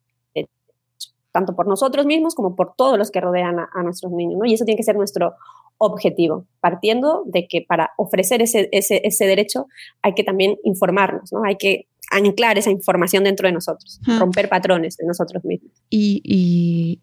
tanto 1.32 1.56
por 1.56 1.66
nosotros 1.66 2.06
mismos 2.06 2.34
como 2.34 2.54
por 2.54 2.74
todos 2.76 2.96
los 2.98 3.10
que 3.10 3.20
rodean 3.20 3.58
a, 3.58 3.68
a 3.74 3.82
nuestros 3.82 4.12
niños. 4.12 4.38
¿no? 4.38 4.44
Y 4.46 4.54
eso 4.54 4.64
tiene 4.64 4.76
que 4.76 4.84
ser 4.84 4.96
nuestro 4.96 5.34
objetivo, 5.78 6.46
partiendo 6.60 7.24
de 7.26 7.48
que 7.48 7.62
para 7.62 7.90
ofrecer 7.96 8.42
ese, 8.42 8.68
ese, 8.72 9.00
ese 9.04 9.26
derecho 9.26 9.66
hay 10.02 10.14
que 10.14 10.22
también 10.22 10.56
informarnos, 10.62 11.32
¿no? 11.32 11.42
hay 11.44 11.56
que 11.56 11.88
anclar 12.10 12.58
esa 12.58 12.70
información 12.70 13.24
dentro 13.24 13.48
de 13.48 13.52
nosotros, 13.52 14.00
romper 14.18 14.48
patrones 14.48 14.96
de 14.96 15.06
nosotros 15.06 15.44
mismos. 15.44 15.72
Y, 15.90 16.20
y 16.24 17.00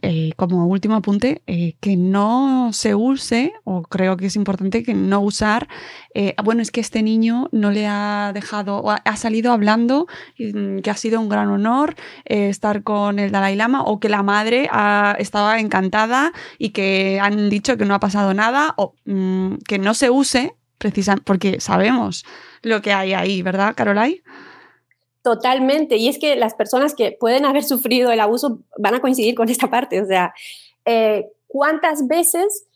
eh, 0.00 0.32
como 0.36 0.66
último 0.66 0.96
apunte, 0.96 1.42
eh, 1.46 1.74
que 1.80 1.96
no 1.96 2.70
se 2.72 2.94
use, 2.94 3.52
o 3.64 3.82
creo 3.82 4.16
que 4.16 4.26
es 4.26 4.36
importante 4.36 4.82
que 4.82 4.94
no 4.94 5.20
usar, 5.20 5.68
eh, 6.14 6.34
bueno, 6.42 6.62
es 6.62 6.70
que 6.70 6.80
este 6.80 7.02
niño 7.02 7.48
no 7.52 7.70
le 7.70 7.86
ha 7.86 8.32
dejado, 8.34 8.78
o 8.78 8.90
ha, 8.90 9.16
salido 9.16 9.52
hablando, 9.52 10.06
que 10.36 10.90
ha 10.90 10.96
sido 10.96 11.20
un 11.20 11.28
gran 11.28 11.48
honor 11.48 11.94
estar 12.24 12.82
con 12.82 13.18
el 13.18 13.30
Dalai 13.30 13.56
Lama, 13.56 13.82
o 13.82 14.00
que 14.00 14.08
la 14.08 14.22
madre 14.22 14.68
ha, 14.70 15.16
estaba 15.18 15.60
encantada 15.60 16.32
y 16.58 16.70
que 16.70 17.20
han 17.20 17.50
dicho 17.50 17.76
que 17.76 17.84
no 17.84 17.94
ha 17.94 18.00
pasado 18.00 18.34
nada, 18.34 18.74
o 18.76 18.94
mmm, 19.04 19.56
que 19.66 19.78
no 19.78 19.94
se 19.94 20.10
use, 20.10 20.54
precisamente, 20.78 21.24
porque 21.24 21.60
sabemos 21.60 22.24
lo 22.62 22.82
que 22.82 22.92
hay 22.92 23.12
ahí, 23.12 23.42
¿verdad, 23.42 23.74
Carolai? 23.76 24.22
Totalmente. 25.22 25.96
Y 25.96 26.08
es 26.08 26.18
que 26.18 26.34
las 26.36 26.54
personas 26.54 26.94
que 26.94 27.16
pueden 27.18 27.44
haber 27.44 27.62
sufrido 27.64 28.10
el 28.10 28.20
abuso 28.20 28.60
van 28.78 28.94
a 28.94 29.00
coincidir 29.00 29.34
con 29.34 29.48
esta 29.48 29.70
parte. 29.70 30.00
O 30.02 30.06
sea, 30.06 30.34
eh, 30.84 31.26
¿cuántas 31.46 32.06
veces 32.08 32.66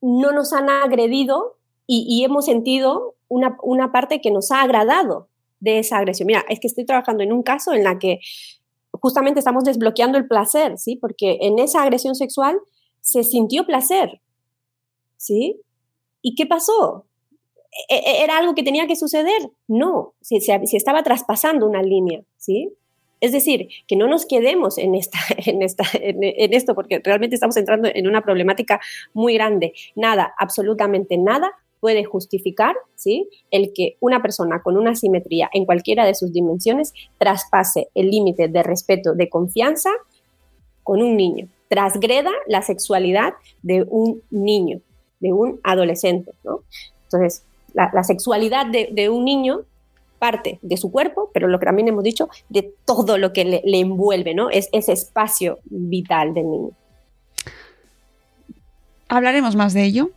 no 0.00 0.32
nos 0.32 0.52
han 0.52 0.68
agredido 0.68 1.56
y, 1.86 2.06
y 2.08 2.24
hemos 2.24 2.44
sentido 2.44 3.14
una, 3.28 3.56
una, 3.62 3.90
parte 3.90 4.20
que 4.20 4.30
nos 4.30 4.50
ha 4.50 4.62
agradado 4.62 5.28
de 5.60 5.78
esa 5.78 5.98
agresión? 5.98 6.26
Mira, 6.26 6.44
es 6.48 6.60
que 6.60 6.66
estoy 6.66 6.84
trabajando 6.84 7.22
en 7.22 7.32
un 7.32 7.42
caso 7.42 7.72
en 7.72 7.84
la 7.84 7.98
que 7.98 8.20
justamente 8.92 9.38
estamos 9.38 9.64
desbloqueando 9.64 10.18
el 10.18 10.28
placer, 10.28 10.78
¿sí? 10.78 10.96
Porque 10.96 11.38
en 11.40 11.58
esa 11.58 11.82
agresión 11.82 12.14
sexual 12.14 12.58
se 13.00 13.24
sintió 13.24 13.66
placer, 13.66 14.20
¿sí? 15.16 15.60
¿Y 16.22 16.34
qué 16.34 16.46
pasó? 16.46 17.06
¿Era 17.88 18.38
algo 18.38 18.54
que 18.54 18.62
tenía 18.62 18.86
que 18.86 18.96
suceder? 18.96 19.50
No, 19.68 20.14
se, 20.20 20.40
se, 20.40 20.60
estaba 20.76 21.02
traspasando 21.02 21.66
una 21.66 21.82
línea, 21.82 22.22
¿sí? 22.36 22.70
Es 23.20 23.32
decir, 23.32 23.68
que 23.88 23.96
no 23.96 24.06
nos 24.06 24.26
quedemos 24.26 24.78
en, 24.78 24.94
esta, 24.94 25.18
en, 25.44 25.62
esta, 25.62 25.84
en, 25.94 26.18
en, 26.22 26.52
esto, 26.52 26.74
porque 26.74 27.00
realmente 27.02 27.34
estamos 27.34 27.56
entrando 27.56 27.88
en 27.92 28.06
una 28.06 28.22
problemática 28.22 28.80
muy 29.12 29.34
grande. 29.34 29.72
Nada, 29.94 30.34
absolutamente 30.38 31.16
nada 31.16 31.52
puede 31.84 32.04
justificar 32.04 32.74
¿sí? 32.94 33.28
el 33.50 33.74
que 33.74 33.98
una 34.00 34.22
persona 34.22 34.62
con 34.62 34.78
una 34.78 34.94
simetría 34.94 35.50
en 35.52 35.66
cualquiera 35.66 36.06
de 36.06 36.14
sus 36.14 36.32
dimensiones 36.32 36.94
traspase 37.18 37.88
el 37.94 38.10
límite 38.10 38.48
de 38.48 38.62
respeto, 38.62 39.12
de 39.12 39.28
confianza 39.28 39.90
con 40.82 41.02
un 41.02 41.14
niño, 41.14 41.46
transgreda 41.68 42.30
la 42.46 42.62
sexualidad 42.62 43.34
de 43.60 43.84
un 43.86 44.22
niño, 44.30 44.80
de 45.20 45.34
un 45.34 45.60
adolescente, 45.62 46.32
¿no? 46.42 46.60
Entonces, 47.02 47.44
la, 47.74 47.90
la 47.92 48.04
sexualidad 48.04 48.66
de, 48.66 48.88
de, 48.92 49.08
un 49.08 49.24
niño 49.24 49.62
parte 50.18 50.58
de 50.62 50.76
su 50.76 50.90
cuerpo, 50.90 51.30
pero 51.34 51.48
lo 51.48 51.58
que 51.58 51.66
también 51.66 51.88
hemos 51.88 52.02
dicho, 52.02 52.28
de 52.48 52.72
todo 52.86 53.18
lo 53.18 53.32
que 53.32 53.44
le, 53.44 53.62
le 53.64 53.80
envuelve, 53.80 54.34
¿no? 54.34 54.48
Es 54.48 54.68
ese 54.72 54.92
espacio 54.92 55.58
vital 55.64 56.32
del 56.32 56.50
niño. 56.50 56.70
Hablaremos 59.08 59.54
más 59.54 59.74
de 59.74 59.84
ello, 59.84 60.10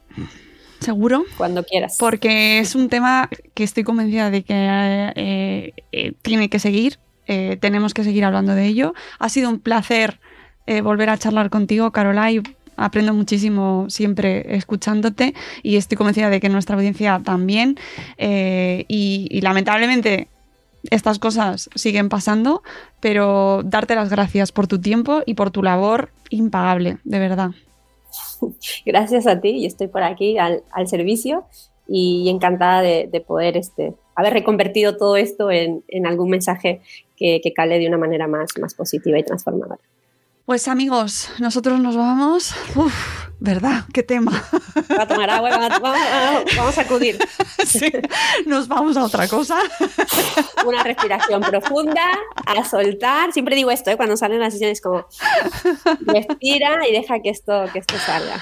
seguro. 0.79 1.25
Cuando 1.37 1.63
quieras. 1.63 1.97
Porque 1.99 2.59
es 2.59 2.73
un 2.75 2.89
tema 2.89 3.29
que 3.53 3.63
estoy 3.63 3.83
convencida 3.83 4.31
de 4.31 4.43
que 4.43 4.53
eh, 5.15 5.73
eh, 5.91 6.13
tiene 6.21 6.49
que 6.49 6.59
seguir. 6.59 6.99
Eh, 7.27 7.57
tenemos 7.59 7.93
que 7.93 8.03
seguir 8.03 8.23
hablando 8.23 8.55
de 8.55 8.65
ello. 8.65 8.93
Ha 9.19 9.29
sido 9.29 9.49
un 9.49 9.59
placer 9.59 10.19
volver 10.83 11.09
a 11.09 11.17
charlar 11.17 11.49
contigo, 11.49 11.91
Carolai 11.91 12.41
aprendo 12.77 13.13
muchísimo 13.13 13.85
siempre 13.89 14.55
escuchándote 14.55 15.33
y 15.63 15.75
estoy 15.75 15.97
convencida 15.97 16.29
de 16.29 16.39
que 16.39 16.49
nuestra 16.49 16.75
audiencia 16.75 17.21
también. 17.23 17.77
Eh, 18.17 18.85
y, 18.87 19.27
y 19.29 19.41
lamentablemente 19.41 20.29
estas 20.89 21.19
cosas 21.19 21.69
siguen 21.75 22.09
pasando, 22.09 22.63
pero 22.99 23.61
darte 23.63 23.95
las 23.95 24.09
gracias 24.09 24.51
por 24.51 24.67
tu 24.67 24.79
tiempo 24.79 25.21
y 25.25 25.33
por 25.33 25.51
tu 25.51 25.63
labor 25.63 26.11
impagable, 26.29 26.97
de 27.03 27.19
verdad. 27.19 27.51
Gracias 28.85 29.27
a 29.27 29.41
ti, 29.41 29.61
yo 29.61 29.67
estoy 29.67 29.87
por 29.87 30.03
aquí 30.03 30.37
al, 30.37 30.63
al 30.71 30.87
servicio 30.87 31.45
y 31.87 32.29
encantada 32.29 32.81
de, 32.81 33.09
de, 33.11 33.21
poder 33.21 33.57
este, 33.57 33.93
haber 34.15 34.33
reconvertido 34.33 34.97
todo 34.97 35.17
esto 35.17 35.51
en, 35.51 35.83
algún 36.05 36.29
mensaje 36.29 36.81
que, 37.15 37.39
que, 37.41 37.53
cale 37.53 37.79
de 37.79 37.87
una 37.87 37.97
manera 37.97 38.27
más 38.27 38.53
positiva 38.75 39.17
y 39.19 39.23
transformadora. 39.23 39.79
Pues 40.47 40.69
amigos, 40.69 41.29
nosotros 41.39 41.77
nos 41.81 41.97
vamos. 41.97 42.55
Uf, 42.73 43.27
¿verdad? 43.37 43.83
¿Qué 43.93 44.01
tema? 44.01 44.31
Va 44.97 45.03
a 45.03 45.05
tomar 45.05 45.29
agua, 45.29 45.49
vamos, 46.55 46.77
a 46.77 46.81
acudir. 46.81 47.17
Sí, 47.65 47.91
nos 48.45 48.69
vamos 48.69 48.95
a 48.95 49.03
otra 49.03 49.27
cosa. 49.27 49.57
Una 50.65 50.83
respiración 50.83 51.41
profunda, 51.41 52.01
a 52.45 52.63
soltar. 52.63 53.33
Siempre 53.33 53.57
digo 53.57 53.71
esto, 53.71 53.91
¿eh? 53.91 53.97
cuando 53.97 54.15
salen 54.15 54.39
las 54.39 54.53
sesiones, 54.53 54.79
como 54.79 55.05
respira 55.99 56.87
y 56.87 56.93
deja 56.93 57.19
que 57.21 57.29
esto, 57.29 57.65
que 57.73 57.79
esto 57.79 57.97
salga. 57.97 58.41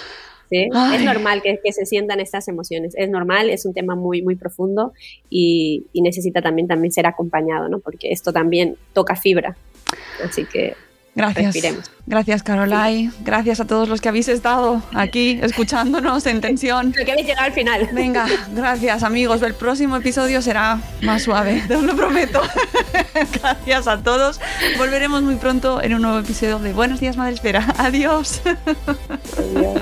¿sí? 0.52 0.70
Es 0.94 1.04
normal 1.04 1.42
que, 1.42 1.60
que, 1.64 1.74
se 1.74 1.88
sientan 1.88 2.20
estas 2.20 2.48
emociones, 2.48 2.94
es 2.96 3.10
normal, 3.10 3.50
es 3.50 3.66
un 3.66 3.74
tema 3.74 3.96
muy, 3.96 4.22
muy 4.22 4.36
profundo 4.36 4.94
y, 5.32 5.88
y 5.92 6.04
necesita 6.04 6.44
también, 6.44 6.68
también 6.68 6.92
ser 6.92 7.08
acompañado, 7.08 7.68
¿no? 7.68 7.80
porque 7.80 8.12
esto 8.12 8.32
también 8.32 8.78
toca 8.94 9.16
fibra. 9.16 9.58
Así 10.24 10.46
que 10.46 10.76
Gracias. 11.16 11.46
Respiremos. 11.46 11.92
Gracias, 12.06 12.44
Carolai. 12.44 13.10
Gracias 13.22 13.62
a 13.62 13.66
todos 13.66 13.88
los 13.88 14.02
que 14.02 14.10
habéis 14.10 14.28
estado 14.28 14.84
aquí 14.94 15.40
escuchándonos 15.42 16.26
en 16.26 16.42
tensión. 16.42 16.94
Lo 16.96 17.06
que 17.06 17.12
habéis 17.14 17.28
llegado 17.28 17.48
al 17.48 17.54
final. 17.54 17.90
Venga, 17.94 18.28
gracias, 18.54 19.02
amigos. 19.02 19.42
El 19.42 19.54
próximo 19.54 19.96
episodio 19.96 20.42
será 20.42 20.80
más 21.02 21.24
suave, 21.24 21.64
te 21.68 21.82
lo 21.82 21.96
prometo. 21.96 22.42
gracias 23.42 23.88
a 23.88 24.04
todos. 24.04 24.42
Volveremos 24.78 25.24
muy 25.24 25.36
pronto 25.36 25.82
en 25.82 25.94
un 25.94 26.02
nuevo 26.02 26.20
episodio 26.20 26.60
de 26.60 26.74
Buenos 26.74 27.00
Días, 27.00 27.16
Madre 27.16 27.34
Espera. 27.34 27.66
Adiós. 27.78 28.42
Adiós. 29.38 29.82